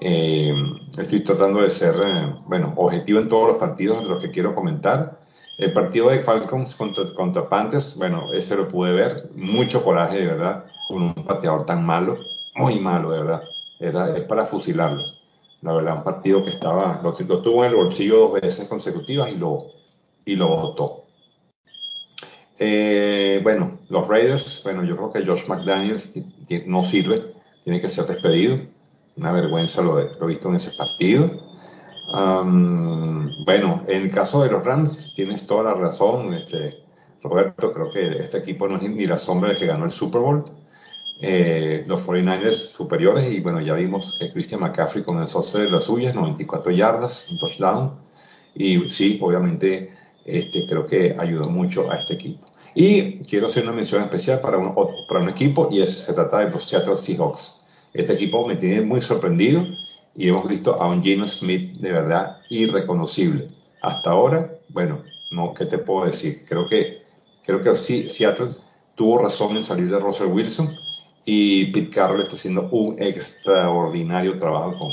Eh, 0.00 0.54
estoy 0.98 1.20
tratando 1.24 1.60
de 1.60 1.70
ser, 1.70 1.94
eh, 2.02 2.34
bueno, 2.46 2.72
objetivo 2.76 3.20
en 3.20 3.28
todos 3.28 3.48
los 3.48 3.58
partidos 3.58 4.02
de 4.02 4.08
los 4.08 4.22
que 4.22 4.30
quiero 4.30 4.54
comentar. 4.54 5.20
El 5.58 5.74
partido 5.74 6.08
de 6.08 6.20
Falcons 6.20 6.74
contra, 6.74 7.12
contra 7.14 7.48
Panthers, 7.48 7.96
bueno, 7.98 8.32
ese 8.32 8.56
lo 8.56 8.66
pude 8.66 8.92
ver, 8.92 9.30
mucho 9.34 9.84
coraje 9.84 10.18
de 10.18 10.26
verdad, 10.26 10.64
con 10.90 11.02
un 11.02 11.14
pateador 11.14 11.64
tan 11.66 11.86
malo, 11.86 12.18
muy 12.56 12.80
malo 12.80 13.12
de 13.12 13.20
verdad, 13.20 13.44
Era, 13.78 14.16
es 14.16 14.24
para 14.24 14.44
fusilarlo. 14.44 15.04
La 15.62 15.72
verdad, 15.72 15.98
un 15.98 16.04
partido 16.04 16.42
que 16.42 16.50
estaba, 16.50 17.00
lo, 17.02 17.16
lo 17.16 17.42
tuvo 17.42 17.64
en 17.64 17.70
el 17.70 17.76
bolsillo 17.76 18.18
dos 18.18 18.40
veces 18.40 18.68
consecutivas 18.68 19.30
y 19.30 19.36
lo, 19.36 19.66
y 20.24 20.34
lo 20.34 20.48
votó. 20.48 21.04
Eh, 22.58 23.40
bueno, 23.42 23.78
los 23.88 24.08
Raiders, 24.08 24.62
bueno, 24.64 24.84
yo 24.84 24.96
creo 24.96 25.12
que 25.12 25.24
Josh 25.24 25.46
McDaniels 25.46 26.12
no 26.66 26.82
sirve, 26.82 27.34
tiene 27.62 27.80
que 27.80 27.88
ser 27.88 28.06
despedido. 28.06 28.58
Una 29.16 29.32
vergüenza 29.32 29.82
lo, 29.82 30.00
he 30.00 30.26
visto 30.26 30.48
en 30.48 30.56
ese 30.56 30.72
partido. 30.76 31.30
bueno, 32.12 33.84
en 33.86 34.02
el 34.02 34.10
caso 34.10 34.42
de 34.42 34.50
los 34.50 34.64
Rams, 34.64 35.12
tienes 35.14 35.46
toda 35.46 35.62
la 35.62 35.74
razón, 35.74 36.34
este, 36.34 36.82
Roberto. 37.22 37.72
Creo 37.72 37.90
que 37.90 38.24
este 38.24 38.38
equipo 38.38 38.66
no 38.66 38.76
es 38.76 38.82
ni 38.82 39.06
la 39.06 39.18
sombra 39.18 39.50
del 39.50 39.58
que 39.58 39.66
ganó 39.66 39.84
el 39.84 39.90
Super 39.90 40.20
Bowl. 40.20 40.59
Eh, 41.22 41.84
los 41.86 42.06
49ers 42.06 42.72
superiores, 42.72 43.30
y 43.30 43.40
bueno, 43.40 43.60
ya 43.60 43.74
vimos 43.74 44.16
que 44.18 44.32
Christian 44.32 44.60
McCaffrey 44.60 45.04
comenzó 45.04 45.38
a 45.38 45.40
hacer 45.42 45.70
las 45.70 45.84
suyas, 45.84 46.14
94 46.14 46.72
yardas, 46.72 47.26
touchdown. 47.38 47.92
Y 48.54 48.88
sí, 48.88 49.18
obviamente, 49.20 49.90
este, 50.24 50.66
creo 50.66 50.86
que 50.86 51.14
ayudó 51.18 51.50
mucho 51.50 51.90
a 51.90 51.96
este 51.96 52.14
equipo. 52.14 52.46
Y 52.74 53.18
quiero 53.24 53.46
hacer 53.46 53.64
una 53.64 53.72
mención 53.72 54.02
especial 54.02 54.40
para 54.40 54.56
un, 54.56 54.74
para 55.08 55.20
un 55.20 55.28
equipo, 55.28 55.68
y 55.70 55.86
se 55.86 56.12
trata 56.14 56.38
de 56.38 56.50
los 56.50 56.66
Seattle 56.68 56.96
Seahawks. 56.96 57.66
Este 57.92 58.14
equipo 58.14 58.46
me 58.46 58.56
tiene 58.56 58.80
muy 58.82 59.02
sorprendido 59.02 59.66
y 60.14 60.28
hemos 60.28 60.48
visto 60.48 60.80
a 60.80 60.88
un 60.88 61.02
Gino 61.02 61.26
Smith 61.28 61.76
de 61.78 61.92
verdad 61.92 62.38
irreconocible. 62.48 63.48
Hasta 63.82 64.10
ahora, 64.10 64.52
bueno, 64.68 65.02
no, 65.30 65.52
¿qué 65.54 65.66
te 65.66 65.78
puedo 65.78 66.06
decir? 66.06 66.44
Creo 66.48 66.68
que, 66.68 67.02
creo 67.44 67.60
que 67.62 67.74
sí, 67.76 68.08
Seattle 68.08 68.50
tuvo 68.94 69.18
razón 69.18 69.56
en 69.56 69.62
salir 69.62 69.90
de 69.90 69.98
Russell 69.98 70.28
Wilson 70.28 70.79
y 71.24 71.66
Pete 71.66 71.90
Carroll 71.90 72.22
está 72.22 72.34
haciendo 72.34 72.68
un 72.70 73.00
extraordinario 73.00 74.38
trabajo 74.38 74.78
con, 74.78 74.92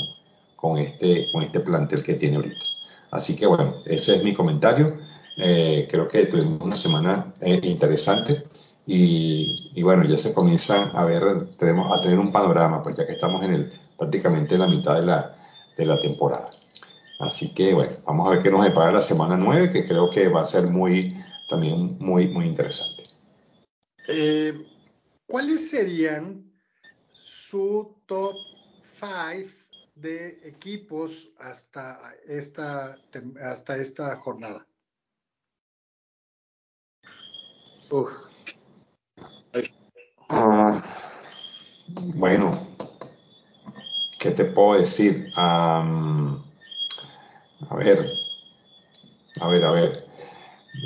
con, 0.56 0.78
este, 0.78 1.30
con 1.32 1.42
este 1.42 1.60
plantel 1.60 2.02
que 2.02 2.14
tiene 2.14 2.36
ahorita. 2.36 2.64
Así 3.10 3.36
que 3.36 3.46
bueno, 3.46 3.76
ese 3.86 4.16
es 4.16 4.24
mi 4.24 4.34
comentario. 4.34 4.98
Eh, 5.36 5.86
creo 5.90 6.08
que 6.08 6.26
tuvimos 6.26 6.60
una 6.60 6.76
semana 6.76 7.32
eh, 7.40 7.60
interesante 7.62 8.44
y, 8.86 9.82
bueno, 9.82 10.04
ya 10.04 10.16
se 10.16 10.32
comienzan 10.32 10.90
a 10.94 11.04
ver, 11.04 11.50
tenemos, 11.58 11.96
a 11.96 12.02
tener 12.02 12.18
un 12.18 12.32
panorama, 12.32 12.82
pues 12.82 12.96
ya 12.96 13.06
que 13.06 13.12
estamos 13.12 13.42
en 13.44 13.52
el, 13.52 13.72
prácticamente 13.98 14.54
en 14.54 14.62
la 14.62 14.66
mitad 14.66 14.94
de 14.94 15.06
la, 15.06 15.36
de 15.76 15.86
la 15.86 16.00
temporada. 16.00 16.50
Así 17.20 17.52
que 17.52 17.74
bueno, 17.74 17.96
vamos 18.06 18.26
a 18.26 18.30
ver 18.30 18.42
qué 18.42 18.50
nos 18.50 18.64
depara 18.64 18.92
la 18.92 19.00
semana 19.00 19.36
9, 19.36 19.70
que 19.70 19.86
creo 19.86 20.08
que 20.08 20.28
va 20.28 20.40
a 20.42 20.44
ser 20.44 20.64
muy, 20.68 21.14
también 21.48 21.98
muy, 21.98 22.28
muy 22.28 22.46
interesante. 22.46 23.04
Eh, 24.08 24.54
¿Cuáles 25.28 25.68
serían 25.68 26.42
su 27.12 28.00
top 28.06 28.34
5 28.98 29.50
de 29.94 30.40
equipos 30.42 31.28
hasta 31.38 32.14
esta, 32.26 32.96
hasta 33.42 33.76
esta 33.76 34.16
jornada? 34.16 34.66
Ah, 40.30 40.82
bueno, 42.14 42.66
¿qué 44.18 44.30
te 44.30 44.46
puedo 44.46 44.80
decir? 44.80 45.30
a 45.36 45.84
ver, 47.76 48.10
a 49.42 49.48
ver, 49.48 49.64
a 49.64 49.70
ver. 49.72 50.06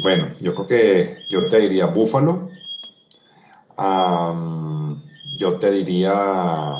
Bueno, 0.02 0.36
yo 0.40 0.52
creo 0.54 0.66
que 0.66 1.26
yo 1.28 1.46
te 1.46 1.60
diría 1.60 1.86
Búfalo. 1.86 2.41
Yo 5.36 5.58
te 5.58 5.70
diría 5.70 6.74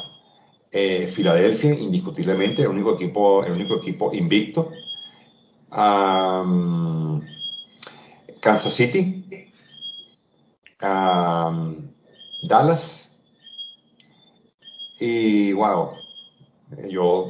eh, 0.71 1.09
Filadelfia, 1.09 1.75
indiscutiblemente, 1.75 2.63
el 2.63 2.69
único 2.69 2.95
equipo, 2.95 3.45
el 3.45 3.53
único 3.53 3.77
equipo 3.77 4.13
invicto. 4.13 4.71
Kansas 8.41 8.75
City, 8.75 9.49
Dallas 12.43 13.03
y 15.05 15.53
wow, 15.53 15.91
yo, 16.89 17.29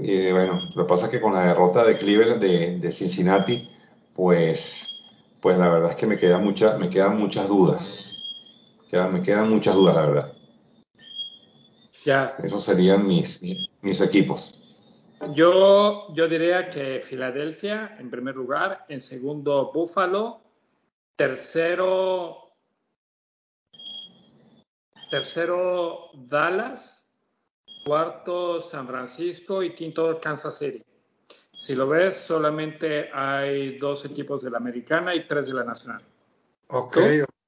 eh, 0.00 0.30
bueno, 0.32 0.60
lo 0.74 0.82
que 0.82 0.88
pasa 0.88 1.04
es 1.06 1.12
que 1.12 1.20
con 1.20 1.34
la 1.34 1.42
derrota 1.42 1.84
de 1.84 1.98
Cleveland 1.98 2.40
de, 2.40 2.90
Cincinnati, 2.90 3.68
pues, 4.14 5.02
pues 5.42 5.58
la 5.58 5.68
verdad 5.68 5.90
es 5.90 5.96
que 5.96 6.06
me, 6.06 6.16
queda 6.16 6.38
mucha, 6.38 6.78
me 6.78 6.88
quedan 6.88 7.18
muchas 7.18 7.48
dudas. 7.48 8.19
Me 8.92 9.22
quedan 9.22 9.50
muchas 9.50 9.74
dudas, 9.74 9.94
la 9.94 10.06
verdad. 10.06 10.32
Ya. 12.04 12.32
Esos 12.42 12.64
serían 12.64 13.06
mis, 13.06 13.40
mis 13.82 14.00
equipos. 14.00 14.56
Yo, 15.34 16.12
yo 16.14 16.28
diría 16.28 16.70
que 16.70 17.00
Filadelfia 17.02 17.96
en 17.98 18.10
primer 18.10 18.36
lugar, 18.36 18.86
en 18.88 19.00
segundo 19.00 19.70
Buffalo, 19.72 20.40
tercero 21.14 22.50
tercero 25.10 26.10
Dallas, 26.14 27.04
cuarto 27.84 28.60
San 28.60 28.86
Francisco 28.86 29.62
y 29.62 29.74
quinto 29.74 30.18
Kansas 30.20 30.56
City. 30.58 30.82
Si 31.52 31.74
lo 31.74 31.86
ves, 31.88 32.16
solamente 32.16 33.10
hay 33.12 33.76
dos 33.78 34.04
equipos 34.04 34.42
de 34.42 34.50
la 34.50 34.58
americana 34.58 35.14
y 35.14 35.26
tres 35.26 35.46
de 35.46 35.54
la 35.54 35.64
nacional. 35.64 36.02
Ok, 36.68 36.96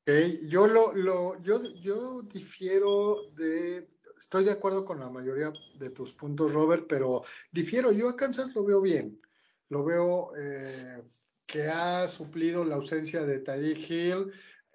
ok. 0.03 0.11
Yo, 0.45 0.67
lo, 0.67 0.93
lo, 0.93 1.41
yo, 1.43 1.63
yo 1.81 2.23
difiero 2.23 3.31
de, 3.35 3.89
estoy 4.19 4.45
de 4.45 4.53
acuerdo 4.53 4.85
con 4.85 5.01
la 5.01 5.09
mayoría 5.09 5.53
de 5.79 5.91
tus 5.91 6.13
puntos, 6.13 6.53
Robert, 6.53 6.87
pero 6.89 7.25
difiero, 7.51 7.93
yo 7.93 8.09
a 8.09 8.17
Kansas 8.17 8.55
lo 8.55 8.65
veo 8.65 8.81
bien. 8.81 9.21
Lo 9.69 9.85
veo 9.85 10.33
eh, 10.37 11.03
que 11.47 11.69
ha 11.69 12.07
suplido 12.07 12.65
la 12.65 12.75
ausencia 12.75 13.25
de 13.25 13.39
Tyreek 13.39 13.91
Hill 13.91 14.33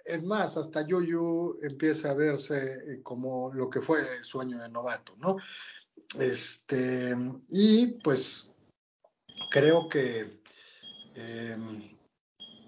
es 0.08 0.24
más, 0.24 0.56
hasta 0.56 0.88
Yuyu 0.88 1.60
empieza 1.62 2.12
a 2.12 2.14
verse 2.14 2.78
eh, 2.88 3.04
como 3.04 3.54
lo 3.54 3.70
que 3.70 3.82
fue 3.82 4.18
el 4.18 4.24
sueño 4.24 4.58
de 4.58 4.70
novato, 4.70 5.16
¿no? 5.18 5.36
Este, 6.18 7.14
y 7.50 8.00
pues 8.02 8.56
creo 9.52 9.90
que 9.90 10.40
em, 11.16 11.97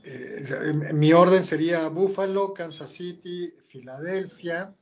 eh, 0.03 0.93
mi 0.93 1.13
orden 1.13 1.43
sería 1.43 1.87
Buffalo, 1.87 2.53
Kansas 2.53 2.91
City, 2.91 3.53
Filadelfia. 3.67 4.75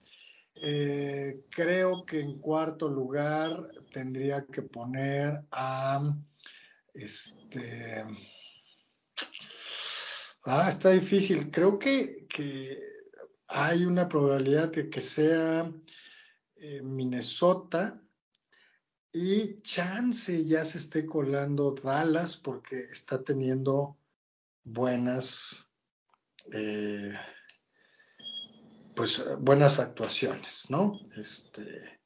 Eh, 0.55 1.45
creo 1.49 2.05
que 2.05 2.19
en 2.19 2.39
cuarto 2.39 2.89
lugar 2.89 3.69
tendría 3.91 4.45
que 4.45 4.63
poner 4.63 5.43
a 5.51 6.01
este 6.93 8.03
Ah, 10.49 10.69
está 10.69 10.91
difícil. 10.91 11.51
Creo 11.51 11.77
que, 11.77 12.25
hay 13.49 13.85
una 13.85 14.07
probabilidad 14.07 14.71
de 14.71 14.89
que 14.89 15.01
sea 15.01 15.69
eh, 16.55 16.81
Minnesota 16.81 18.01
y 19.11 19.61
chance 19.61 20.45
ya 20.45 20.63
se 20.63 20.77
esté 20.77 21.05
colando 21.05 21.71
Dallas 21.71 22.37
porque 22.37 22.79
está 22.91 23.21
teniendo 23.23 23.97
buenas 24.67 25.69
eh, 26.53 27.13
pues 28.95 29.23
buenas 29.39 29.79
actuaciones, 29.79 30.65
¿no? 30.69 30.99
Este, 31.15 31.99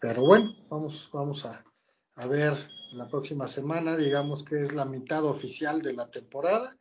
pero 0.00 0.22
bueno, 0.22 0.54
vamos, 0.68 1.08
vamos 1.12 1.46
a, 1.46 1.64
a 2.16 2.26
ver 2.26 2.54
la 2.92 3.08
próxima 3.08 3.48
semana, 3.48 3.96
digamos 3.96 4.44
que 4.44 4.62
es 4.62 4.72
la 4.72 4.84
mitad 4.84 5.24
oficial 5.24 5.82
de 5.82 5.94
la 5.94 6.10
temporada 6.10 6.76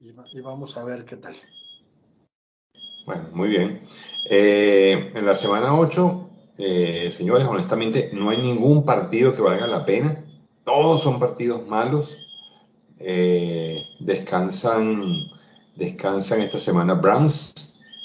y, 0.00 0.12
vamos 0.40 0.76
a 0.76 0.84
ver 0.84 1.04
qué 1.04 1.16
tal. 1.16 1.36
Bueno, 3.06 3.28
muy 3.32 3.48
bien. 3.48 3.82
Eh, 4.28 5.12
en 5.14 5.26
la 5.26 5.34
semana 5.34 5.78
8, 5.78 6.30
eh, 6.58 7.10
señores, 7.12 7.46
honestamente, 7.46 8.10
no 8.12 8.30
hay 8.30 8.42
ningún 8.42 8.84
partido 8.84 9.34
que 9.34 9.42
valga 9.42 9.66
la 9.66 9.84
pena. 9.84 10.24
Todos 10.64 11.02
son 11.02 11.20
partidos 11.20 11.66
malos. 11.66 12.16
Descansan, 14.00 15.30
descansan 15.76 16.42
esta 16.42 16.58
semana 16.58 16.94
Browns 16.94 17.54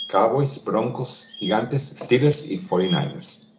Cowboys, 0.07 0.63
Broncos, 0.63 1.25
Gigantes, 1.37 1.95
Steelers 1.97 2.45
y 2.45 2.59
49ers. 2.59 3.53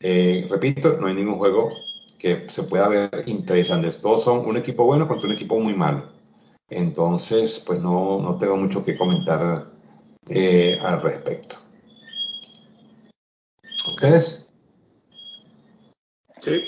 Eh, 0.00 0.46
repito, 0.48 0.96
no 0.98 1.06
hay 1.06 1.14
ningún 1.14 1.38
juego 1.38 1.70
que 2.18 2.46
se 2.48 2.62
pueda 2.64 2.88
ver 2.88 3.10
interesante. 3.26 3.90
Todos 3.92 4.24
son 4.24 4.46
un 4.46 4.56
equipo 4.56 4.84
bueno 4.84 5.08
contra 5.08 5.26
un 5.26 5.34
equipo 5.34 5.58
muy 5.58 5.74
malo. 5.74 6.12
Entonces, 6.68 7.62
pues 7.66 7.80
no, 7.80 8.20
no 8.20 8.38
tengo 8.38 8.56
mucho 8.56 8.84
que 8.84 8.96
comentar 8.96 9.70
eh, 10.28 10.78
al 10.80 11.02
respecto. 11.02 11.56
¿Ustedes? 13.88 14.50
Sí. 16.40 16.64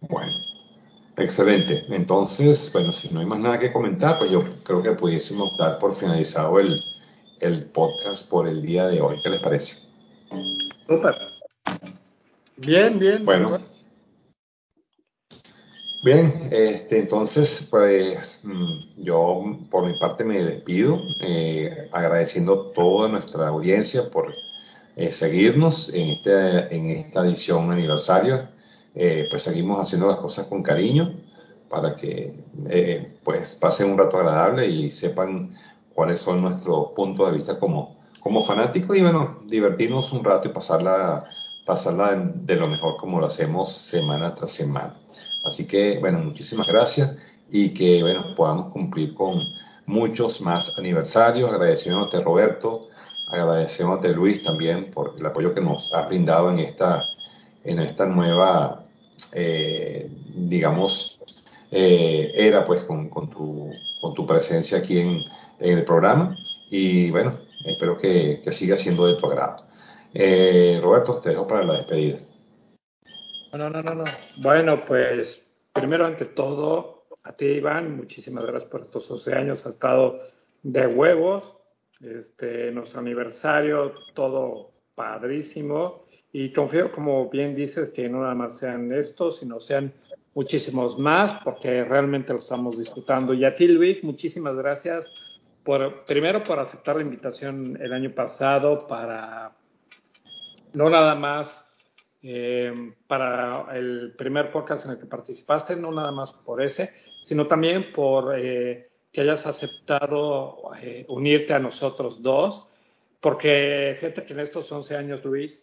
Bueno, 0.00 0.32
excelente. 1.16 1.84
Entonces, 1.88 2.70
bueno, 2.72 2.92
si 2.92 3.08
no 3.08 3.20
hay 3.20 3.26
más 3.26 3.38
nada 3.38 3.58
que 3.58 3.72
comentar, 3.72 4.18
pues 4.18 4.30
yo 4.30 4.44
creo 4.64 4.82
que 4.82 4.92
pudiésemos 4.92 5.56
dar 5.58 5.78
por 5.78 5.94
finalizado 5.94 6.58
el, 6.60 6.80
el 7.40 7.64
podcast 7.66 8.28
por 8.28 8.48
el 8.48 8.62
día 8.62 8.86
de 8.86 9.00
hoy. 9.00 9.20
¿Qué 9.22 9.30
les 9.30 9.40
parece? 9.40 9.76
Súper. 10.88 11.14
Bien, 12.56 12.98
bien. 12.98 13.24
Bueno. 13.24 13.58
Bien, 16.04 16.50
este, 16.52 16.98
entonces, 16.98 17.66
pues 17.70 18.40
mm, 18.42 19.02
yo 19.02 19.58
por 19.70 19.86
mi 19.86 19.94
parte 19.98 20.22
me 20.22 20.44
despido, 20.44 21.02
eh, 21.20 21.88
agradeciendo 21.92 22.72
toda 22.72 23.08
nuestra 23.08 23.48
audiencia 23.48 24.10
por 24.10 24.34
eh, 24.96 25.10
seguirnos 25.10 25.88
en, 25.94 26.10
este, 26.10 26.76
en 26.76 26.90
esta 26.90 27.26
edición 27.26 27.70
aniversario. 27.70 28.48
Eh, 28.94 29.26
pues 29.30 29.42
seguimos 29.42 29.80
haciendo 29.80 30.08
las 30.08 30.18
cosas 30.18 30.46
con 30.46 30.62
cariño 30.62 31.14
para 31.68 31.96
que 31.96 32.32
pues 33.24 33.56
pasen 33.56 33.90
un 33.90 33.98
rato 33.98 34.18
agradable 34.18 34.68
y 34.68 34.90
sepan 34.90 35.50
cuáles 35.94 36.20
son 36.20 36.42
nuestros 36.42 36.88
puntos 36.94 37.30
de 37.30 37.36
vista 37.36 37.58
como, 37.58 37.96
como 38.20 38.42
fanáticos 38.42 38.96
y 38.96 39.02
bueno, 39.02 39.40
divertirnos 39.46 40.12
un 40.12 40.24
rato 40.24 40.48
y 40.48 40.52
pasarla, 40.52 41.24
pasarla 41.64 42.14
de 42.34 42.56
lo 42.56 42.68
mejor 42.68 42.96
como 42.96 43.20
lo 43.20 43.26
hacemos 43.26 43.72
semana 43.72 44.34
tras 44.34 44.50
semana. 44.50 44.94
Así 45.44 45.66
que, 45.66 45.98
bueno, 46.00 46.18
muchísimas 46.18 46.66
gracias 46.66 47.16
y 47.50 47.74
que, 47.74 48.02
bueno, 48.02 48.34
podamos 48.34 48.72
cumplir 48.72 49.14
con 49.14 49.40
muchos 49.86 50.40
más 50.40 50.76
aniversarios. 50.78 51.50
Agradeciéndote, 51.50 52.20
Roberto, 52.20 52.88
agradeciéndote, 53.28 54.08
Luis, 54.14 54.42
también 54.42 54.90
por 54.90 55.14
el 55.18 55.26
apoyo 55.26 55.54
que 55.54 55.60
nos 55.60 55.92
has 55.92 56.08
brindado 56.08 56.50
en 56.50 56.60
esta, 56.60 57.02
en 57.62 57.78
esta 57.78 58.06
nueva, 58.06 58.83
eh, 59.32 60.10
digamos, 60.34 61.20
eh, 61.70 62.32
era, 62.34 62.64
pues, 62.64 62.82
con, 62.84 63.10
tu, 63.10 63.72
con 64.00 64.14
tu 64.14 64.26
presencia 64.26 64.78
aquí 64.78 64.98
en, 64.98 65.22
el 65.60 65.84
programa 65.84 66.36
y 66.68 67.10
bueno, 67.10 67.38
espero 67.64 67.96
que, 67.96 68.40
que, 68.42 68.52
siga 68.52 68.76
siendo 68.76 69.06
de 69.06 69.14
tu 69.14 69.26
agrado. 69.26 69.64
Eh, 70.12 70.78
Roberto, 70.82 71.20
te 71.20 71.30
dejo 71.30 71.46
para 71.46 71.64
la 71.64 71.74
despedida. 71.78 72.18
No, 73.52 73.70
no, 73.70 73.82
no, 73.82 73.94
no. 73.94 74.04
Bueno, 74.38 74.84
pues 74.84 75.56
primero 75.72 76.06
ante 76.06 76.26
todo, 76.26 77.06
a 77.22 77.32
ti 77.32 77.46
Iván, 77.46 77.96
muchísimas 77.96 78.44
gracias 78.44 78.70
por 78.70 78.82
estos 78.82 79.10
11 79.10 79.34
años, 79.34 79.66
ha 79.66 79.70
estado 79.70 80.20
de 80.62 80.86
huevos, 80.86 81.56
este, 82.00 82.70
nuestro 82.72 83.00
aniversario, 83.00 83.94
todo 84.14 84.72
padrísimo 84.94 86.03
y 86.36 86.52
confío, 86.52 86.90
como 86.90 87.30
bien 87.30 87.54
dices, 87.54 87.90
que 87.90 88.08
no 88.08 88.22
nada 88.22 88.34
más 88.34 88.58
sean 88.58 88.92
estos, 88.92 89.38
sino 89.38 89.60
sean 89.60 89.92
muchísimos 90.34 90.98
más, 90.98 91.32
porque 91.44 91.84
realmente 91.84 92.32
lo 92.32 92.40
estamos 92.40 92.76
disfrutando. 92.76 93.34
Y 93.34 93.44
a 93.44 93.54
ti, 93.54 93.68
Luis, 93.68 94.02
muchísimas 94.02 94.56
gracias 94.56 95.12
por, 95.62 96.04
primero 96.04 96.42
por 96.42 96.58
aceptar 96.58 96.96
la 96.96 97.02
invitación 97.02 97.78
el 97.80 97.92
año 97.92 98.12
pasado 98.12 98.84
para 98.88 99.52
no 100.72 100.90
nada 100.90 101.14
más 101.14 101.72
eh, 102.20 102.92
para 103.06 103.68
el 103.72 104.14
primer 104.18 104.50
podcast 104.50 104.86
en 104.86 104.90
el 104.90 104.98
que 104.98 105.06
participaste, 105.06 105.76
no 105.76 105.92
nada 105.92 106.10
más 106.10 106.32
por 106.32 106.60
ese, 106.60 106.90
sino 107.22 107.46
también 107.46 107.92
por 107.92 108.36
eh, 108.36 108.88
que 109.12 109.20
hayas 109.20 109.46
aceptado 109.46 110.72
eh, 110.82 111.06
unirte 111.06 111.54
a 111.54 111.60
nosotros 111.60 112.24
dos, 112.24 112.66
porque 113.20 113.96
gente 114.00 114.24
que 114.24 114.32
en 114.32 114.40
estos 114.40 114.72
11 114.72 114.96
años, 114.96 115.24
Luis, 115.24 115.62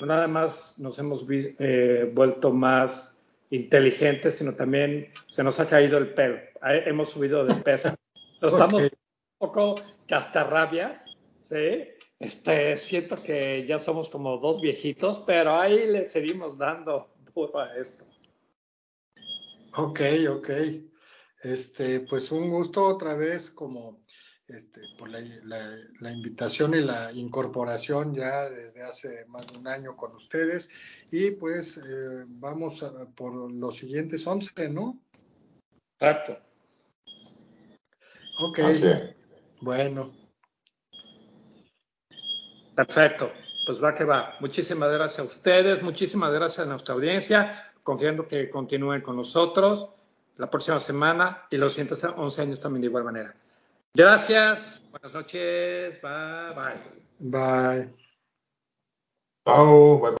nada 0.00 0.26
más 0.28 0.78
nos 0.78 0.98
hemos 0.98 1.24
eh, 1.28 2.10
vuelto 2.12 2.52
más 2.52 3.20
inteligentes, 3.50 4.38
sino 4.38 4.54
también 4.54 5.10
se 5.28 5.42
nos 5.42 5.60
ha 5.60 5.68
caído 5.68 5.98
el 5.98 6.14
pelo, 6.14 6.38
hemos 6.62 7.10
subido 7.10 7.44
de 7.44 7.54
peso, 7.56 7.94
estamos 8.40 8.82
poco 9.38 9.74
cascarrabias, 10.06 11.04
¿sí? 11.40 11.88
Este, 12.18 12.76
siento 12.76 13.16
que 13.16 13.66
ya 13.66 13.80
somos 13.80 14.08
como 14.08 14.38
dos 14.38 14.60
viejitos, 14.60 15.20
pero 15.26 15.58
ahí 15.58 15.88
le 15.88 16.04
seguimos 16.04 16.56
dando 16.56 17.12
duro 17.34 17.58
a 17.58 17.76
esto. 17.76 18.04
Ok, 19.76 20.00
ok. 20.30 20.50
Este, 21.42 22.00
pues 22.08 22.30
un 22.30 22.50
gusto 22.50 22.84
otra 22.84 23.14
vez 23.14 23.50
como 23.50 24.01
este, 24.48 24.82
por 24.98 25.08
la, 25.08 25.20
la, 25.44 25.76
la, 26.00 26.12
invitación 26.12 26.74
y 26.74 26.80
la 26.80 27.12
incorporación 27.12 28.14
ya 28.14 28.50
desde 28.50 28.82
hace 28.82 29.24
más 29.26 29.50
de 29.50 29.58
un 29.58 29.66
año 29.66 29.96
con 29.96 30.14
ustedes. 30.14 30.70
Y 31.10 31.32
pues 31.32 31.78
eh, 31.78 32.24
vamos 32.26 32.82
a, 32.82 33.06
por 33.14 33.34
los 33.52 33.76
siguientes 33.76 34.26
11, 34.26 34.68
¿no? 34.70 34.98
Exacto. 35.98 36.38
Ok. 38.40 38.58
Bueno. 39.60 40.12
Perfecto. 42.74 43.32
Pues 43.64 43.82
va 43.82 43.94
que 43.94 44.04
va. 44.04 44.34
Muchísimas 44.40 44.90
gracias 44.90 45.20
a 45.20 45.22
ustedes, 45.22 45.82
muchísimas 45.82 46.32
gracias 46.32 46.66
a 46.66 46.70
nuestra 46.70 46.94
audiencia, 46.94 47.62
confiando 47.84 48.26
que 48.26 48.50
continúen 48.50 49.02
con 49.02 49.16
nosotros 49.16 49.88
la 50.36 50.50
próxima 50.50 50.80
semana 50.80 51.46
y 51.50 51.56
los 51.58 51.74
111 51.74 52.42
años 52.42 52.60
también 52.60 52.80
de 52.80 52.88
igual 52.88 53.04
manera. 53.04 53.34
Gracias, 53.94 54.82
buenas 54.90 55.12
noches, 55.12 56.00
bye 56.00 56.54
bye. 56.54 56.74
Bye. 57.18 57.94
Chao, 59.44 59.98
bye. 59.98 60.10